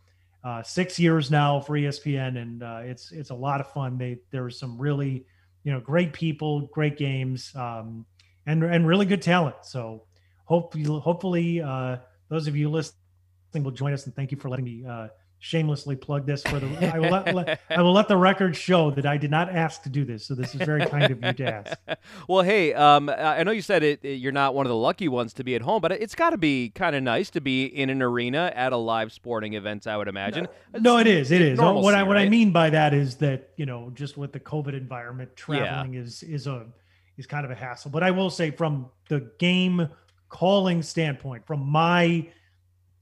uh, 0.45 0.63
six 0.63 0.99
years 0.99 1.31
now 1.31 1.61
for 1.61 1.75
ESPN, 1.75 2.41
and 2.41 2.63
uh, 2.63 2.81
it's 2.85 3.11
it's 3.11 3.31
a 3.31 3.35
lot 3.35 3.61
of 3.61 3.71
fun. 3.73 3.99
They 3.99 4.19
there's 4.31 4.59
some 4.59 4.79
really 4.79 5.27
you 5.65 5.73
know 5.73 5.81
great 5.81 6.13
people, 6.13 6.63
great 6.69 6.97
games, 6.97 7.53
um, 7.57 8.07
and 8.47 8.63
and 8.63 8.87
really 8.87 9.07
good 9.07 9.23
talent. 9.23 9.57
So 9.63 10.05
hopefully 10.45 10.85
hopefully 10.85 11.61
uh, 11.61 11.97
those 12.29 12.47
of 12.47 12.57
you 12.57 12.71
listening 12.71 12.95
will 13.55 13.73
join 13.73 13.93
us, 13.93 14.07
and 14.07 14.15
thank 14.15 14.31
you 14.31 14.39
for 14.39 14.49
letting 14.49 14.65
me 14.65 14.85
uh, 14.89 15.09
shamelessly 15.41 15.97
plug 15.97 16.27
this 16.27 16.43
for 16.43 16.59
the 16.59 16.93
I 16.95 16.99
will 16.99 17.11
let, 17.11 17.35
let, 17.35 17.61
I 17.71 17.83
will 17.83 17.93
let 17.93 18.09
the 18.09 18.17
record 18.17 18.57
show 18.57 18.91
that 18.93 19.07
I 19.07 19.17
did 19.17 19.31
not 19.31 19.51
ask 19.51 19.83
to 19.85 19.89
do 19.89 20.05
this. 20.05 20.27
So 20.27 20.35
this 20.35 20.55
is 20.55 20.61
very 20.61 20.85
kind 20.87 21.11
of 21.11 21.23
you 21.23 21.33
to 21.33 21.55
ask. 21.55 21.79
well, 22.29 22.43
hey, 22.43 22.75
um, 22.75 23.09
I 23.09 23.43
know 23.45 23.53
you 23.53 23.63
said 23.63 23.83
it, 23.83 24.01
it, 24.03 24.15
you're 24.17 24.33
not 24.33 24.55
one 24.55 24.67
of 24.67 24.71
the 24.71 24.77
lucky 24.77 25.09
ones 25.09 25.33
to 25.35 25.45
be 25.45 25.55
at 25.55 25.63
home, 25.63 25.81
but 25.81 25.93
it's 25.93 26.15
got 26.15 26.31
to 26.31 26.39
be 26.39 26.71
kind 26.71 26.97
of 26.97 27.03
nice 27.03 27.31
to 27.31 27.41
be 27.41 27.67
in 27.67 27.91
an 27.91 28.03
arena 28.03 28.53
at 28.55 28.73
a 28.73 28.77
live 28.77 29.13
sporting 29.13 29.55
event. 29.55 29.87
I 29.87 29.97
would 29.97 30.09
imagine. 30.09 30.49
No, 30.73 30.81
no 30.81 30.99
it 30.99 31.07
is. 31.07 31.31
It 31.31 31.41
is. 31.41 31.59
Normalcy, 31.59 31.85
what 31.85 31.95
I 31.95 32.03
what 32.03 32.15
right? 32.15 32.27
I 32.27 32.29
mean 32.29 32.51
by 32.51 32.71
that 32.71 32.93
is 32.93 33.17
that 33.17 33.51
you 33.57 33.67
know 33.67 33.91
just 33.95 34.17
with 34.17 34.33
the 34.33 34.41
COVID 34.41 34.75
environment, 34.75 35.37
traveling 35.37 35.95
yeah. 35.95 36.01
is 36.01 36.23
is 36.23 36.47
a 36.47 36.67
is 37.17 37.27
kind 37.27 37.45
of 37.45 37.51
a 37.51 37.55
hassle. 37.55 37.91
But 37.91 38.03
I 38.03 38.11
will 38.11 38.31
say 38.31 38.51
from 38.51 38.87
the 39.09 39.31
game 39.39 39.89
calling 40.29 40.83
standpoint, 40.83 41.47
from 41.47 41.61
my 41.61 42.29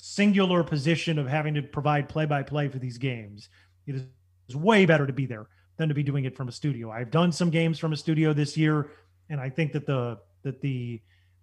singular 0.06 0.62
position 0.62 1.18
of 1.18 1.26
having 1.26 1.54
to 1.54 1.62
provide 1.62 2.08
play 2.08 2.26
by 2.26 2.42
play 2.42 2.68
for 2.68 2.78
these 2.78 2.96
games, 2.96 3.48
it 3.86 3.96
is 4.48 4.56
way 4.56 4.86
better 4.86 5.06
to 5.06 5.12
be 5.12 5.26
there 5.26 5.48
than 5.76 5.88
to 5.88 5.94
be 5.94 6.02
doing 6.02 6.24
it 6.24 6.36
from 6.36 6.48
a 6.48 6.52
studio. 6.52 6.90
I've 6.90 7.10
done 7.10 7.32
some 7.32 7.50
games 7.50 7.78
from 7.78 7.92
a 7.92 7.96
studio 7.96 8.32
this 8.32 8.56
year, 8.56 8.90
and 9.28 9.40
I 9.40 9.50
think 9.50 9.72
that 9.72 9.84
the 9.86 10.18
that 10.44 10.60
the 10.60 11.00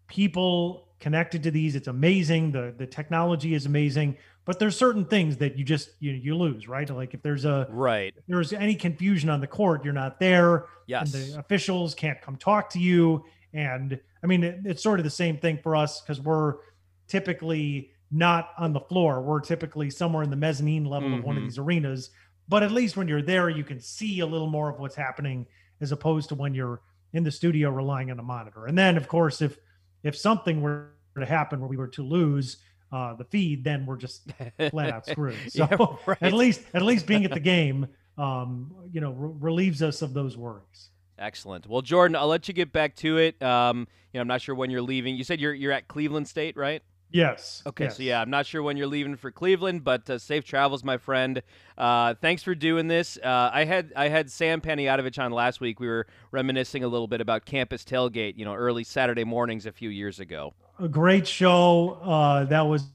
people 0.08 0.88
connected 1.02 1.44
to 1.44 1.52
these, 1.52 1.76
it's 1.76 1.90
amazing. 1.90 2.54
The 2.54 2.74
the 2.78 2.88
technology 2.88 3.54
is 3.54 3.66
amazing, 3.66 4.18
but 4.46 4.60
there's 4.60 4.78
certain 4.78 5.06
things 5.06 5.38
that 5.38 5.58
you 5.58 5.66
just 5.66 5.90
you 6.00 6.14
you 6.14 6.36
lose, 6.36 6.68
right? 6.68 6.90
Like 6.90 7.14
if 7.14 7.22
there's 7.22 7.44
a 7.44 7.68
right, 7.70 8.14
if 8.16 8.24
there's 8.28 8.54
any 8.54 8.76
confusion 8.76 9.30
on 9.30 9.42
the 9.42 9.48
court, 9.48 9.84
you're 9.84 9.94
not 9.94 10.22
there. 10.22 10.68
Yes, 10.88 11.14
and 11.14 11.24
the 11.24 11.40
officials 11.40 11.94
can't 11.94 12.22
come 12.22 12.38
talk 12.38 12.70
to 12.72 12.80
you. 12.80 13.26
And 13.52 14.00
I 14.24 14.28
mean, 14.28 14.44
it, 14.44 14.60
it's 14.64 14.82
sort 14.82 15.02
of 15.02 15.04
the 15.04 15.10
same 15.10 15.38
thing 15.38 15.60
for 15.62 15.76
us 15.76 16.00
because 16.00 16.22
we're 16.22 16.56
typically 17.08 17.93
not 18.14 18.50
on 18.58 18.74
the 18.74 18.80
floor. 18.80 19.22
We're 19.22 19.42
typically 19.42 19.90
somewhere 19.90 20.24
in 20.24 20.30
the 20.30 20.36
mezzanine 20.36 20.86
level 20.86 21.10
mm-hmm. 21.10 21.20
of 21.20 21.26
one 21.26 21.36
of 21.36 21.42
mm-hmm. 21.42 21.50
these 21.50 21.58
arenas, 21.58 22.12
but 22.48 22.64
at 22.64 22.72
least 22.72 22.96
when 22.96 23.08
you're 23.08 23.22
there, 23.22 23.50
you 23.50 23.64
can 23.64 23.80
see 23.80 24.20
a 24.20 24.26
little 24.26 24.48
more 24.48 24.70
of 24.70 24.80
what's 24.80 24.96
happening 24.96 25.46
as 25.82 25.92
opposed 25.92 26.30
to 26.30 26.36
when 26.36 26.54
you're 26.54 26.82
in 27.14 27.24
the 27.24 27.32
studio 27.32 27.70
relying 27.70 28.12
on 28.12 28.20
a 28.20 28.24
monitor. 28.24 28.66
And 28.68 28.78
then, 28.78 28.98
of 28.98 29.08
course, 29.08 29.42
if 29.42 29.58
if 30.04 30.16
something 30.16 30.62
were 30.62 30.94
to 31.18 31.26
happen 31.26 31.60
where 31.60 31.70
we 31.70 31.78
were 31.78 31.88
to 31.90 32.04
lose 32.04 32.58
uh, 32.92 33.16
the 33.16 33.24
feed, 33.26 33.64
then 33.64 33.86
we're 33.86 33.98
just 33.98 34.30
flat 34.70 34.92
out 34.92 35.06
screwed. 35.06 35.36
So 35.50 35.68
yeah, 35.70 35.88
right. 36.06 36.18
at 36.22 36.34
least 36.34 36.62
at 36.74 36.82
least 36.82 37.08
being 37.08 37.26
at 37.26 37.32
the 37.32 37.40
game, 37.40 37.88
um, 38.18 38.74
you 38.92 39.02
know, 39.02 39.12
re- 39.12 39.34
relieves 39.40 39.82
us 39.82 40.02
of 40.02 40.14
those 40.14 40.38
worries. 40.38 40.90
Excellent. 41.18 41.68
Well, 41.68 41.82
Jordan, 41.82 42.16
I'll 42.16 42.28
let 42.28 42.48
you 42.48 42.54
get 42.54 42.74
back 42.74 42.96
to 42.98 43.18
it. 43.18 43.42
Um, 43.42 43.88
you 44.12 44.18
know, 44.18 44.22
I'm 44.22 44.28
not 44.28 44.42
sure 44.42 44.56
when 44.56 44.70
you're 44.70 44.82
leaving. 44.82 45.16
You 45.16 45.24
said 45.24 45.40
you're 45.40 45.54
you're 45.54 45.72
at 45.72 45.88
Cleveland 45.88 46.28
State, 46.28 46.58
right? 46.58 46.82
Yes. 47.14 47.62
Okay, 47.68 47.86
yes. 47.86 47.98
so 47.98 48.04
yeah, 48.04 48.20
I'm 48.20 48.32
not 48.32 48.48
sure 48.48 48.64
when 48.64 48.76
you're 48.76 48.88
leaving 48.88 49.16
for 49.16 49.30
Cleveland, 49.30 49.84
but 49.84 50.10
uh, 50.10 50.18
safe 50.18 50.44
travels, 50.44 50.84
my 50.84 50.98
friend. 50.98 51.44
Uh, 51.78 52.16
thanks 52.16 52.42
for 52.42 52.56
doing 52.56 52.88
this. 52.88 53.20
Uh, 53.24 53.52
I 53.54 53.66
had 53.66 53.94
I 53.96 54.10
had 54.10 54.32
Sam 54.32 54.62
Panayotovich 54.62 55.24
on 55.24 55.32
last 55.32 55.62
week. 55.62 55.80
We 55.80 55.88
were 55.88 56.08
reminiscing 56.32 56.84
a 56.84 56.88
little 56.88 57.08
bit 57.08 57.22
about 57.22 57.46
campus 57.46 57.84
tailgate, 57.84 58.36
you 58.38 58.46
know, 58.46 58.56
early 58.56 58.84
Saturday 58.84 59.24
mornings 59.24 59.68
a 59.68 59.72
few 59.72 59.90
years 59.90 60.20
ago. 60.20 60.56
A 60.80 60.88
great 60.88 61.28
show. 61.28 62.00
Uh, 62.02 62.46
that 62.46 62.62
was 62.62 62.88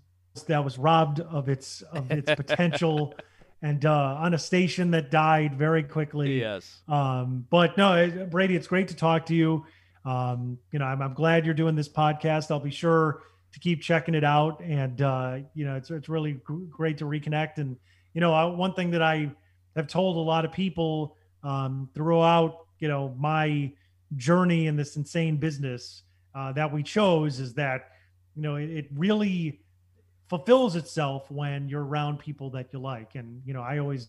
that 0.48 0.64
was 0.64 0.78
robbed 0.78 1.20
of 1.20 1.48
its 1.48 1.82
of 1.82 2.10
its 2.10 2.34
potential. 2.36 3.14
and 3.62 3.86
uh, 3.86 4.16
on 4.18 4.34
a 4.34 4.38
station 4.38 4.90
that 4.90 5.12
died 5.12 5.56
very 5.56 5.84
quickly. 5.84 6.40
Yes. 6.40 6.80
Um, 6.88 7.46
but 7.50 7.78
no, 7.78 8.26
Brady, 8.30 8.56
it's 8.56 8.66
great 8.66 8.88
to 8.88 8.96
talk 8.96 9.26
to 9.26 9.34
you. 9.34 9.64
Um, 10.04 10.58
you 10.72 10.78
know, 10.78 10.86
I'm, 10.86 11.02
I'm 11.02 11.14
glad 11.14 11.44
you're 11.44 11.54
doing 11.54 11.76
this 11.76 11.88
podcast. 11.88 12.50
I'll 12.50 12.60
be 12.60 12.70
sure 12.70 13.22
to 13.53 13.61
keep 13.61 13.80
checking 13.80 14.14
it 14.14 14.24
out. 14.24 14.61
And, 14.62 15.01
uh, 15.01 15.38
you 15.55 15.64
know, 15.64 15.76
it's, 15.76 15.90
it's 15.90 16.09
really 16.09 16.40
great 16.70 16.99
to 16.99 17.05
reconnect. 17.05 17.59
And, 17.59 17.76
you 18.14 18.20
know, 18.20 18.32
I, 18.34 18.44
one 18.44 18.74
thing 18.74 18.90
that 18.90 19.03
I 19.03 19.30
have 19.76 19.86
told 19.86 20.16
a 20.16 20.20
lot 20.20 20.44
of 20.44 20.53
people 20.53 21.16
um, 21.42 21.88
throughout, 21.94 22.66
you 22.78 22.88
know, 22.88 23.14
my 23.18 23.72
journey 24.16 24.66
in 24.66 24.76
this 24.76 24.96
insane 24.96 25.36
business 25.36 26.03
uh, 26.34 26.53
that 26.53 26.72
we 26.72 26.82
chose 26.82 27.40
is 27.40 27.55
that, 27.55 27.90
you 28.36 28.42
know, 28.42 28.57
it, 28.57 28.70
it 28.70 28.86
really 28.94 29.61
fulfills 30.28 30.76
itself 30.76 31.30
when 31.30 31.68
you're 31.68 31.84
around 31.84 32.18
people 32.18 32.51
that 32.51 32.68
you 32.72 32.78
like. 32.78 33.14
And, 33.14 33.40
you 33.46 33.55
know, 33.55 33.62
I 33.62 33.78
always 33.78 34.09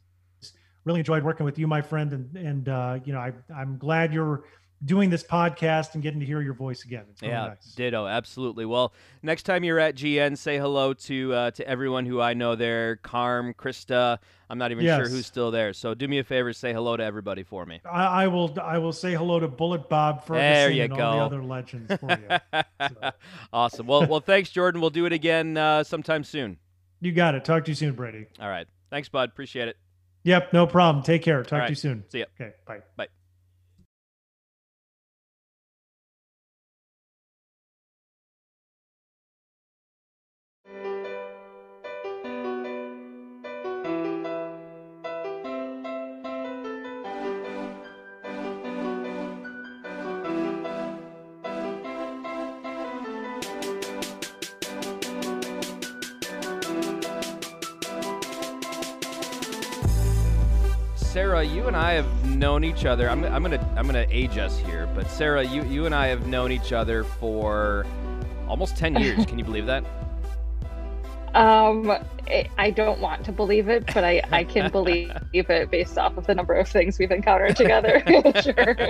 really 0.84 1.00
enjoyed 1.00 1.24
working 1.24 1.46
with 1.46 1.58
you, 1.58 1.68
my 1.68 1.82
friend. 1.82 2.14
And, 2.14 2.36
and, 2.36 2.70
uh, 2.70 3.00
you 3.06 3.14
know, 3.14 3.20
I, 3.20 3.32
I'm 3.56 3.78
glad 3.78 4.14
you're, 4.14 4.44
doing 4.84 5.10
this 5.10 5.24
podcast 5.24 5.94
and 5.94 6.04
getting 6.04 6.20
to 6.20 6.26
hear 6.26 6.42
your 6.42 6.54
voice 6.54 6.84
again. 6.86 7.06
It's 7.10 7.22
really 7.22 7.34
yeah, 7.34 7.48
nice. 7.48 7.74
ditto, 7.76 8.08
absolutely. 8.08 8.66
Well, 8.66 8.94
next 9.22 9.44
time 9.44 9.64
you're 9.64 9.80
at 9.80 9.96
GN, 9.96 10.38
say 10.38 10.58
hello 10.58 10.94
to 10.94 11.34
uh, 11.34 11.52
to 11.52 11.68
everyone 11.68 12.06
who 12.06 12.22
I 12.22 12.34
know 12.34 12.56
there. 12.56 12.98
Carm, 12.98 13.54
Krista. 13.54 14.20
I'm 14.52 14.58
not 14.58 14.72
even 14.72 14.84
yes. 14.84 14.98
sure 14.98 15.10
who's 15.10 15.28
still 15.28 15.52
there. 15.52 15.74
So 15.74 15.94
do 15.94 16.08
me 16.08 16.18
a 16.20 16.24
favor, 16.24 16.54
say 16.54 16.74
hello 16.74 16.98
to 16.98 17.04
everybody 17.04 17.44
for 17.44 17.66
me. 17.66 17.82
I, 17.90 18.24
I 18.24 18.28
will. 18.28 18.56
I 18.62 18.78
will 18.78 18.94
say 18.94 19.14
hello 19.14 19.40
to 19.40 19.48
Bullet 19.48 19.90
Bob 19.90 20.26
Ferguson 20.26 20.38
there 20.38 20.72
you 20.72 20.84
and 20.84 20.96
go. 20.96 21.04
all 21.04 21.18
the 21.18 21.26
other 21.26 21.44
legends 21.44 21.94
for 22.00 22.10
you. 22.10 22.62
so. 23.02 23.12
Awesome. 23.54 23.88
Well, 23.88 24.08
well, 24.08 24.22
thanks, 24.22 24.50
Jordan. 24.50 24.82
We'll 24.82 24.90
do 24.90 25.06
it 25.06 25.14
again 25.14 25.58
uh, 25.58 25.84
sometime 25.84 26.24
soon. 26.24 26.58
You 27.02 27.12
got 27.12 27.36
it. 27.36 27.46
Talk 27.46 27.66
to 27.66 27.72
you 27.72 27.76
soon, 27.76 27.94
Brady. 27.94 28.26
All 28.40 28.50
right. 28.50 28.68
Thanks, 28.90 29.08
bud. 29.08 29.30
Appreciate 29.30 29.68
it. 29.68 29.78
Yep, 30.24 30.52
no 30.52 30.68
problem. 30.68 31.04
Take 31.04 31.22
care. 31.22 31.44
Talk 31.44 31.60
right. 31.60 31.66
to 31.68 31.72
you 31.72 31.76
soon. 31.76 32.04
See 32.10 32.20
ya. 32.20 32.26
Okay, 32.40 32.54
bye. 32.66 32.80
Bye. 32.98 33.08
Sarah, 61.20 61.44
you 61.44 61.68
and 61.68 61.76
I 61.76 61.92
have 61.96 62.30
known 62.30 62.64
each 62.64 62.86
other. 62.86 63.10
I'm, 63.10 63.26
I'm 63.26 63.44
gonna 63.44 63.60
I'm 63.76 63.86
gonna 63.86 64.08
age 64.10 64.38
us 64.38 64.58
here, 64.58 64.88
but 64.96 65.12
Sarah, 65.12 65.44
you 65.44 65.66
you 65.66 65.86
and 65.86 65.94
I 65.94 66.08
have 66.08 66.28
known 66.28 66.50
each 66.50 66.72
other 66.72 67.04
for 67.04 67.86
almost 68.48 68.78
ten 68.78 68.96
years. 68.96 69.26
Can 69.28 69.38
you 69.38 69.44
believe 69.44 69.66
that? 69.66 69.84
Um, 71.34 71.92
I 72.58 72.72
don't 72.72 73.02
want 73.02 73.26
to 73.26 73.34
believe 73.34 73.68
it, 73.68 73.86
but 73.94 74.06
I, 74.06 74.22
I 74.32 74.46
can 74.46 74.72
believe 74.72 75.12
it 75.34 75.70
based 75.70 75.98
off 75.98 76.16
of 76.16 76.26
the 76.26 76.34
number 76.34 76.54
of 76.54 76.70
things 76.70 76.98
we've 76.98 77.12
encountered 77.12 77.56
together. 77.58 78.02
sure. 78.42 78.90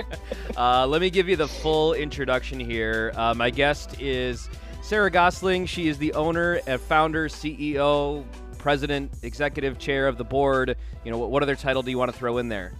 Uh, 0.56 0.86
let 0.86 1.00
me 1.00 1.10
give 1.10 1.28
you 1.28 1.34
the 1.34 1.48
full 1.48 1.94
introduction 1.94 2.60
here. 2.60 3.12
Uh, 3.16 3.34
my 3.34 3.50
guest 3.50 4.00
is 4.00 4.48
Sarah 4.82 5.10
Goesling. 5.10 5.66
She 5.66 5.88
is 5.88 5.98
the 5.98 6.12
owner 6.12 6.60
and 6.68 6.80
founder, 6.80 7.28
CEO, 7.28 8.24
president, 8.60 9.10
executive 9.22 9.78
chair 9.78 10.06
of 10.06 10.18
the 10.18 10.24
board. 10.24 10.76
You 11.04 11.10
know, 11.10 11.18
what, 11.18 11.30
what 11.30 11.42
other 11.42 11.56
title 11.56 11.82
do 11.82 11.90
you 11.90 11.98
want 11.98 12.12
to 12.12 12.16
throw 12.16 12.38
in 12.38 12.48
there? 12.48 12.72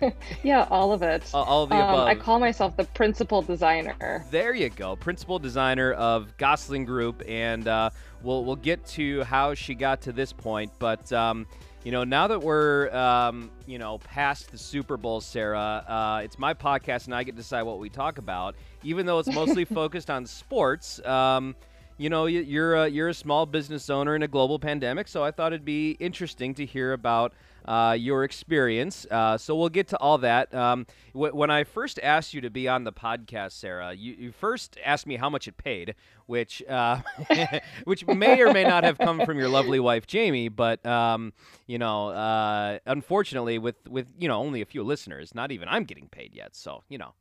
yeah, 0.42 0.66
all 0.70 0.92
of 0.92 1.02
it. 1.02 1.22
Uh, 1.34 1.42
all 1.42 1.64
of 1.64 1.70
the 1.70 1.76
um, 1.76 1.82
above. 1.82 2.08
I 2.08 2.14
call 2.14 2.38
myself 2.38 2.76
the 2.76 2.84
principal 2.84 3.42
designer. 3.42 4.24
There 4.30 4.54
you 4.54 4.70
go, 4.70 4.96
principal 4.96 5.38
designer 5.38 5.92
of 5.92 6.36
Goesling 6.38 6.86
Group, 6.86 7.22
and 7.28 7.66
uh, 7.66 7.90
we'll 8.22 8.44
we'll 8.44 8.56
get 8.56 8.84
to 8.88 9.22
how 9.24 9.54
she 9.54 9.74
got 9.74 10.00
to 10.02 10.12
this 10.12 10.32
point. 10.32 10.72
But 10.78 11.12
um, 11.12 11.46
you 11.84 11.92
know, 11.92 12.04
now 12.04 12.26
that 12.28 12.40
we're 12.40 12.94
um, 12.94 13.50
you 13.66 13.78
know 13.78 13.98
past 13.98 14.50
the 14.50 14.58
Super 14.58 14.96
Bowl, 14.96 15.20
Sarah, 15.20 15.84
uh, 15.86 16.20
it's 16.24 16.38
my 16.38 16.54
podcast, 16.54 17.06
and 17.06 17.14
I 17.14 17.22
get 17.22 17.32
to 17.32 17.38
decide 17.38 17.62
what 17.62 17.78
we 17.78 17.88
talk 17.88 18.18
about. 18.18 18.54
Even 18.84 19.04
though 19.04 19.18
it's 19.18 19.32
mostly 19.32 19.64
focused 19.66 20.10
on 20.10 20.26
sports, 20.26 21.04
um, 21.04 21.56
you 21.98 22.08
know, 22.08 22.26
you're 22.26 22.74
a, 22.74 22.88
you're 22.88 23.08
a 23.08 23.14
small 23.14 23.44
business 23.44 23.90
owner 23.90 24.14
in 24.16 24.22
a 24.22 24.28
global 24.28 24.58
pandemic, 24.58 25.08
so 25.08 25.24
I 25.24 25.32
thought 25.32 25.52
it'd 25.52 25.64
be 25.64 25.92
interesting 25.92 26.54
to 26.54 26.64
hear 26.64 26.92
about 26.92 27.34
uh, 27.64 27.96
your 27.98 28.24
experience. 28.24 29.06
Uh, 29.10 29.36
so 29.36 29.54
we'll 29.54 29.68
get 29.68 29.88
to 29.88 29.98
all 29.98 30.16
that. 30.18 30.54
Um, 30.54 30.86
when 31.12 31.50
I 31.50 31.64
first 31.64 32.00
asked 32.02 32.32
you 32.32 32.40
to 32.40 32.50
be 32.50 32.68
on 32.68 32.84
the 32.84 32.92
podcast, 32.92 33.52
Sarah, 33.52 33.92
you, 33.92 34.14
you 34.14 34.32
first 34.32 34.78
asked 34.84 35.06
me 35.06 35.16
how 35.16 35.28
much 35.28 35.48
it 35.48 35.56
paid, 35.58 35.94
which 36.26 36.62
uh, 36.68 37.00
which 37.84 38.06
may 38.06 38.40
or 38.40 38.52
may 38.52 38.64
not 38.64 38.84
have 38.84 38.96
come 38.96 39.20
from 39.26 39.38
your 39.38 39.48
lovely 39.48 39.80
wife 39.80 40.06
Jamie, 40.06 40.48
but 40.48 40.84
um, 40.86 41.32
you 41.66 41.78
know, 41.78 42.08
uh, 42.08 42.78
unfortunately, 42.86 43.58
with 43.58 43.76
with 43.88 44.06
you 44.18 44.28
know 44.28 44.38
only 44.38 44.62
a 44.62 44.66
few 44.66 44.82
listeners, 44.82 45.34
not 45.34 45.52
even 45.52 45.68
I'm 45.68 45.84
getting 45.84 46.08
paid 46.08 46.34
yet. 46.34 46.56
So 46.56 46.84
you 46.88 46.98
know. 46.98 47.12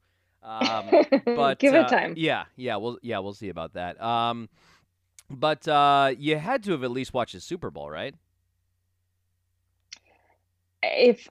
Um, 0.48 1.22
but 1.26 1.60
give 1.60 1.74
it 1.74 1.86
uh, 1.86 1.90
time. 1.90 2.14
Yeah, 2.16 2.46
yeah, 2.56 2.78
we'll 2.78 2.98
yeah 3.02 3.20
we'll 3.20 3.34
see 3.34 3.50
about 3.50 3.74
that. 3.74 4.02
Um, 4.02 4.50
but 5.30 5.68
uh, 5.68 6.14
you 6.18 6.38
had 6.38 6.64
to 6.64 6.72
have 6.72 6.84
at 6.84 6.92
least 6.92 7.14
watched 7.14 7.34
the 7.34 7.42
Super 7.42 7.70
Bowl, 7.70 7.90
right? 7.90 8.16
If 10.82 11.28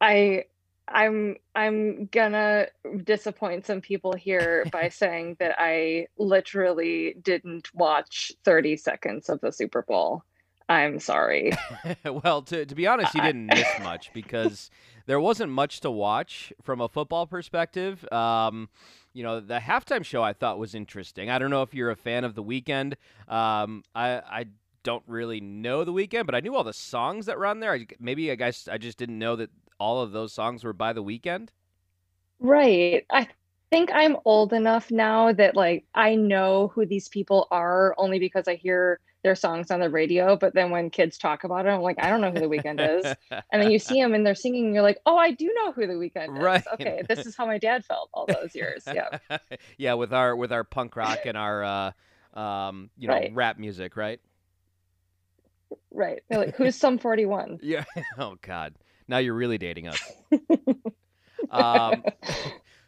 I 0.00 0.44
I'm 0.88 1.36
I'm 1.54 2.06
gonna 2.06 2.66
disappoint 3.02 3.66
some 3.66 3.80
people 3.80 4.12
here 4.14 4.64
by 4.70 4.88
saying 4.90 5.36
that 5.40 5.56
I 5.58 6.06
literally 6.18 7.16
didn't 7.22 7.74
watch 7.74 8.32
30 8.44 8.76
seconds 8.76 9.28
of 9.28 9.40
the 9.40 9.50
Super 9.50 9.82
Bowl. 9.82 10.22
I'm 10.68 10.98
sorry. 10.98 11.52
well, 12.04 12.42
to 12.42 12.64
to 12.64 12.74
be 12.74 12.86
honest, 12.86 13.14
you 13.14 13.22
didn't 13.22 13.46
miss 13.46 13.68
much 13.82 14.12
because 14.14 14.70
there 15.06 15.20
wasn't 15.20 15.52
much 15.52 15.80
to 15.80 15.90
watch 15.90 16.52
from 16.62 16.80
a 16.80 16.88
football 16.88 17.26
perspective. 17.26 18.10
Um, 18.12 18.68
you 19.12 19.22
know, 19.22 19.40
the 19.40 19.58
halftime 19.58 20.04
show 20.04 20.22
I 20.22 20.32
thought 20.32 20.58
was 20.58 20.74
interesting. 20.74 21.30
I 21.30 21.38
don't 21.38 21.50
know 21.50 21.62
if 21.62 21.74
you're 21.74 21.90
a 21.90 21.96
fan 21.96 22.24
of 22.24 22.34
the 22.34 22.42
Weeknd. 22.42 22.94
Um, 23.28 23.84
I 23.94 24.20
I 24.20 24.46
don't 24.82 25.04
really 25.06 25.40
know 25.40 25.84
the 25.84 25.92
Weeknd, 25.92 26.26
but 26.26 26.34
I 26.34 26.40
knew 26.40 26.54
all 26.54 26.64
the 26.64 26.72
songs 26.72 27.26
that 27.26 27.38
were 27.38 27.46
on 27.46 27.60
there. 27.60 27.72
I, 27.72 27.86
maybe 27.98 28.30
I 28.30 28.34
guess 28.34 28.68
I 28.68 28.78
just 28.78 28.98
didn't 28.98 29.18
know 29.18 29.36
that 29.36 29.50
all 29.78 30.00
of 30.02 30.12
those 30.12 30.32
songs 30.32 30.64
were 30.64 30.72
by 30.72 30.92
the 30.92 31.02
Weeknd. 31.02 31.48
Right. 32.40 33.04
I 33.10 33.28
think 33.70 33.90
I'm 33.92 34.16
old 34.24 34.52
enough 34.52 34.90
now 34.90 35.32
that 35.32 35.56
like 35.56 35.84
I 35.94 36.14
know 36.14 36.68
who 36.74 36.86
these 36.86 37.08
people 37.08 37.48
are 37.50 37.94
only 37.98 38.18
because 38.18 38.46
I 38.46 38.54
hear 38.54 39.00
their 39.24 39.34
songs 39.34 39.70
on 39.70 39.80
the 39.80 39.90
radio, 39.90 40.36
but 40.36 40.54
then 40.54 40.70
when 40.70 40.90
kids 40.90 41.18
talk 41.18 41.42
about 41.42 41.66
it, 41.66 41.70
I'm 41.70 41.80
like, 41.80 41.96
I 41.98 42.10
don't 42.10 42.20
know 42.20 42.30
who 42.30 42.38
the 42.38 42.46
Weeknd 42.46 42.98
is. 42.98 43.16
and 43.50 43.62
then 43.62 43.70
you 43.70 43.78
see 43.80 43.94
them 44.00 44.14
and 44.14 44.24
they're 44.24 44.34
singing, 44.34 44.66
and 44.66 44.74
you're 44.74 44.84
like, 44.84 45.00
oh, 45.06 45.16
I 45.16 45.32
do 45.32 45.52
know 45.56 45.72
who 45.72 45.86
the 45.86 45.94
Weeknd 45.94 46.36
is. 46.36 46.42
Right. 46.42 46.64
Okay, 46.74 47.02
this 47.08 47.26
is 47.26 47.34
how 47.34 47.46
my 47.46 47.58
dad 47.58 47.84
felt 47.84 48.10
all 48.14 48.26
those 48.26 48.54
years. 48.54 48.84
Yeah. 48.86 49.18
yeah, 49.78 49.94
with 49.94 50.12
our 50.12 50.36
with 50.36 50.52
our 50.52 50.62
punk 50.62 50.94
rock 50.94 51.20
and 51.24 51.36
our 51.36 51.64
uh, 51.64 52.38
um, 52.38 52.90
you 52.96 53.08
know, 53.08 53.14
right. 53.14 53.34
rap 53.34 53.58
music, 53.58 53.96
right? 53.96 54.20
Right. 55.90 56.22
They're 56.28 56.38
like, 56.38 56.56
who's 56.56 56.76
Sum 56.76 56.98
41? 56.98 57.60
yeah. 57.62 57.84
Oh 58.18 58.36
God. 58.42 58.74
Now 59.08 59.18
you're 59.18 59.34
really 59.34 59.58
dating 59.58 59.88
us. 59.88 60.00
um, 61.50 62.04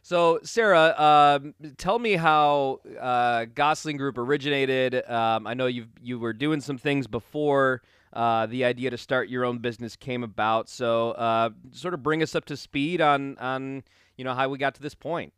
So, 0.07 0.39
Sarah, 0.45 0.95
um, 1.43 1.55
tell 1.79 1.99
me 1.99 2.13
how 2.13 2.79
uh, 3.01 3.47
Goesling 3.47 3.99
Group 3.99 4.19
originated. 4.19 4.95
Um, 5.11 5.49
I 5.49 5.55
know 5.55 5.67
you 5.67 5.87
you 6.01 6.21
were 6.21 6.33
doing 6.33 6.61
some 6.61 6.79
things 6.79 7.09
before 7.09 7.83
uh, 8.13 8.47
the 8.47 8.65
idea 8.65 8.91
to 8.91 8.99
start 8.99 9.29
your 9.29 9.45
own 9.45 9.59
business 9.59 9.97
came 9.97 10.23
about. 10.23 10.69
So, 10.69 11.11
uh, 11.11 11.51
sort 11.73 11.93
of 11.93 12.05
bring 12.05 12.23
us 12.23 12.37
up 12.37 12.45
to 12.45 12.57
speed 12.57 13.01
on 13.01 13.37
on 13.39 13.83
you 14.17 14.23
know 14.23 14.33
how 14.33 14.49
we 14.49 14.59
got 14.59 14.77
to 14.77 14.81
this 14.81 14.95
point. 14.95 15.33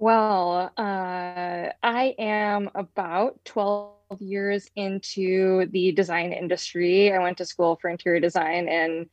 Well, 0.00 0.72
uh, 0.76 1.68
I 1.84 2.16
am 2.18 2.68
about 2.74 3.38
12 3.44 3.92
years 4.18 4.68
into 4.74 5.66
the 5.66 5.92
design 5.92 6.32
industry. 6.32 7.12
I 7.12 7.20
went 7.20 7.38
to 7.38 7.46
school 7.46 7.78
for 7.80 7.90
interior 7.90 8.18
design 8.18 8.68
and 8.68 9.08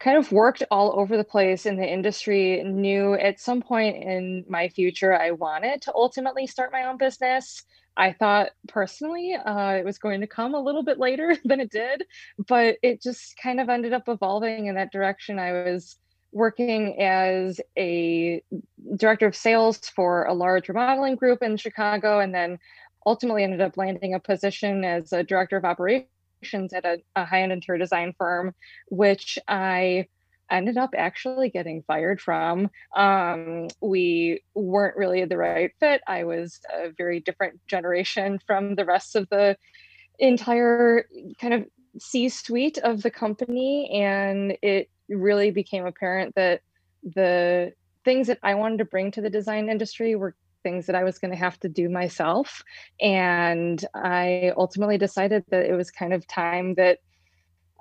kind 0.00 0.16
of 0.16 0.32
worked 0.32 0.62
all 0.70 0.98
over 0.98 1.16
the 1.16 1.24
place 1.24 1.66
in 1.66 1.76
the 1.76 1.86
industry. 1.86 2.62
Knew 2.64 3.14
at 3.14 3.38
some 3.38 3.60
point 3.60 4.02
in 4.02 4.44
my 4.48 4.68
future 4.68 5.14
I 5.14 5.30
wanted 5.32 5.82
to 5.82 5.94
ultimately 5.94 6.46
start 6.46 6.72
my 6.72 6.84
own 6.84 6.96
business. 6.96 7.62
I 7.96 8.12
thought 8.12 8.50
personally 8.66 9.34
uh, 9.34 9.72
it 9.72 9.84
was 9.84 9.98
going 9.98 10.22
to 10.22 10.26
come 10.26 10.54
a 10.54 10.60
little 10.60 10.82
bit 10.82 10.98
later 10.98 11.36
than 11.44 11.60
it 11.60 11.70
did, 11.70 12.04
but 12.48 12.76
it 12.82 13.02
just 13.02 13.36
kind 13.42 13.60
of 13.60 13.68
ended 13.68 13.92
up 13.92 14.08
evolving 14.08 14.66
in 14.66 14.74
that 14.76 14.90
direction. 14.90 15.38
I 15.38 15.52
was 15.52 15.96
working 16.32 17.00
as 17.02 17.60
a 17.76 18.42
director 18.96 19.26
of 19.26 19.36
sales 19.36 19.78
for 19.78 20.24
a 20.24 20.32
large 20.32 20.68
remodeling 20.68 21.16
group 21.16 21.42
in 21.42 21.56
Chicago, 21.56 22.20
and 22.20 22.34
then 22.34 22.58
ultimately 23.04 23.42
ended 23.42 23.60
up 23.60 23.76
landing 23.76 24.14
a 24.14 24.20
position 24.20 24.84
as 24.84 25.12
a 25.12 25.24
director 25.24 25.56
of 25.56 25.64
operations 25.64 26.08
at 26.72 26.84
a, 26.84 26.98
a 27.16 27.24
high 27.24 27.42
end 27.42 27.52
interior 27.52 27.78
design 27.78 28.14
firm, 28.18 28.54
which 28.88 29.38
I 29.48 30.06
ended 30.50 30.76
up 30.76 30.90
actually 30.96 31.48
getting 31.50 31.82
fired 31.82 32.20
from. 32.20 32.70
Um, 32.96 33.68
we 33.80 34.42
weren't 34.54 34.96
really 34.96 35.24
the 35.24 35.38
right 35.38 35.70
fit. 35.78 36.02
I 36.06 36.24
was 36.24 36.60
a 36.72 36.90
very 36.96 37.20
different 37.20 37.60
generation 37.66 38.40
from 38.46 38.74
the 38.74 38.84
rest 38.84 39.16
of 39.16 39.28
the 39.30 39.56
entire 40.18 41.06
kind 41.40 41.54
of 41.54 41.66
C 41.98 42.28
suite 42.28 42.78
of 42.78 43.02
the 43.02 43.10
company. 43.10 43.90
And 44.02 44.56
it 44.62 44.90
really 45.08 45.50
became 45.50 45.86
apparent 45.86 46.34
that 46.34 46.60
the 47.02 47.72
things 48.04 48.26
that 48.26 48.38
I 48.42 48.54
wanted 48.54 48.78
to 48.78 48.84
bring 48.84 49.10
to 49.12 49.20
the 49.20 49.30
design 49.30 49.68
industry 49.68 50.14
were 50.14 50.34
things 50.62 50.86
that 50.86 50.96
I 50.96 51.04
was 51.04 51.18
going 51.18 51.30
to 51.30 51.36
have 51.36 51.58
to 51.60 51.68
do 51.68 51.88
myself. 51.88 52.62
And 53.00 53.84
I 53.94 54.52
ultimately 54.56 54.98
decided 54.98 55.44
that 55.50 55.66
it 55.66 55.74
was 55.74 55.90
kind 55.90 56.12
of 56.12 56.26
time 56.26 56.74
that 56.74 56.98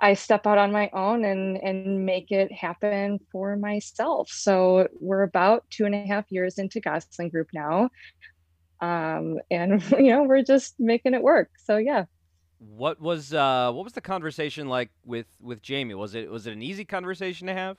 I 0.01 0.13
step 0.13 0.47
out 0.47 0.57
on 0.57 0.71
my 0.71 0.89
own 0.93 1.25
and 1.25 1.57
and 1.57 2.05
make 2.05 2.31
it 2.31 2.51
happen 2.51 3.19
for 3.31 3.57
myself. 3.57 4.29
So 4.29 4.87
we're 4.99 5.23
about 5.23 5.65
two 5.69 5.85
and 5.85 5.93
a 5.93 6.05
half 6.05 6.25
years 6.31 6.57
into 6.57 6.79
Goesling 6.79 7.31
Group 7.31 7.49
now, 7.53 7.89
um, 8.81 9.39
and 9.51 9.83
you 9.91 10.11
know 10.11 10.23
we're 10.23 10.43
just 10.43 10.75
making 10.79 11.13
it 11.13 11.21
work. 11.21 11.49
So 11.63 11.77
yeah. 11.77 12.05
What 12.59 12.99
was 12.99 13.33
uh, 13.33 13.71
what 13.71 13.83
was 13.83 13.93
the 13.93 14.01
conversation 14.01 14.67
like 14.67 14.89
with 15.05 15.27
with 15.41 15.61
Jamie? 15.61 15.95
Was 15.95 16.15
it 16.15 16.29
was 16.29 16.47
it 16.47 16.53
an 16.53 16.61
easy 16.61 16.85
conversation 16.85 17.47
to 17.47 17.53
have? 17.53 17.77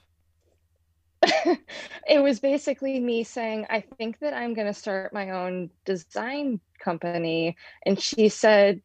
it 2.06 2.22
was 2.22 2.40
basically 2.40 2.98
me 2.98 3.24
saying, 3.24 3.66
I 3.68 3.80
think 3.80 4.18
that 4.20 4.34
I'm 4.34 4.54
going 4.54 4.66
to 4.66 4.74
start 4.74 5.12
my 5.12 5.30
own 5.30 5.70
design 5.84 6.60
company. 6.82 7.56
And 7.84 8.00
she 8.00 8.28
said, 8.28 8.80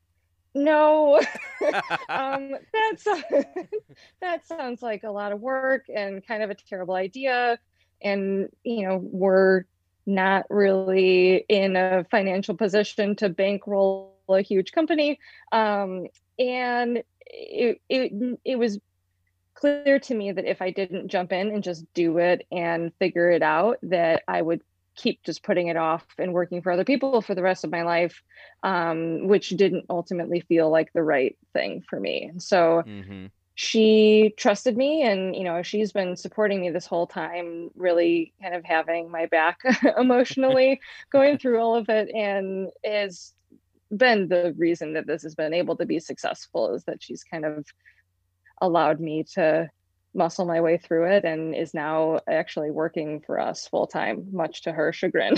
no, 0.54 1.20
um, 2.10 2.56
that's, 2.74 3.04
that 4.22 4.46
sounds 4.46 4.82
like 4.82 5.04
a 5.04 5.12
lot 5.12 5.32
of 5.32 5.42
work 5.42 5.86
and 5.94 6.26
kind 6.26 6.44
of 6.44 6.50
a 6.50 6.56
terrible 6.56 6.96
idea. 6.96 7.58
And, 8.02 8.50
you 8.64 8.88
know, 8.88 9.00
we're 9.02 9.64
not 10.06 10.46
really 10.50 11.46
in 11.50 11.76
a 11.76 12.06
financial 12.12 12.56
position 12.56 13.16
to 13.18 13.30
bankroll 13.30 14.16
a 14.30 14.42
huge 14.42 14.72
company. 14.72 15.20
Um, 15.52 16.08
and 16.38 17.04
it, 17.26 17.82
it, 17.90 18.40
it 18.44 18.58
was 18.58 18.80
clear 19.56 20.00
to 20.00 20.14
me 20.14 20.32
that 20.32 20.46
if 20.46 20.62
I 20.62 20.70
didn't 20.70 21.08
jump 21.08 21.32
in 21.32 21.50
and 21.50 21.64
just 21.64 21.92
do 21.94 22.18
it 22.20 22.46
and 22.52 22.94
figure 23.00 23.32
it 23.32 23.42
out, 23.42 23.80
that 23.84 24.24
I 24.28 24.42
would 24.42 24.62
keep 24.96 25.24
just 25.24 25.44
putting 25.44 25.68
it 25.68 25.78
off 25.78 26.06
and 26.18 26.34
working 26.34 26.62
for 26.62 26.72
other 26.72 26.86
people 26.86 27.22
for 27.22 27.36
the 27.36 27.42
rest 27.42 27.64
of 27.64 27.72
my 27.72 27.84
life, 27.84 28.22
um, 28.64 29.28
which 29.28 29.50
didn't 29.50 29.86
ultimately 29.90 30.42
feel 30.42 30.70
like 30.70 30.92
the 30.94 31.04
right 31.04 31.38
thing 31.54 31.84
for 31.90 32.00
me. 32.00 32.32
So 32.38 32.84
mm-hmm. 32.86 33.28
she 33.56 34.34
trusted 34.38 34.78
me, 34.78 35.04
and 35.04 35.36
you 35.36 35.44
know 35.44 35.64
she's 35.64 35.92
been 35.92 36.16
supporting 36.16 36.62
me 36.62 36.70
this 36.70 36.86
whole 36.86 37.08
time, 37.08 37.70
really 37.76 38.34
kind 38.42 38.56
of 38.56 38.64
having 38.64 39.12
my 39.12 39.26
back 39.26 39.60
emotionally, 39.98 40.80
going 41.12 41.38
through 41.38 41.60
all 41.60 41.76
of 41.76 41.90
it, 41.90 42.10
and 42.14 42.70
is 42.84 43.34
been 43.96 44.28
the 44.28 44.54
reason 44.58 44.94
that 44.94 45.08
this 45.08 45.22
has 45.22 45.36
been 45.36 45.54
able 45.54 45.78
to 45.78 45.86
be 45.86 46.00
successful. 46.00 46.74
Is 46.74 46.84
that 46.86 47.04
she's 47.04 47.24
kind 47.24 47.46
of 47.46 47.66
allowed 48.62 49.00
me 49.00 49.24
to 49.34 49.70
muscle 50.16 50.46
my 50.46 50.62
way 50.62 50.78
through 50.78 51.06
it 51.06 51.26
and 51.26 51.54
is 51.54 51.74
now 51.74 52.20
actually 52.28 52.72
working 52.72 53.20
for 53.20 53.40
us 53.40 53.68
full 53.68 53.86
time, 53.86 54.26
much 54.32 54.62
to 54.64 54.72
her 54.72 54.94
chagrin. 54.94 55.36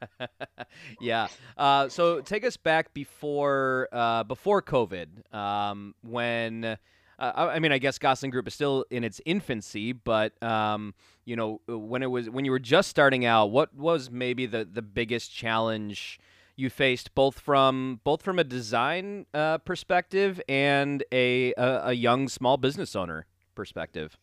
yeah. 1.00 1.28
Uh, 1.56 1.88
so 1.88 2.20
take 2.20 2.44
us 2.44 2.56
back 2.56 2.92
before 2.92 3.88
uh, 3.92 4.24
before 4.24 4.60
COVID, 4.60 5.32
um, 5.34 5.94
when. 6.02 6.76
Uh, 7.18 7.48
I 7.54 7.60
mean, 7.60 7.72
I 7.72 7.78
guess 7.78 7.98
Goesling 7.98 8.30
Group 8.30 8.46
is 8.46 8.52
still 8.52 8.84
in 8.90 9.02
its 9.02 9.22
infancy, 9.24 9.92
but 9.92 10.34
um, 10.42 10.92
you 11.24 11.34
know, 11.34 11.62
when 11.66 12.02
it 12.02 12.10
was 12.10 12.28
when 12.28 12.44
you 12.44 12.50
were 12.50 12.58
just 12.58 12.90
starting 12.90 13.24
out, 13.24 13.46
what 13.46 13.74
was 13.74 14.10
maybe 14.10 14.44
the 14.44 14.68
the 14.70 14.82
biggest 14.82 15.34
challenge 15.34 16.20
you 16.56 16.70
faced 16.70 17.14
both 17.14 17.38
from 17.38 18.00
both 18.02 18.22
from 18.22 18.38
a 18.38 18.44
design 18.44 19.26
uh, 19.34 19.58
perspective 19.58 20.40
and 20.48 21.04
a, 21.12 21.52
a, 21.54 21.88
a 21.88 21.92
young 21.92 22.28
small 22.28 22.56
business 22.56 22.96
owner 22.96 23.26
perspective. 23.54 24.16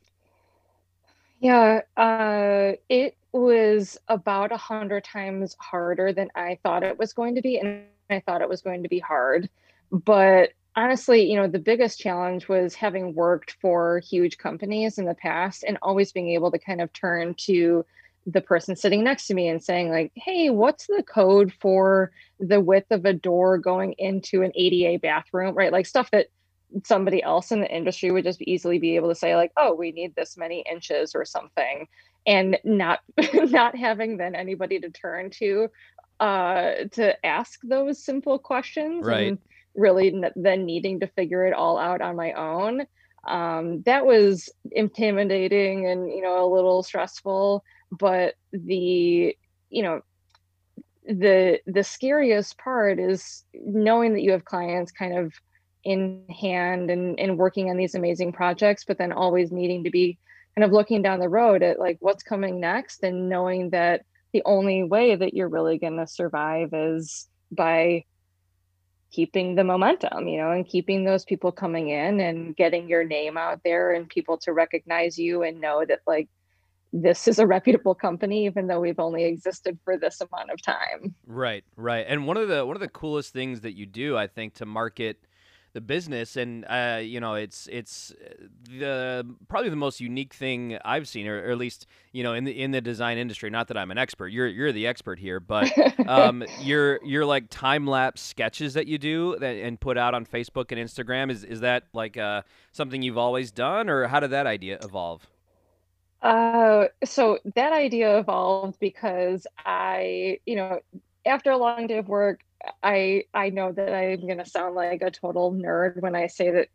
Yeah, 1.39 1.81
uh, 1.97 2.73
it 2.89 3.17
was 3.33 3.97
about 4.07 4.51
a 4.51 4.57
hundred 4.57 5.03
times 5.03 5.55
harder 5.59 6.13
than 6.13 6.29
I 6.35 6.57
thought 6.63 6.83
it 6.83 6.97
was 6.97 7.13
going 7.13 7.35
to 7.35 7.41
be, 7.41 7.57
and 7.57 7.83
I 8.09 8.21
thought 8.21 8.41
it 8.41 8.49
was 8.49 8.61
going 8.61 8.83
to 8.83 8.89
be 8.89 8.99
hard. 8.99 9.49
But 9.91 10.51
honestly, 10.75 11.29
you 11.29 11.35
know, 11.35 11.47
the 11.47 11.59
biggest 11.59 11.99
challenge 11.99 12.47
was 12.47 12.73
having 12.73 13.13
worked 13.13 13.57
for 13.61 13.99
huge 13.99 14.37
companies 14.37 14.97
in 14.97 15.05
the 15.05 15.15
past 15.15 15.63
and 15.67 15.77
always 15.81 16.11
being 16.11 16.29
able 16.29 16.51
to 16.51 16.59
kind 16.59 16.81
of 16.81 16.91
turn 16.93 17.35
to 17.35 17.85
the 18.25 18.41
person 18.41 18.75
sitting 18.75 19.03
next 19.03 19.27
to 19.27 19.33
me 19.33 19.47
and 19.47 19.63
saying 19.63 19.89
like 19.89 20.11
hey 20.15 20.49
what's 20.49 20.87
the 20.87 21.03
code 21.03 21.51
for 21.59 22.11
the 22.39 22.61
width 22.61 22.91
of 22.91 23.05
a 23.05 23.13
door 23.13 23.57
going 23.57 23.93
into 23.97 24.41
an 24.41 24.51
ADA 24.55 24.99
bathroom? 24.99 25.55
Right? 25.55 25.71
Like 25.71 25.85
stuff 25.85 26.09
that 26.11 26.27
somebody 26.83 27.21
else 27.21 27.51
in 27.51 27.61
the 27.61 27.75
industry 27.75 28.11
would 28.11 28.23
just 28.23 28.41
easily 28.41 28.79
be 28.79 28.95
able 28.95 29.09
to 29.09 29.15
say 29.15 29.35
like 29.35 29.51
oh 29.57 29.73
we 29.73 29.91
need 29.91 30.15
this 30.15 30.37
many 30.37 30.63
inches 30.69 31.13
or 31.15 31.25
something. 31.25 31.87
And 32.25 32.57
not 32.63 33.01
not 33.33 33.75
having 33.75 34.17
then 34.17 34.35
anybody 34.35 34.79
to 34.79 34.89
turn 34.89 35.29
to 35.31 35.69
uh 36.19 36.85
to 36.91 37.25
ask 37.25 37.59
those 37.63 38.03
simple 38.03 38.39
questions 38.39 39.05
right. 39.05 39.27
and 39.27 39.37
really 39.75 40.23
then 40.35 40.65
needing 40.65 40.99
to 40.99 41.07
figure 41.07 41.45
it 41.45 41.53
all 41.53 41.77
out 41.77 42.01
on 42.01 42.15
my 42.15 42.31
own 42.33 42.85
um 43.27 43.81
that 43.83 44.05
was 44.05 44.49
intimidating 44.71 45.87
and 45.87 46.09
you 46.09 46.21
know 46.21 46.45
a 46.45 46.53
little 46.53 46.83
stressful 46.83 47.63
but 47.99 48.35
the 48.51 49.35
you 49.69 49.83
know 49.83 50.01
the 51.05 51.59
the 51.67 51.83
scariest 51.83 52.57
part 52.57 52.99
is 52.99 53.43
knowing 53.53 54.13
that 54.13 54.21
you 54.21 54.31
have 54.31 54.45
clients 54.45 54.91
kind 54.91 55.17
of 55.17 55.33
in 55.83 56.23
hand 56.29 56.89
and, 56.89 57.19
and 57.19 57.37
working 57.37 57.69
on 57.69 57.77
these 57.77 57.95
amazing 57.95 58.31
projects 58.31 58.85
but 58.85 58.97
then 58.97 59.11
always 59.11 59.51
needing 59.51 59.83
to 59.83 59.89
be 59.89 60.17
kind 60.55 60.63
of 60.63 60.71
looking 60.71 61.01
down 61.01 61.19
the 61.19 61.27
road 61.27 61.61
at 61.61 61.79
like 61.79 61.97
what's 61.99 62.23
coming 62.23 62.59
next 62.59 63.03
and 63.03 63.27
knowing 63.27 63.69
that 63.71 64.01
the 64.31 64.41
only 64.45 64.83
way 64.83 65.15
that 65.15 65.33
you're 65.33 65.49
really 65.49 65.77
going 65.77 65.97
to 65.97 66.07
survive 66.07 66.69
is 66.73 67.27
by 67.51 68.03
keeping 69.11 69.55
the 69.55 69.63
momentum 69.63 70.27
you 70.27 70.37
know 70.37 70.51
and 70.51 70.67
keeping 70.67 71.03
those 71.03 71.25
people 71.25 71.51
coming 71.51 71.89
in 71.89 72.21
and 72.21 72.55
getting 72.55 72.87
your 72.87 73.03
name 73.03 73.37
out 73.37 73.59
there 73.65 73.91
and 73.91 74.07
people 74.07 74.37
to 74.37 74.53
recognize 74.53 75.19
you 75.19 75.43
and 75.43 75.59
know 75.59 75.83
that 75.85 75.99
like 76.07 76.29
this 76.93 77.27
is 77.27 77.39
a 77.39 77.47
reputable 77.47 77.95
company 77.95 78.45
even 78.45 78.67
though 78.67 78.79
we've 78.79 78.99
only 78.99 79.25
existed 79.25 79.77
for 79.83 79.97
this 79.97 80.21
amount 80.21 80.51
of 80.51 80.61
time. 80.61 81.13
Right 81.25 81.63
right. 81.75 82.05
And 82.07 82.27
one 82.27 82.37
of 82.37 82.47
the 82.47 82.65
one 82.65 82.75
of 82.75 82.81
the 82.81 82.87
coolest 82.87 83.33
things 83.33 83.61
that 83.61 83.73
you 83.73 83.85
do 83.85 84.15
i 84.15 84.27
think 84.27 84.53
to 84.55 84.65
market 84.65 85.17
the 85.73 85.81
business 85.81 86.37
and 86.37 86.65
uh, 86.65 86.99
you 87.01 87.19
know 87.19 87.33
it's 87.33 87.67
it's 87.71 88.13
the 88.69 89.25
probably 89.47 89.71
the 89.71 89.75
most 89.75 89.99
unique 89.99 90.33
thing 90.33 90.77
I've 90.85 91.07
seen 91.07 91.27
or, 91.27 91.41
or, 91.47 91.49
at 91.49 91.57
least 91.57 91.87
you 92.11 92.21
know 92.21 92.33
in 92.33 92.43
the 92.43 92.51
in 92.51 92.71
the 92.71 92.81
design 92.81 93.17
industry. 93.17 93.49
Not 93.49 93.67
that 93.69 93.77
I'm 93.77 93.89
an 93.89 93.97
expert. 93.97 94.27
You're 94.27 94.47
you're 94.47 94.71
the 94.71 94.85
expert 94.85 95.17
here 95.17 95.39
but 95.39 95.71
um, 96.07 96.43
you're 96.61 97.03
you're 97.03 97.25
like 97.25 97.45
time 97.49 97.87
lapse 97.87 98.21
sketches 98.21 98.75
that 98.75 98.85
you 98.85 98.99
do 98.99 99.35
that 99.39 99.55
and 99.55 99.79
put 99.79 99.97
out 99.97 100.13
on 100.13 100.25
Facebook 100.25 100.71
and 100.71 100.79
Instagram. 100.79 101.31
Is 101.31 101.43
is 101.43 101.61
that 101.61 101.85
like 101.91 102.17
uh, 102.17 102.43
something 102.71 103.01
you've 103.01 103.17
always 103.17 103.51
done 103.51 103.89
or 103.89 104.07
how 104.07 104.19
did 104.19 104.29
that 104.29 104.45
idea 104.45 104.77
evolve 104.83 105.27
Uh, 106.23 106.87
so 107.05 107.39
that 107.55 107.73
idea 107.73 108.19
evolved 108.19 108.79
because 108.79 109.45
I, 109.65 110.39
you 110.45 110.55
know, 110.55 110.79
after 111.25 111.51
a 111.51 111.57
long 111.57 111.87
day 111.87 111.97
of 111.99 112.07
work, 112.07 112.41
I 112.81 113.25
I 113.33 113.49
know 113.49 113.73
that 113.73 113.93
I'm 113.93 114.21
going 114.21 114.37
to 114.39 114.45
sound 114.45 114.75
like 114.75 115.01
a 115.01 115.11
total 115.11 115.53
nerd 115.53 116.01
when 116.01 116.15
I 116.15 116.27
say 116.27 116.51
that 116.51 116.69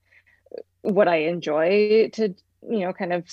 what 0.82 1.08
I 1.08 1.18
enjoy 1.28 2.10
to 2.14 2.34
you 2.68 2.80
know 2.80 2.92
kind 2.94 3.12
of 3.14 3.26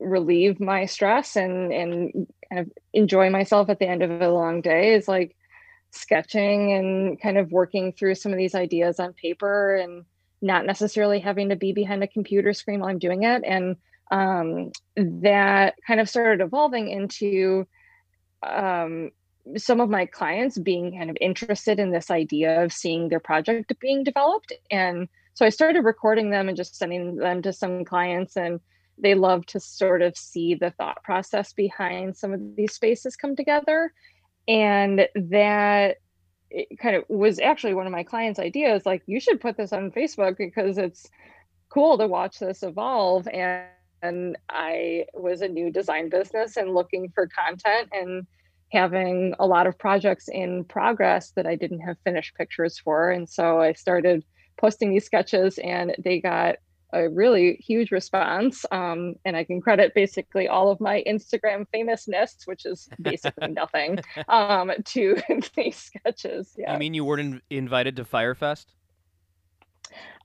relieve 0.00 0.60
my 0.60 0.86
stress 0.86 1.36
and 1.36 1.72
and 1.72 2.28
kind 2.50 2.60
of 2.66 2.72
enjoy 2.94 3.30
myself 3.30 3.70
at 3.70 3.80
the 3.80 3.88
end 3.88 4.02
of 4.02 4.22
a 4.22 4.30
long 4.30 4.62
day 4.62 4.94
is 4.94 5.08
like 5.08 5.36
sketching 5.92 6.72
and 6.72 7.20
kind 7.20 7.38
of 7.38 7.52
working 7.52 7.92
through 7.92 8.16
some 8.16 8.32
of 8.32 8.38
these 8.38 8.54
ideas 8.54 9.00
on 9.00 9.14
paper 9.14 9.76
and 9.76 10.04
not 10.42 10.66
necessarily 10.66 11.20
having 11.20 11.50
to 11.50 11.56
be 11.56 11.72
behind 11.72 12.02
a 12.02 12.08
computer 12.08 12.52
screen 12.54 12.80
while 12.80 12.90
I'm 12.90 12.98
doing 12.98 13.22
it. 13.24 13.42
And 13.46 13.76
um, 14.10 14.72
that 14.96 15.74
kind 15.86 16.00
of 16.00 16.08
started 16.08 16.44
evolving 16.44 16.88
into 16.88 17.66
um, 18.42 19.10
some 19.56 19.80
of 19.80 19.88
my 19.88 20.06
clients 20.06 20.58
being 20.58 20.96
kind 20.96 21.10
of 21.10 21.16
interested 21.20 21.78
in 21.78 21.90
this 21.90 22.10
idea 22.10 22.62
of 22.62 22.72
seeing 22.72 23.08
their 23.08 23.20
project 23.20 23.72
being 23.80 24.04
developed. 24.04 24.52
And 24.70 25.08
so 25.34 25.44
I 25.44 25.50
started 25.50 25.84
recording 25.84 26.30
them 26.30 26.48
and 26.48 26.56
just 26.56 26.76
sending 26.76 27.16
them 27.16 27.42
to 27.42 27.52
some 27.52 27.84
clients. 27.84 28.36
And 28.36 28.60
they 28.98 29.14
love 29.14 29.44
to 29.46 29.60
sort 29.60 30.02
of 30.02 30.16
see 30.16 30.54
the 30.54 30.70
thought 30.70 31.02
process 31.04 31.52
behind 31.52 32.16
some 32.16 32.32
of 32.32 32.40
these 32.56 32.72
spaces 32.72 33.16
come 33.16 33.36
together. 33.36 33.92
And 34.48 35.08
that 35.14 35.96
kind 36.80 36.96
of 36.96 37.04
was 37.08 37.38
actually 37.38 37.74
one 37.74 37.86
of 37.86 37.92
my 37.92 38.04
clients' 38.04 38.38
ideas 38.38 38.86
like, 38.86 39.02
you 39.06 39.20
should 39.20 39.40
put 39.40 39.56
this 39.56 39.72
on 39.72 39.90
Facebook 39.90 40.36
because 40.38 40.78
it's 40.78 41.08
cool 41.68 41.98
to 41.98 42.06
watch 42.06 42.38
this 42.38 42.62
evolve. 42.62 43.28
And 43.28 43.66
and 44.02 44.36
I 44.50 45.06
was 45.14 45.42
a 45.42 45.48
new 45.48 45.70
design 45.70 46.08
business 46.08 46.56
and 46.56 46.74
looking 46.74 47.10
for 47.14 47.26
content 47.28 47.88
and 47.92 48.26
having 48.72 49.34
a 49.38 49.46
lot 49.46 49.66
of 49.66 49.78
projects 49.78 50.28
in 50.28 50.64
progress 50.64 51.30
that 51.36 51.46
I 51.46 51.54
didn't 51.54 51.80
have 51.80 51.96
finished 52.04 52.34
pictures 52.34 52.78
for. 52.78 53.10
And 53.10 53.28
so 53.28 53.60
I 53.60 53.72
started 53.72 54.24
posting 54.58 54.90
these 54.90 55.04
sketches 55.04 55.58
and 55.58 55.94
they 56.02 56.20
got 56.20 56.56
a 56.92 57.08
really 57.08 57.56
huge 57.56 57.90
response. 57.90 58.64
Um, 58.70 59.14
and 59.24 59.36
I 59.36 59.44
can 59.44 59.60
credit 59.60 59.92
basically 59.94 60.48
all 60.48 60.70
of 60.70 60.80
my 60.80 61.02
Instagram 61.06 61.66
famousness, 61.72 62.38
which 62.46 62.64
is 62.64 62.88
basically 63.00 63.48
nothing, 63.52 63.98
um, 64.28 64.72
to 64.84 65.16
these 65.56 65.76
sketches. 65.76 66.54
Yeah. 66.56 66.72
You 66.72 66.78
mean 66.78 66.94
you 66.94 67.04
weren't 67.04 67.20
in- 67.20 67.42
invited 67.50 67.96
to 67.96 68.04
Fyre 68.04 68.34
Fest? 68.34 68.72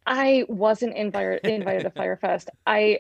I 0.06 0.46
wasn't 0.48 0.96
invited 0.96 1.42
invited 1.44 1.84
to 1.84 1.90
Fyre 1.92 2.18
Fest. 2.18 2.50
I 2.66 3.00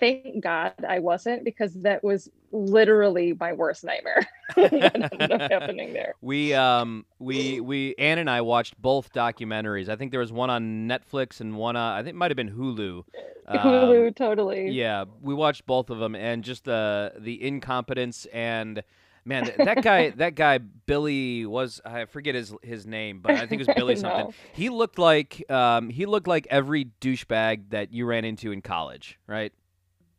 thank 0.00 0.42
God 0.42 0.74
I 0.86 0.98
wasn't 0.98 1.44
because 1.44 1.74
that 1.82 2.04
was 2.04 2.30
literally 2.52 3.34
my 3.38 3.52
worst 3.52 3.84
nightmare. 3.84 4.26
what 4.54 4.72
ended 4.72 5.32
up 5.32 5.50
happening 5.50 5.92
there. 5.92 6.14
We 6.20 6.52
um 6.54 7.06
we 7.18 7.60
we 7.60 7.94
Ann 7.96 8.18
and 8.18 8.28
I 8.28 8.42
watched 8.42 8.80
both 8.80 9.12
documentaries. 9.12 9.88
I 9.88 9.96
think 9.96 10.10
there 10.10 10.20
was 10.20 10.32
one 10.32 10.50
on 10.50 10.88
Netflix 10.88 11.40
and 11.40 11.56
one 11.56 11.76
on 11.76 11.98
I 11.98 12.02
think 12.02 12.14
it 12.14 12.16
might 12.16 12.30
have 12.30 12.36
been 12.36 12.50
Hulu. 12.50 13.04
Hulu, 13.48 14.06
um, 14.08 14.14
totally. 14.14 14.70
Yeah, 14.70 15.04
we 15.20 15.34
watched 15.34 15.66
both 15.66 15.90
of 15.90 15.98
them, 15.98 16.14
and 16.14 16.44
just 16.44 16.64
the 16.64 17.12
the 17.18 17.42
incompetence 17.42 18.26
and 18.26 18.82
Man, 19.24 19.50
that 19.58 19.82
guy, 19.82 20.10
that 20.16 20.34
guy 20.34 20.58
Billy 20.58 21.46
was 21.46 21.80
I 21.84 22.06
forget 22.06 22.34
his 22.34 22.54
his 22.62 22.86
name, 22.86 23.20
but 23.20 23.32
I 23.32 23.46
think 23.46 23.62
it 23.62 23.68
was 23.68 23.74
Billy 23.76 23.96
something. 23.96 24.26
no. 24.26 24.34
He 24.52 24.68
looked 24.68 24.98
like 24.98 25.48
um, 25.50 25.90
he 25.90 26.06
looked 26.06 26.26
like 26.26 26.46
every 26.50 26.86
douchebag 27.00 27.70
that 27.70 27.92
you 27.92 28.04
ran 28.06 28.24
into 28.24 28.52
in 28.52 28.62
college, 28.62 29.18
right? 29.26 29.52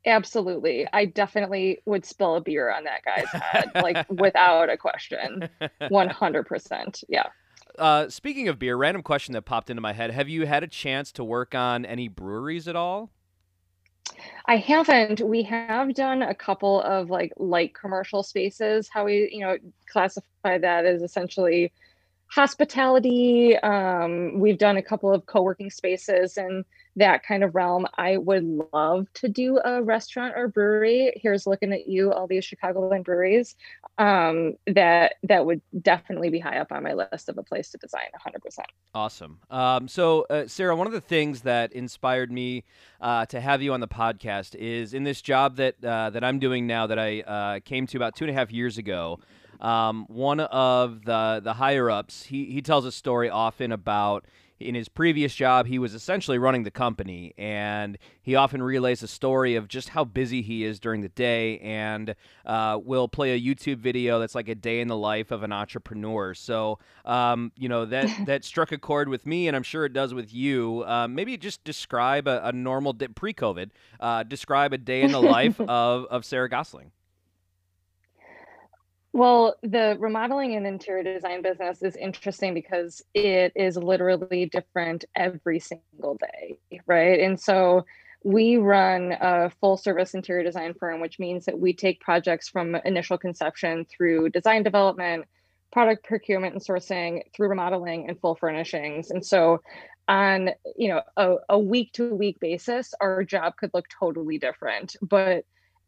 Absolutely. 0.06 0.88
I 0.92 1.06
definitely 1.06 1.80
would 1.86 2.06
spill 2.06 2.36
a 2.36 2.42
beer 2.42 2.70
on 2.72 2.84
that 2.84 3.04
guy's 3.06 3.42
head, 3.42 3.72
like 3.76 4.06
without 4.10 4.70
a 4.70 4.76
question. 4.76 5.48
100%. 5.82 7.04
Yeah. 7.08 7.24
Uh, 7.80 8.10
speaking 8.10 8.50
of 8.50 8.60
beer, 8.60 8.76
random 8.76 9.02
question 9.02 9.34
that 9.34 9.44
popped 9.44 9.70
into 9.70 9.82
my 9.82 9.94
head. 9.94 10.12
Have 10.12 10.28
you 10.28 10.46
had 10.46 10.62
a 10.62 10.68
chance 10.68 11.12
to 11.14 11.24
work 11.24 11.56
on 11.56 11.86
any 11.86 12.10
breweries 12.10 12.68
at 12.68 12.76
all? 12.76 13.12
I 14.46 14.58
haven't. 14.58 15.22
We 15.22 15.44
have 15.44 15.94
done 15.94 16.22
a 16.22 16.36
couple 16.36 16.82
of 16.82 17.10
like 17.10 17.34
light 17.38 17.74
commercial 17.74 18.24
spaces. 18.24 18.90
How 18.92 19.06
we, 19.06 19.30
you 19.32 19.42
know, 19.42 19.58
classify 19.90 20.58
that 20.58 20.86
as 20.86 21.02
essentially 21.02 21.72
hospitality. 22.28 23.58
Um, 23.58 24.40
we've 24.40 24.58
done 24.58 24.78
a 24.78 24.82
couple 24.82 25.14
of 25.14 25.26
co-working 25.26 25.70
spaces 25.70 26.38
and 26.38 26.66
that 26.96 27.24
kind 27.24 27.44
of 27.44 27.56
realm. 27.56 27.88
I 27.98 28.18
would 28.18 28.46
love 28.74 29.08
to 29.16 29.28
do 29.28 29.60
a 29.64 29.82
restaurant 29.82 30.34
or 30.36 30.48
brewery. 30.48 31.14
Here's 31.16 31.48
looking 31.48 31.74
at 31.74 31.88
you, 31.88 32.12
all 32.12 32.28
these 32.28 32.46
Chicagoland 32.46 33.04
breweries. 33.04 33.56
Um, 33.98 34.54
that 34.68 35.16
that 35.24 35.46
would 35.46 35.62
definitely 35.82 36.30
be 36.30 36.40
high 36.40 36.58
up 36.58 36.72
on 36.72 36.84
my 36.84 36.94
list 36.94 37.30
of 37.30 37.38
a 37.38 37.44
place 37.44 37.70
to 37.72 37.78
design. 37.78 38.08
100%. 38.26 38.60
Awesome. 38.96 39.40
Um, 39.50 39.88
so, 39.88 40.26
uh, 40.30 40.48
Sarah, 40.48 40.76
one 40.76 40.88
of 40.88 40.94
the 40.94 41.02
things 41.02 41.42
that 41.42 41.72
inspired 41.74 42.32
me 42.32 42.64
uh, 43.02 43.26
to 43.28 43.40
have 43.40 43.62
you 43.62 43.74
on 43.74 43.80
the 43.80 43.88
podcast 43.88 44.56
is 44.56 44.94
in 44.94 45.04
this 45.04 45.22
job 45.22 45.58
that 45.58 45.84
uh, 45.84 46.10
that 46.12 46.24
I'm 46.24 46.40
doing 46.40 46.68
now 46.68 46.88
that 46.88 47.00
I 47.00 47.22
uh, 47.22 47.60
came 47.60 47.88
to 47.88 47.98
about 47.98 48.16
two 48.16 48.26
and 48.26 48.32
a 48.32 48.34
half 48.34 48.52
years 48.52 48.78
ago. 48.78 49.20
Um, 49.62 50.06
one 50.10 50.42
of 50.42 51.06
the 51.06 51.42
the 51.44 51.54
higher 51.54 51.90
ups, 51.90 52.24
he 52.24 52.46
he 52.46 52.62
tells 52.62 52.86
a 52.86 52.92
story 52.92 53.30
often 53.30 53.72
about 53.72 54.26
in 54.64 54.76
his 54.76 54.90
previous 54.90 55.36
job, 55.36 55.68
he 55.68 55.80
was 55.80 55.94
essentially 55.94 56.38
running 56.38 56.64
the 56.64 56.72
company, 56.72 57.34
and 57.38 57.98
he 58.22 58.36
often 58.36 58.64
relays 58.64 59.04
a 59.04 59.08
story 59.08 59.56
of 59.56 59.68
just 59.68 59.90
how 59.90 60.04
busy 60.04 60.42
he 60.42 60.64
is 60.64 60.80
during 60.80 61.02
the 61.02 61.10
day, 61.10 61.60
and 61.60 62.16
uh, 62.46 62.80
will 62.84 63.08
play 63.08 63.34
a 63.34 63.40
YouTube 63.40 63.78
video 63.78 64.20
that's 64.20 64.36
like 64.36 64.48
a 64.48 64.56
day 64.56 64.80
in 64.80 64.88
the 64.88 64.98
life 64.98 65.32
of 65.32 65.44
an 65.44 65.52
entrepreneur. 65.52 66.34
So, 66.34 66.80
um, 67.06 67.52
you 67.58 67.70
know 67.70 67.86
that 67.86 68.10
that 68.26 68.44
struck 68.44 68.72
a 68.72 68.78
chord 68.78 69.10
with 69.10 69.26
me, 69.26 69.48
and 69.48 69.56
I'm 69.56 69.64
sure 69.64 69.86
it 69.86 69.94
does 69.94 70.14
with 70.14 70.34
you. 70.34 70.84
Uh, 70.88 71.08
maybe 71.08 71.38
just 71.38 71.64
describe 71.64 72.28
a, 72.28 72.48
a 72.48 72.52
normal 72.52 72.94
pre-COVID. 72.94 73.70
Uh, 74.00 74.24
describe 74.24 74.74
a 74.74 74.78
day 74.78 75.02
in 75.02 75.12
the 75.12 75.22
life 75.22 75.60
of 75.68 76.06
of 76.06 76.26
Sarah 76.26 76.50
Goesling. 76.50 76.92
Well, 79.14 79.56
the 79.62 79.96
remodeling 80.00 80.56
and 80.56 80.66
interior 80.66 81.04
design 81.04 81.44
business 81.44 81.84
is 81.84 81.96
interesting 81.96 82.56
because 82.56 83.04
it 83.14 83.54
is 83.56 83.78
literally 83.78 84.48
different 84.48 85.06
every 85.16 85.60
single 85.60 86.18
day, 86.18 86.58
right? 86.88 87.20
And 87.20 87.40
so 87.40 87.86
we 88.24 88.58
run 88.58 89.16
a 89.22 89.52
full 89.62 89.78
service 89.78 90.16
interior 90.16 90.44
design 90.44 90.74
firm, 90.74 91.00
which 91.00 91.20
means 91.20 91.46
that 91.46 91.60
we 91.60 91.74
take 91.74 92.00
projects 92.00 92.50
from 92.50 92.74
initial 92.86 93.20
conception 93.20 93.86
through 93.86 94.32
design 94.32 94.64
development, 94.64 95.26
product 95.72 96.06
procurement 96.06 96.54
and 96.54 96.64
sourcing, 96.64 97.22
through 97.36 97.50
remodeling 97.50 98.10
and 98.10 98.20
full 98.20 98.36
furnishings. 98.36 99.12
And 99.12 99.24
so 99.24 99.62
on 100.08 100.50
you 100.76 100.90
know 100.90 101.38
a, 101.50 101.60
week 101.60 101.94
to 101.94 102.14
week 102.14 102.40
basis, 102.40 102.94
our 103.00 103.24
job 103.24 103.58
could 103.58 103.72
look 103.74 103.86
totally 104.00 104.38
different. 104.38 104.96
But 105.02 105.46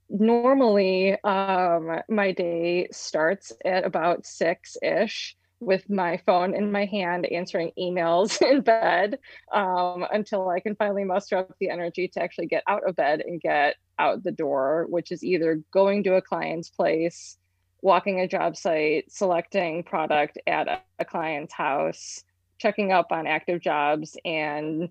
normally 0.09 1.17
um, 1.23 2.01
my 2.09 2.31
day 2.31 2.87
starts 2.91 3.51
at 3.63 3.85
about 3.85 4.25
six 4.25 4.77
ish 4.81 5.35
with 5.59 5.89
my 5.89 6.17
phone 6.25 6.53
in 6.53 6.71
my 6.71 6.85
hand 6.85 7.25
answering 7.25 7.71
emails 7.79 8.41
in 8.49 8.61
bed 8.61 9.19
um, 9.51 10.05
until 10.11 10.49
I 10.49 10.59
can 10.59 10.75
finally 10.75 11.03
muster 11.03 11.37
up 11.37 11.55
the 11.59 11.69
energy 11.69 12.07
to 12.09 12.21
actually 12.21 12.47
get 12.47 12.63
out 12.67 12.87
of 12.87 12.95
bed 12.95 13.21
and 13.21 13.41
get 13.41 13.75
out 13.97 14.23
the 14.23 14.31
door, 14.31 14.85
which 14.89 15.11
is 15.11 15.23
either 15.23 15.61
going 15.71 16.03
to 16.03 16.15
a 16.15 16.21
client's 16.21 16.69
place, 16.69 17.37
walking 17.81 18.19
a 18.19 18.27
job 18.27 18.57
site, 18.57 19.11
selecting 19.11 19.83
product 19.83 20.37
at 20.45 20.67
a, 20.67 20.81
a 20.99 21.05
client's 21.05 21.53
house, 21.53 22.23
checking 22.59 22.91
up 22.91 23.07
on 23.11 23.27
active 23.27 23.61
jobs, 23.61 24.17
and 24.25 24.89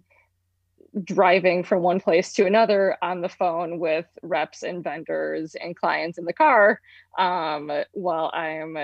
driving 1.02 1.64
from 1.64 1.82
one 1.82 2.00
place 2.00 2.32
to 2.34 2.46
another 2.46 2.96
on 3.02 3.20
the 3.20 3.28
phone 3.28 3.78
with 3.78 4.06
reps 4.22 4.62
and 4.62 4.84
vendors 4.84 5.54
and 5.56 5.76
clients 5.76 6.18
in 6.18 6.24
the 6.24 6.32
car 6.32 6.80
um, 7.18 7.70
while 7.92 8.30
I'm 8.32 8.76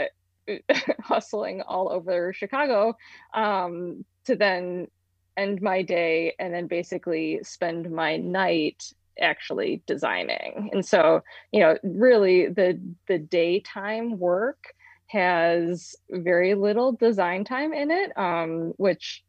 hustling 1.03 1.63
all 1.63 1.91
over 1.91 2.33
Chicago 2.33 2.97
um, 3.35 4.05
to 4.25 4.35
then 4.35 4.89
end 5.37 5.63
my 5.63 5.83
day 5.83 6.35
and 6.39 6.53
then 6.53 6.67
basically 6.67 7.41
spend 7.43 7.91
my 7.91 8.17
night 8.17 8.93
actually 9.21 9.83
designing. 9.87 10.71
And 10.73 10.85
so, 10.85 11.23
you 11.53 11.61
know, 11.61 11.77
really 11.83 12.49
the 12.49 12.81
the 13.07 13.19
daytime 13.19 14.19
work 14.19 14.75
has 15.09 15.97
very 16.09 16.55
little 16.55 16.93
design 16.93 17.45
time 17.45 17.73
in 17.73 17.91
it, 17.91 18.17
um, 18.17 18.73
which 18.77 19.25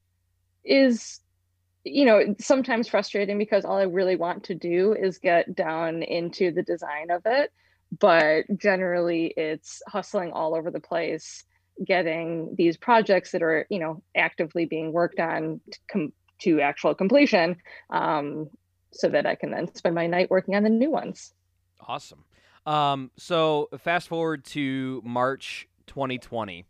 is 0.63 1.19
you 1.83 2.05
know, 2.05 2.35
sometimes 2.39 2.87
frustrating 2.87 3.37
because 3.37 3.65
all 3.65 3.77
I 3.77 3.83
really 3.83 4.15
want 4.15 4.43
to 4.45 4.55
do 4.55 4.93
is 4.93 5.17
get 5.17 5.55
down 5.55 6.03
into 6.03 6.51
the 6.51 6.61
design 6.61 7.09
of 7.09 7.23
it. 7.25 7.51
But 7.99 8.45
generally, 8.57 9.33
it's 9.35 9.81
hustling 9.87 10.31
all 10.31 10.55
over 10.55 10.71
the 10.71 10.79
place, 10.79 11.43
getting 11.85 12.55
these 12.57 12.77
projects 12.77 13.31
that 13.31 13.43
are, 13.43 13.65
you 13.69 13.79
know, 13.79 14.01
actively 14.15 14.65
being 14.65 14.93
worked 14.93 15.19
on 15.19 15.59
to, 15.71 15.79
com- 15.91 16.13
to 16.39 16.61
actual 16.61 16.95
completion 16.95 17.57
um, 17.89 18.49
so 18.93 19.09
that 19.09 19.25
I 19.25 19.35
can 19.35 19.51
then 19.51 19.73
spend 19.75 19.95
my 19.95 20.07
night 20.07 20.29
working 20.29 20.55
on 20.55 20.63
the 20.63 20.69
new 20.69 20.89
ones. 20.89 21.33
Awesome. 21.85 22.23
Um, 22.65 23.11
so 23.17 23.69
fast 23.79 24.07
forward 24.07 24.45
to 24.45 25.01
March 25.03 25.67
2020. 25.87 26.65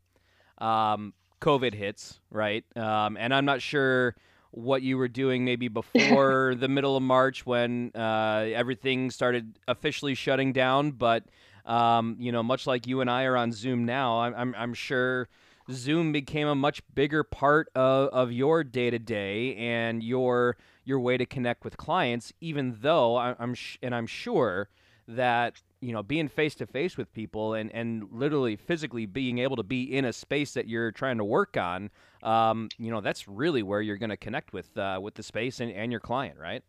Um, 0.57 1.13
COVID 1.41 1.73
hits, 1.73 2.19
right? 2.29 2.63
Um, 2.75 3.17
and 3.17 3.33
I'm 3.33 3.45
not 3.45 3.61
sure 3.61 4.15
what 4.51 4.81
you 4.81 4.97
were 4.97 5.07
doing 5.07 5.43
maybe 5.45 5.67
before 5.67 6.55
the 6.59 6.67
middle 6.67 6.95
of 6.95 7.03
March 7.03 7.45
when 7.45 7.91
uh, 7.95 8.47
everything 8.53 9.09
started 9.11 9.57
officially 9.67 10.13
shutting 10.15 10.53
down. 10.53 10.91
But 10.91 11.23
um, 11.65 12.17
you 12.19 12.31
know, 12.31 12.43
much 12.43 12.67
like 12.67 12.87
you 12.87 13.01
and 13.01 13.09
I 13.09 13.23
are 13.23 13.37
on 13.37 13.51
Zoom 13.51 13.85
now, 13.85 14.21
I'm 14.21 14.35
I'm, 14.35 14.55
I'm 14.57 14.73
sure 14.73 15.29
Zoom 15.71 16.11
became 16.11 16.47
a 16.47 16.55
much 16.55 16.81
bigger 16.93 17.23
part 17.23 17.69
of, 17.75 18.09
of 18.09 18.31
your 18.31 18.63
day 18.63 18.89
to 18.89 18.99
day 18.99 19.55
and 19.55 20.03
your 20.03 20.57
your 20.83 20.99
way 20.99 21.17
to 21.17 21.25
connect 21.25 21.63
with 21.63 21.77
clients. 21.77 22.33
Even 22.41 22.77
though 22.81 23.15
I, 23.15 23.35
I'm 23.39 23.53
sh- 23.53 23.77
and 23.81 23.93
I'm 23.93 24.07
sure 24.07 24.69
that 25.07 25.61
you 25.81 25.91
know 25.91 26.03
being 26.03 26.27
face 26.27 26.55
to 26.55 26.65
face 26.65 26.95
with 26.95 27.11
people 27.13 27.53
and 27.53 27.71
and 27.73 28.07
literally 28.11 28.55
physically 28.55 29.05
being 29.05 29.39
able 29.39 29.55
to 29.55 29.63
be 29.63 29.83
in 29.83 30.05
a 30.05 30.13
space 30.13 30.53
that 30.53 30.67
you're 30.67 30.91
trying 30.91 31.17
to 31.17 31.25
work 31.25 31.57
on 31.57 31.89
um, 32.23 32.69
you 32.77 32.91
know 32.91 33.01
that's 33.01 33.27
really 33.27 33.63
where 33.63 33.81
you're 33.81 33.97
going 33.97 34.09
to 34.09 34.17
connect 34.17 34.53
with 34.53 34.77
uh, 34.77 34.99
with 35.01 35.15
the 35.15 35.23
space 35.23 35.59
and, 35.59 35.71
and 35.71 35.91
your 35.91 35.99
client 35.99 36.37
right? 36.39 36.63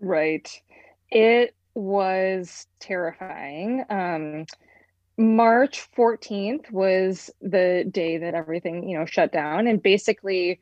Right. 0.00 0.48
It 1.10 1.56
was 1.74 2.66
terrifying. 2.80 3.84
Um, 3.90 4.46
march 5.16 5.88
14th 5.96 6.70
was 6.70 7.28
the 7.40 7.84
day 7.90 8.18
that 8.18 8.34
everything 8.34 8.88
you 8.88 8.98
know 8.98 9.06
shut 9.06 9.32
down. 9.32 9.66
And 9.66 9.82
basically 9.82 10.60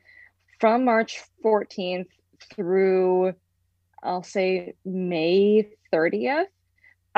from 0.59 0.85
march 0.85 1.21
14th 1.43 2.07
through 2.55 3.33
i'll 4.03 4.23
say 4.23 4.73
may 4.85 5.67
30th 5.93 6.45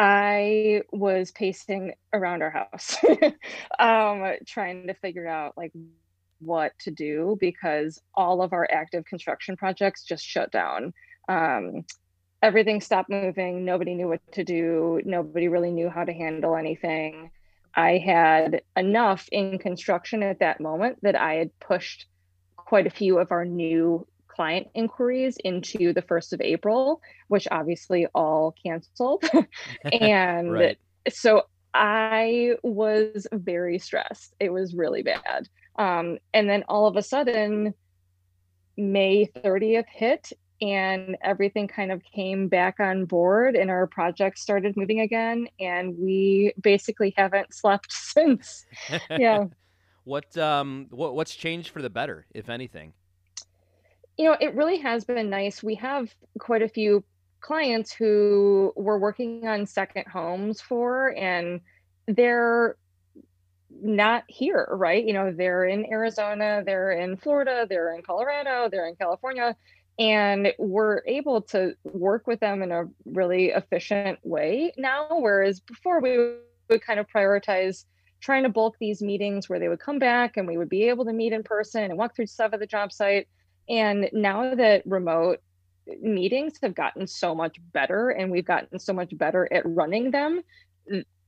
I 0.02 0.84
was 0.94 1.30
pacing 1.32 1.94
around 2.14 2.42
our 2.42 2.50
house, 2.50 2.96
um, 3.80 4.24
trying 4.48 4.88
to 4.88 4.94
figure 4.94 5.28
out 5.28 5.58
like 5.58 5.74
what 6.40 6.72
to 6.80 6.92
do 6.92 7.38
because 7.42 8.02
all 8.14 8.42
of 8.42 8.54
our 8.54 8.66
active 8.72 9.04
construction 9.04 9.58
projects 9.58 10.06
just 10.06 10.24
shut 10.24 10.54
down. 10.54 10.94
Um, 11.28 11.84
everything 12.42 12.80
stopped 12.80 13.10
moving. 13.10 13.66
Nobody 13.66 13.94
knew 13.94 14.08
what 14.08 14.22
to 14.32 14.46
do. 14.46 15.02
Nobody 15.04 15.50
really 15.50 15.72
knew 15.72 15.90
how 15.90 16.06
to 16.06 16.14
handle 16.14 16.56
anything. 16.56 17.32
I 17.76 17.98
had 17.98 18.62
enough 18.78 19.28
in 19.34 19.60
construction 19.60 20.24
at 20.24 20.40
that 20.40 20.62
moment 20.62 21.00
that 21.02 21.20
I 21.20 21.34
had 21.34 21.60
pushed 21.60 22.06
quite 22.56 22.88
a 22.88 22.92
few 22.92 23.20
of 23.20 23.34
our 23.34 23.44
new 23.44 24.08
client 24.40 24.68
inquiries 24.74 25.36
into 25.44 25.92
the 25.92 26.02
1st 26.02 26.32
of 26.32 26.40
April, 26.40 27.02
which 27.28 27.46
obviously 27.52 28.08
all 28.16 28.56
canceled. 28.66 29.22
and 29.92 30.54
right. 30.54 30.78
so 31.10 31.44
I 31.74 32.56
was 32.64 33.28
very 33.34 33.80
stressed. 33.80 34.34
It 34.40 34.54
was 34.54 34.74
really 34.74 35.04
bad. 35.04 35.50
Um, 35.78 36.20
and 36.34 36.50
then 36.50 36.64
all 36.70 36.88
of 36.88 36.96
a 36.96 37.02
sudden, 37.02 37.74
May 38.78 39.30
30th 39.36 39.90
hit 39.94 40.32
and 40.62 41.18
everything 41.22 41.68
kind 41.68 41.92
of 41.92 42.02
came 42.06 42.48
back 42.48 42.80
on 42.80 43.04
board 43.04 43.58
and 43.58 43.70
our 43.70 43.88
project 43.88 44.40
started 44.40 44.78
moving 44.78 45.02
again 45.02 45.50
and 45.60 45.98
we 45.98 46.54
basically 46.62 47.14
haven't 47.18 47.54
slept 47.54 47.92
since 47.94 48.66
yeah 49.18 49.46
what 50.04 50.38
um 50.38 50.88
what 50.90 51.16
what's 51.16 51.34
changed 51.34 51.70
for 51.70 51.82
the 51.82 51.90
better 51.90 52.26
if 52.34 52.50
anything 52.50 52.92
you 54.20 54.26
know, 54.26 54.36
it 54.42 54.54
really 54.54 54.80
has 54.80 55.06
been 55.06 55.30
nice. 55.30 55.64
We 55.64 55.76
have 55.76 56.14
quite 56.40 56.62
a 56.62 56.68
few 56.68 57.06
clients 57.40 57.94
who 57.94 58.74
we're 58.76 58.98
working 58.98 59.48
on 59.48 59.66
second 59.66 60.08
homes 60.08 60.60
for, 60.60 61.16
and 61.18 61.62
they're 62.06 62.76
not 63.82 64.26
here, 64.28 64.68
right? 64.72 65.06
You 65.06 65.14
know, 65.14 65.32
they're 65.32 65.64
in 65.64 65.90
Arizona, 65.90 66.64
they're 66.66 66.92
in 66.92 67.16
Florida, 67.16 67.66
they're 67.70 67.96
in 67.96 68.02
Colorado, 68.02 68.68
they're 68.70 68.90
in 68.90 68.98
California, 68.98 69.56
and 69.98 70.54
we're 70.60 71.02
able 71.08 71.44
to 71.44 71.76
work 71.86 72.28
with 72.28 72.42
them 72.42 72.62
in 72.62 72.74
a 72.74 72.88
really 73.06 73.52
efficient 73.52 74.20
way 74.24 74.74
now. 74.78 75.08
Whereas 75.12 75.62
before, 75.62 76.02
we 76.02 76.18
would 76.70 76.82
kind 76.82 77.00
of 77.00 77.08
prioritize 77.08 77.86
trying 78.20 78.44
to 78.44 78.50
bulk 78.50 78.76
these 78.82 79.02
meetings 79.02 79.48
where 79.48 79.60
they 79.60 79.70
would 79.70 79.80
come 79.80 79.98
back 79.98 80.36
and 80.36 80.46
we 80.46 80.58
would 80.58 80.68
be 80.68 80.90
able 80.90 81.06
to 81.06 81.14
meet 81.14 81.32
in 81.32 81.42
person 81.42 81.86
and 81.86 81.98
walk 81.98 82.18
through 82.18 82.28
stuff 82.28 82.52
at 82.52 82.60
the 82.60 82.68
job 82.68 82.92
site 82.92 83.30
and 83.70 84.10
now 84.12 84.56
that 84.56 84.84
remote 84.86 85.40
meetings 86.02 86.54
have 86.62 86.76
gotten 86.76 87.08
so 87.08 87.34
much 87.34 87.58
better 87.74 88.10
and 88.10 88.32
we've 88.32 88.46
gotten 88.46 88.80
so 88.80 88.94
much 88.94 89.16
better 89.18 89.52
at 89.52 89.64
running 89.66 90.12
them, 90.12 90.42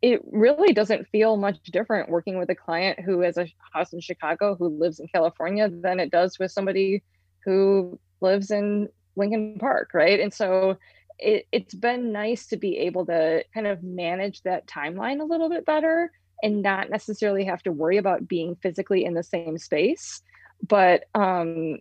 it 0.01 0.21
really 0.31 0.73
doesn't 0.73 1.07
feel 1.09 1.37
much 1.37 1.61
different 1.63 2.09
working 2.09 2.39
with 2.39 2.49
a 2.49 2.55
client 2.55 2.99
who 2.99 3.21
has 3.21 3.37
a 3.37 3.47
house 3.73 3.93
in 3.93 4.01
Chicago 4.01 4.55
who 4.55 4.67
lives 4.67 4.99
in 4.99 5.07
California 5.07 5.69
than 5.69 5.99
it 5.99 6.11
does 6.11 6.39
with 6.39 6.51
somebody 6.51 7.03
who 7.45 7.99
lives 8.19 8.49
in 8.49 8.89
Lincoln 9.15 9.57
Park, 9.59 9.91
right? 9.93 10.19
And 10.19 10.33
so 10.33 10.77
it, 11.19 11.45
it's 11.51 11.75
been 11.75 12.11
nice 12.11 12.47
to 12.47 12.57
be 12.57 12.77
able 12.79 13.05
to 13.05 13.43
kind 13.53 13.67
of 13.67 13.83
manage 13.83 14.41
that 14.41 14.65
timeline 14.67 15.21
a 15.21 15.25
little 15.25 15.49
bit 15.49 15.65
better 15.65 16.11
and 16.41 16.63
not 16.63 16.89
necessarily 16.89 17.45
have 17.45 17.61
to 17.63 17.71
worry 17.71 17.97
about 17.97 18.27
being 18.27 18.55
physically 18.55 19.05
in 19.05 19.13
the 19.13 19.23
same 19.23 19.59
space. 19.59 20.21
But 20.67 21.03
um, 21.13 21.77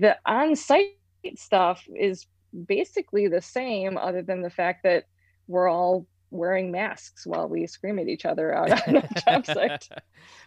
the 0.00 0.16
on-site 0.26 0.96
stuff 1.36 1.86
is 1.94 2.26
basically 2.66 3.28
the 3.28 3.40
same 3.40 3.96
other 3.96 4.22
than 4.22 4.42
the 4.42 4.50
fact 4.50 4.82
that 4.84 5.06
we're 5.48 5.68
all 5.68 6.06
wearing 6.30 6.70
masks 6.70 7.26
while 7.26 7.48
we 7.48 7.66
scream 7.66 7.98
at 7.98 8.08
each 8.08 8.24
other 8.24 8.54
out 8.54 8.70
on 8.88 8.96
a 8.96 9.08
job 9.26 9.46
site. 9.46 9.88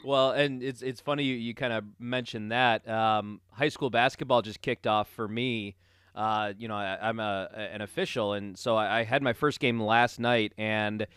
well, 0.03 0.31
and 0.31 0.61
it's 0.61 0.81
it's 0.81 1.01
funny 1.01 1.23
you, 1.23 1.35
you 1.35 1.53
kind 1.53 1.73
of 1.73 1.83
mentioned 1.99 2.51
that. 2.51 2.87
Um, 2.87 3.41
high 3.51 3.69
school 3.69 3.89
basketball 3.89 4.41
just 4.41 4.61
kicked 4.61 4.87
off 4.87 5.09
for 5.09 5.27
me. 5.27 5.75
Uh, 6.15 6.53
you 6.57 6.67
know, 6.67 6.75
I, 6.75 7.09
am 7.09 7.19
a 7.19 7.49
an 7.55 7.81
official, 7.81 8.33
and 8.33 8.57
so 8.57 8.75
I, 8.75 8.99
I, 8.99 9.03
had 9.03 9.23
my 9.23 9.33
first 9.33 9.59
game 9.59 9.79
last 9.79 10.19
night. 10.19 10.53
And 10.57 11.07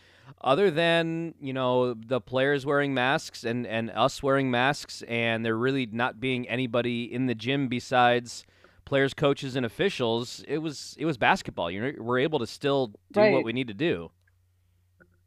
other 0.40 0.70
than 0.70 1.34
you 1.40 1.52
know 1.52 1.94
the 1.94 2.20
players 2.20 2.64
wearing 2.64 2.94
masks 2.94 3.44
and 3.44 3.66
and 3.66 3.90
us 3.90 4.22
wearing 4.22 4.50
masks, 4.50 5.02
and 5.08 5.44
there 5.44 5.56
really 5.56 5.86
not 5.86 6.20
being 6.20 6.48
anybody 6.48 7.12
in 7.12 7.26
the 7.26 7.34
gym 7.34 7.68
besides 7.68 8.44
players, 8.84 9.14
coaches, 9.14 9.56
and 9.56 9.64
officials, 9.64 10.44
it 10.46 10.58
was 10.58 10.96
it 10.98 11.06
was 11.06 11.16
basketball. 11.16 11.70
You 11.70 11.80
know, 11.80 11.92
we're 11.98 12.18
able 12.18 12.38
to 12.38 12.46
still 12.46 12.88
do 13.12 13.20
right. 13.20 13.32
what 13.32 13.44
we 13.44 13.52
need 13.52 13.68
to 13.68 13.74
do. 13.74 14.10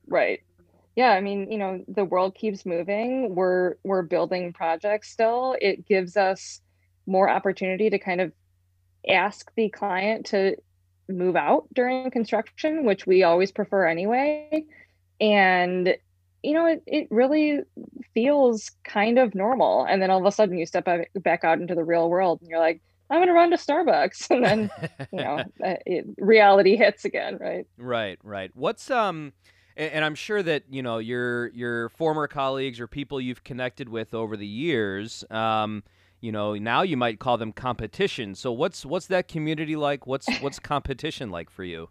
Right. 0.08 0.42
Yeah, 0.96 1.12
I 1.12 1.22
mean, 1.22 1.52
you 1.52 1.58
know, 1.58 1.84
the 1.88 2.06
world 2.06 2.36
keeps 2.36 2.66
moving. 2.66 3.36
We're 3.36 3.76
we're 3.84 4.04
building 4.04 4.54
projects 4.54 5.10
still. 5.10 5.56
It 5.62 5.86
gives 5.88 6.16
us 6.16 6.62
more 7.06 7.30
opportunity 7.30 7.90
to 7.90 8.00
kind 8.00 8.22
of 8.22 8.32
ask 9.10 9.52
the 9.56 9.70
client 9.70 10.26
to 10.28 10.56
move 11.10 11.36
out 11.36 11.68
during 11.74 12.10
construction, 12.12 12.86
which 12.86 13.06
we 13.06 13.24
always 13.24 13.52
prefer 13.52 13.86
anyway. 13.88 14.66
And 15.20 15.96
you 16.46 16.54
know, 16.54 16.68
it, 16.68 16.84
it 16.86 17.08
really 17.10 17.62
feels 18.14 18.70
kind 18.84 19.18
of 19.18 19.34
normal. 19.34 19.84
And 19.90 20.00
then 20.00 20.12
all 20.12 20.20
of 20.20 20.26
a 20.26 20.32
sudden 20.32 20.60
you 20.60 20.68
step 20.68 20.88
back 21.16 21.44
out 21.44 21.60
into 21.60 21.74
the 21.74 21.84
real 21.84 22.08
world 22.08 22.40
and 22.40 22.50
you're 22.50 22.60
like, 22.60 22.82
I'm 23.10 23.18
going 23.18 23.28
to 23.28 23.34
run 23.34 23.50
to 23.50 23.58
Starbucks. 23.58 24.30
And 24.36 24.44
then, 24.46 24.72
you 25.12 25.24
know, 25.24 25.38
uh, 25.64 25.76
it, 25.86 26.06
reality 26.18 26.76
hits 26.76 27.04
again. 27.04 27.38
Right. 27.40 27.66
Right. 27.78 28.20
Right. 28.24 28.52
What's, 28.54 28.92
um, 28.92 29.34
and, 29.76 29.92
and, 29.94 30.06
I'm 30.06 30.16
sure 30.16 30.44
that, 30.44 30.64
you 30.70 30.84
know, 30.84 31.00
your, 31.00 31.48
your 31.50 31.90
former 31.90 32.28
colleagues 32.28 32.80
or 32.80 32.88
people 32.88 33.20
you've 33.20 33.44
connected 33.44 33.90
with 33.90 34.14
over 34.14 34.38
the 34.38 34.48
years, 34.48 35.24
um, 35.32 35.84
you 36.22 36.32
know, 36.32 36.54
now 36.54 36.84
you 36.84 36.96
might 36.96 37.20
call 37.20 37.38
them 37.38 37.54
competition. 37.54 38.36
So 38.36 38.52
what's, 38.52 38.86
what's 38.86 39.08
that 39.08 39.28
community 39.28 39.76
like? 39.76 40.06
What's, 40.06 40.28
what's 40.40 40.60
competition 40.74 41.32
like 41.32 41.50
for 41.50 41.64
you? 41.64 41.90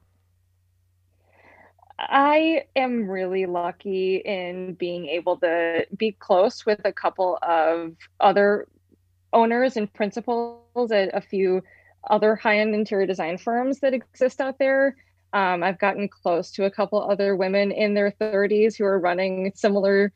I 1.98 2.64
am 2.74 3.08
really 3.08 3.46
lucky 3.46 4.16
in 4.16 4.74
being 4.74 5.06
able 5.06 5.36
to 5.38 5.86
be 5.96 6.12
close 6.12 6.66
with 6.66 6.80
a 6.84 6.92
couple 6.92 7.38
of 7.42 7.94
other 8.20 8.66
owners 9.32 9.76
and 9.76 9.92
principals 9.92 10.90
at 10.92 11.14
a 11.14 11.20
few 11.20 11.62
other 12.10 12.36
high-end 12.36 12.74
interior 12.74 13.06
design 13.06 13.38
firms 13.38 13.80
that 13.80 13.94
exist 13.94 14.40
out 14.40 14.58
there. 14.58 14.96
Um, 15.32 15.62
I've 15.62 15.78
gotten 15.78 16.08
close 16.08 16.50
to 16.52 16.64
a 16.64 16.70
couple 16.70 17.02
other 17.02 17.34
women 17.34 17.72
in 17.72 17.94
their 17.94 18.12
30s 18.12 18.76
who 18.76 18.84
are 18.84 18.98
running 18.98 19.52
similar 19.54 20.12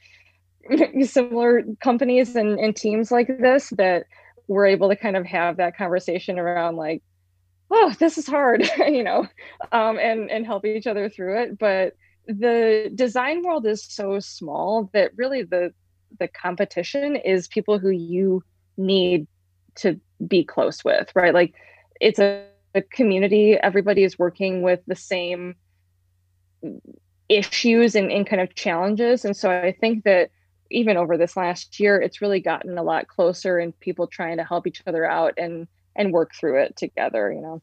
similar 1.03 1.63
companies 1.81 2.37
and, 2.37 2.59
and 2.59 2.77
teams 2.77 3.11
like 3.11 3.27
this 3.27 3.71
that 3.79 4.05
we're 4.49 4.67
able 4.67 4.89
to 4.89 4.97
kind 4.97 5.17
of 5.17 5.25
have 5.25 5.57
that 5.57 5.77
conversation 5.77 6.39
around 6.39 6.77
like 6.77 7.03
oh 7.71 7.95
this 7.99 8.19
is 8.19 8.27
hard 8.27 8.69
you 8.79 9.03
know 9.03 9.27
um, 9.73 9.99
and 9.99 10.31
and 10.31 10.47
help 10.47 10.65
each 10.65 10.87
other 10.87 11.09
through 11.09 11.41
it 11.43 11.59
but 11.59 11.95
the 12.27 12.91
design 12.95 13.43
world 13.43 13.67
is 13.67 13.83
so 13.83 14.19
small 14.21 14.91
that 14.93 15.13
really 15.17 15.43
the 15.43 15.73
the 16.19 16.29
competition 16.29 17.17
is 17.17 17.49
people 17.49 17.79
who 17.79 17.91
you 17.91 18.43
need 18.77 19.27
to 19.75 19.99
be 20.27 20.45
close 20.45 20.85
with 20.85 21.11
right 21.15 21.35
like 21.35 21.55
it's 22.01 22.19
a, 22.19 22.45
a 22.75 22.83
community 22.83 23.55
everybody 23.55 24.03
is 24.03 24.19
working 24.19 24.63
with 24.63 24.81
the 24.87 24.97
same 24.97 25.55
issues 27.29 27.95
and, 27.95 28.11
and 28.11 28.27
kind 28.27 28.41
of 28.41 28.55
challenges. 28.55 29.25
And 29.25 29.37
so 29.37 29.51
I 29.51 29.73
think 29.73 30.05
that 30.05 30.31
even 30.71 30.97
over 30.97 31.17
this 31.17 31.37
last 31.37 31.81
year, 31.81 32.01
it's 32.01 32.21
really 32.21 32.41
gotten 32.41 32.77
a 32.77 32.83
lot 32.83 33.09
closer 33.09 33.59
and 33.59 33.79
people 33.81 34.07
trying 34.07 34.37
to 34.39 34.45
help 34.45 34.67
each 34.67 34.83
other 34.87 35.05
out 35.05 35.35
and 35.39 35.67
and 35.99 36.13
work 36.13 36.35
through 36.35 36.63
it 36.63 36.77
together, 36.77 37.31
you 37.33 37.43
know. 37.43 37.61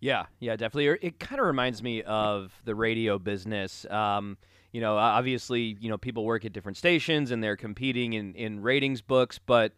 Yeah, 0.00 0.26
yeah, 0.40 0.56
definitely. 0.56 0.98
It 1.02 1.20
kind 1.20 1.40
of 1.40 1.46
reminds 1.46 1.82
me 1.82 2.02
of 2.02 2.52
the 2.64 2.74
radio 2.74 3.18
business. 3.18 3.84
Um, 3.90 4.38
you 4.72 4.80
know, 4.80 4.96
obviously, 4.96 5.76
you 5.80 5.88
know, 5.88 5.98
people 5.98 6.24
work 6.24 6.44
at 6.44 6.52
different 6.52 6.76
stations 6.76 7.30
and 7.30 7.42
they're 7.42 7.56
competing 7.56 8.12
in, 8.12 8.34
in 8.34 8.60
ratings 8.60 9.00
books, 9.00 9.38
but 9.38 9.72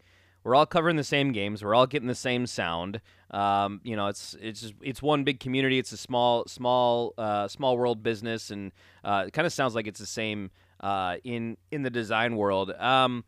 we're 0.45 0.55
all 0.55 0.67
covering 0.67 0.97
the 0.97 1.05
same 1.05 1.33
games. 1.33 1.63
We're 1.63 1.75
all 1.75 1.87
getting 1.87 2.09
the 2.09 2.15
same 2.15 2.47
sound. 2.47 3.01
Um, 3.31 3.81
you 3.85 3.95
know, 3.95 4.09
it's 4.09 4.35
it's 4.41 4.73
it's 4.83 5.03
one 5.03 5.23
big 5.25 5.39
community. 5.39 5.79
It's 5.79 5.93
a 5.93 5.97
small 5.97 6.45
small 6.47 7.15
uh, 7.19 7.47
small 7.47 7.77
world 7.77 8.03
business, 8.03 8.51
and 8.51 8.73
uh, 9.05 9.25
it 9.27 9.33
kind 9.33 9.47
of 9.47 9.53
sounds 9.53 9.75
like 9.75 9.87
it's 9.87 10.01
the 10.01 10.07
same 10.07 10.51
uh, 10.81 11.17
in 11.25 11.57
in 11.71 11.83
the 11.83 11.91
design 11.91 12.37
world. 12.37 12.73
Um, 12.73 13.25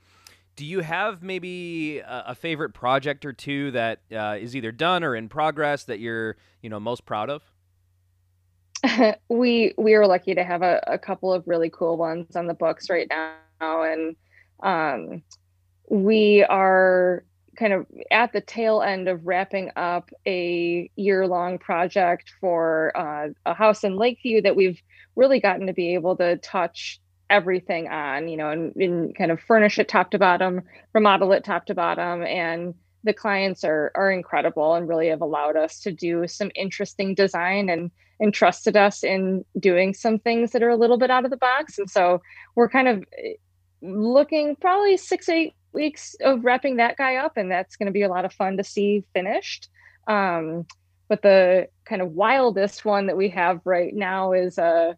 do 0.57 0.66
you 0.66 0.80
have 0.80 1.22
maybe 1.22 1.98
a, 1.98 2.24
a, 2.28 2.34
favorite 2.34 2.74
project 2.74 3.24
or 3.24 3.32
two 3.32 3.70
that 3.70 4.00
uh, 4.14 4.36
is 4.38 4.55
either 4.55 4.72
done 4.72 5.03
or 5.03 5.16
in 5.16 5.28
progress 5.28 5.84
that 5.84 5.98
you're 5.98 6.36
you 6.61 6.68
know 6.68 6.80
most 6.80 7.07
proud 7.07 7.30
of? 7.30 7.42
we 9.28 9.74
we 9.78 9.94
are 9.94 10.07
lucky 10.07 10.34
to 10.34 10.44
have 10.44 10.62
a, 10.62 10.82
a, 10.86 10.98
couple 10.98 11.32
of 11.32 11.46
really 11.46 11.70
cool 11.70 11.96
ones 11.96 12.36
on 12.36 12.46
the 12.46 12.55
books 12.55 12.90
right 12.90 13.09
now, 13.09 13.82
and 13.82 14.16
um, 14.62 15.22
we 15.88 16.44
are 16.44 17.24
kind 17.57 17.72
of 17.72 17.86
at 18.11 18.32
the 18.32 18.40
tail 18.40 18.82
end 18.82 19.09
of 19.09 19.26
wrapping 19.26 19.70
up 19.76 20.11
a 20.26 20.90
year 20.96 21.26
long 21.26 21.59
project 21.59 22.32
for 22.40 22.92
uh, 22.96 23.28
a 23.46 23.55
house 23.55 23.84
in 23.84 23.96
Lakeview 23.96 24.42
that 24.42 24.57
we've 24.57 24.80
really 25.16 25.40
gotten 25.40 25.66
to 25.66 25.72
be 25.72 25.94
able 25.94 26.16
to 26.16 26.36
touch 26.38 27.00
everything 27.32 27.88
on, 27.88 28.28
you 28.28 28.36
know, 28.36 28.50
and, 28.50 28.76
and 28.76 29.16
kind 29.16 29.30
of 29.30 29.40
furnish 29.40 29.78
it 29.78 29.88
top 29.88 30.10
to 30.10 30.18
bottom, 30.18 30.60
remodel 30.92 31.32
it 31.32 31.44
top 31.44 31.66
to 31.66 31.74
bottom. 31.74 32.22
And 32.22 32.74
the 33.04 33.12
clients 33.12 33.64
are 33.64 33.90
are 33.94 34.12
incredible 34.12 34.74
and 34.74 34.88
really 34.88 35.08
have 35.08 35.22
allowed 35.22 35.56
us 35.56 35.80
to 35.80 35.90
do 35.90 36.28
some 36.28 36.50
interesting 36.54 37.14
design 37.14 37.68
and 37.68 37.90
entrusted 38.22 38.76
us 38.76 39.02
in 39.02 39.44
doing 39.58 39.94
some 39.94 40.18
things 40.18 40.52
that 40.52 40.62
are 40.62 40.68
a 40.68 40.76
little 40.76 40.98
bit 40.98 41.10
out 41.10 41.24
of 41.24 41.30
the 41.30 41.36
box. 41.36 41.78
And 41.78 41.90
so 41.90 42.22
we're 42.54 42.68
kind 42.68 42.86
of 42.86 43.04
eh, 43.18 43.32
looking 43.80 44.54
probably 44.56 44.96
six, 44.96 45.28
eight 45.28 45.54
weeks 45.72 46.14
of 46.22 46.44
wrapping 46.44 46.76
that 46.76 46.96
guy 46.96 47.16
up, 47.16 47.36
and 47.36 47.50
that's 47.50 47.76
going 47.76 47.86
to 47.86 47.92
be 47.92 48.02
a 48.02 48.08
lot 48.08 48.24
of 48.24 48.32
fun 48.32 48.56
to 48.58 48.64
see 48.64 49.04
finished. 49.14 49.68
Um, 50.06 50.66
but 51.08 51.22
the 51.22 51.68
kind 51.84 52.00
of 52.00 52.12
wildest 52.12 52.84
one 52.84 53.06
that 53.06 53.16
we 53.16 53.28
have 53.30 53.60
right 53.64 53.94
now 53.94 54.32
is 54.32 54.58
a, 54.58 54.96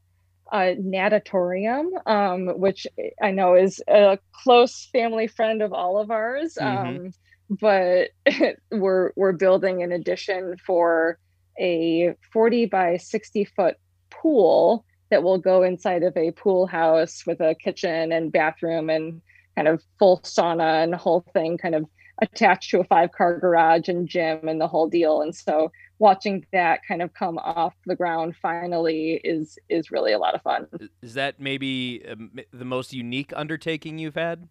a 0.53 0.75
natatorium, 0.79 1.91
um, 2.07 2.47
which 2.59 2.87
I 3.23 3.31
know 3.31 3.55
is 3.55 3.83
a 3.89 4.19
close 4.33 4.89
family 4.93 5.27
friend 5.27 5.63
of 5.63 5.73
all 5.73 5.99
of 5.99 6.11
ours. 6.11 6.57
Mm-hmm. 6.61 7.07
Um, 7.07 7.13
but 7.51 8.11
we're 8.71 9.13
we're 9.17 9.33
building 9.33 9.83
an 9.83 9.93
addition 9.93 10.57
for 10.65 11.19
a 11.59 12.15
40 12.33 12.67
by 12.67 12.97
60 12.97 13.45
foot 13.45 13.77
pool 14.11 14.85
that 15.11 15.23
will 15.23 15.39
go 15.39 15.63
inside 15.63 16.03
of 16.03 16.17
a 16.17 16.33
pool 16.33 16.67
house 16.67 17.23
with 17.27 17.41
a 17.41 17.55
kitchen 17.55 18.11
and 18.11 18.33
bathroom 18.33 18.91
and 18.91 19.21
kind 19.55 19.69
of 19.69 19.83
full 19.99 20.21
sauna 20.21 20.83
and 20.83 20.95
whole 20.95 21.25
thing 21.33 21.57
kind 21.57 21.75
of 21.75 21.85
attached 22.23 22.71
to 22.71 22.81
a 22.81 22.85
five 22.85 23.13
car 23.13 23.39
garage 23.39 23.89
and 23.89 24.09
gym 24.09 24.49
and 24.49 24.61
the 24.61 24.69
whole 24.69 24.89
deal 24.89 25.21
and 25.21 25.35
so 25.35 25.71
watching 25.99 26.45
that 26.53 26.81
kind 26.87 27.03
of 27.03 27.13
come 27.15 27.39
off 27.39 27.75
the 27.87 27.97
ground 27.97 28.35
finally 28.41 29.21
is 29.25 29.59
is 29.69 29.91
really 29.91 30.13
a 30.13 30.19
lot 30.19 30.35
of 30.35 30.43
fun. 30.43 30.67
Is 31.03 31.15
that 31.15 31.41
maybe 31.41 32.05
um, 32.09 32.33
the 32.53 32.65
most 32.65 32.93
unique 32.93 33.33
undertaking 33.37 33.99
you've 33.99 34.15
had? 34.15 34.49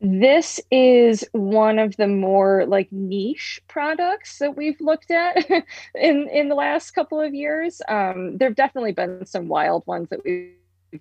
This 0.00 0.60
is 0.70 1.24
one 1.32 1.78
of 1.78 1.96
the 1.96 2.08
more 2.08 2.66
like 2.66 2.90
niche 2.92 3.60
products 3.68 4.38
that 4.38 4.56
we've 4.56 4.80
looked 4.80 5.10
at 5.10 5.48
in 5.94 6.28
in 6.28 6.48
the 6.48 6.54
last 6.54 6.90
couple 6.92 7.20
of 7.20 7.34
years. 7.34 7.80
Um, 7.88 8.36
there 8.36 8.48
have 8.48 8.56
definitely 8.56 8.92
been 8.92 9.24
some 9.26 9.48
wild 9.48 9.86
ones 9.86 10.08
that 10.10 10.20
we've 10.24 10.52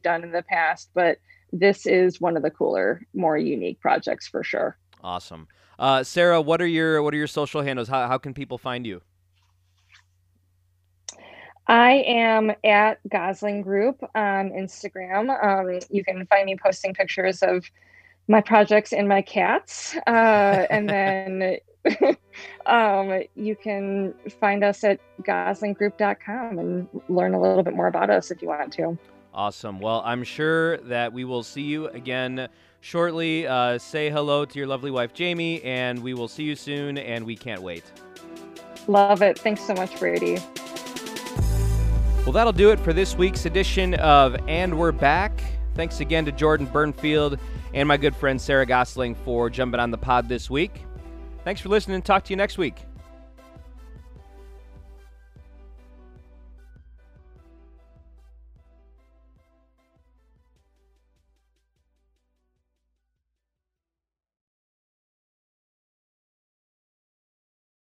done 0.02 0.24
in 0.24 0.32
the 0.32 0.42
past 0.42 0.90
but 0.96 1.20
this 1.54 1.86
is 1.86 2.20
one 2.20 2.36
of 2.36 2.42
the 2.42 2.50
cooler, 2.50 3.06
more 3.14 3.38
unique 3.38 3.80
projects 3.80 4.28
for 4.28 4.44
sure. 4.44 4.76
Awesome, 5.04 5.48
uh, 5.84 6.02
Sarah. 6.02 6.40
What 6.42 6.62
are 6.62 6.68
your 6.68 7.04
what 7.04 7.14
are 7.14 7.18
your 7.18 7.28
social 7.28 7.62
handles? 7.62 7.90
How 7.90 8.08
how 8.08 8.18
can 8.18 8.34
people 8.34 8.58
find 8.58 8.88
you? 8.88 9.02
I 11.68 12.04
am 12.08 12.52
at 12.64 13.00
Goesling 13.10 13.64
Group 13.64 14.02
on 14.16 14.50
Instagram. 14.52 15.30
Um, 15.44 15.80
you 15.90 16.04
can 16.04 16.26
find 16.28 16.46
me 16.46 16.58
posting 16.62 16.94
pictures 16.94 17.44
of 17.44 17.66
my 18.30 18.40
projects 18.40 18.94
and 18.94 19.10
my 19.10 19.22
cats, 19.22 19.96
uh, 20.08 20.66
and 20.70 20.90
then 20.90 21.58
um, 22.66 23.24
you 23.36 23.56
can 23.56 24.14
find 24.40 24.64
us 24.64 24.86
at 24.86 25.02
goeslinggroup.com 25.24 26.60
and 26.60 26.88
learn 27.10 27.34
a 27.34 27.42
little 27.42 27.64
bit 27.64 27.76
more 27.76 27.88
about 27.88 28.10
us 28.10 28.32
if 28.32 28.42
you 28.42 28.48
want 28.48 28.72
to. 28.74 28.98
Awesome. 29.34 29.80
Well, 29.80 30.02
I'm 30.06 30.24
sure 30.24 30.78
that 30.78 31.12
we 31.12 31.26
will 31.26 31.44
see 31.44 31.64
you 31.64 31.88
again 31.88 32.48
shortly. 32.84 33.48
Uh, 33.48 33.78
say 33.78 34.10
hello 34.10 34.46
to 34.46 34.60
your 34.60 34.68
lovely 34.68 34.92
wife, 34.92 35.14
Jamie, 35.14 35.64
and 35.64 36.04
we 36.04 36.14
will 36.14 36.28
see 36.28 36.44
you 36.44 36.56
soon, 36.56 36.98
and 36.98 37.26
we 37.26 37.36
can't 37.36 37.62
wait. 37.62 37.84
Love 38.88 39.22
it. 39.22 39.40
Thanks 39.40 39.66
so 39.66 39.74
much, 39.74 39.98
Brady. 39.98 40.38
Well, 42.26 42.34
that'll 42.34 42.54
do 42.54 42.72
it 42.72 42.80
for 42.80 42.94
this 42.94 43.16
week's 43.18 43.46
edition 43.46 43.96
of 43.96 44.36
And 44.48 44.78
We're 44.78 44.92
Back. 44.92 45.42
Thanks 45.76 46.02
again 46.02 46.26
to 46.26 46.32
Jordan 46.32 46.68
Bernfield 46.68 47.40
and 47.74 47.88
my 47.88 47.98
good 47.98 48.16
friend 48.16 48.40
Sarah 48.40 48.68
Goesling 48.68 49.16
for 49.26 49.50
jumping 49.50 49.80
on 49.80 49.90
the 49.90 49.98
pod 49.98 50.30
this 50.30 50.50
week. 50.50 50.86
Thanks 51.44 51.62
for 51.62 51.70
listening. 51.70 52.02
Talk 52.02 52.24
to 52.26 52.30
you 52.32 52.38
next 52.38 52.58
week. 52.58 52.86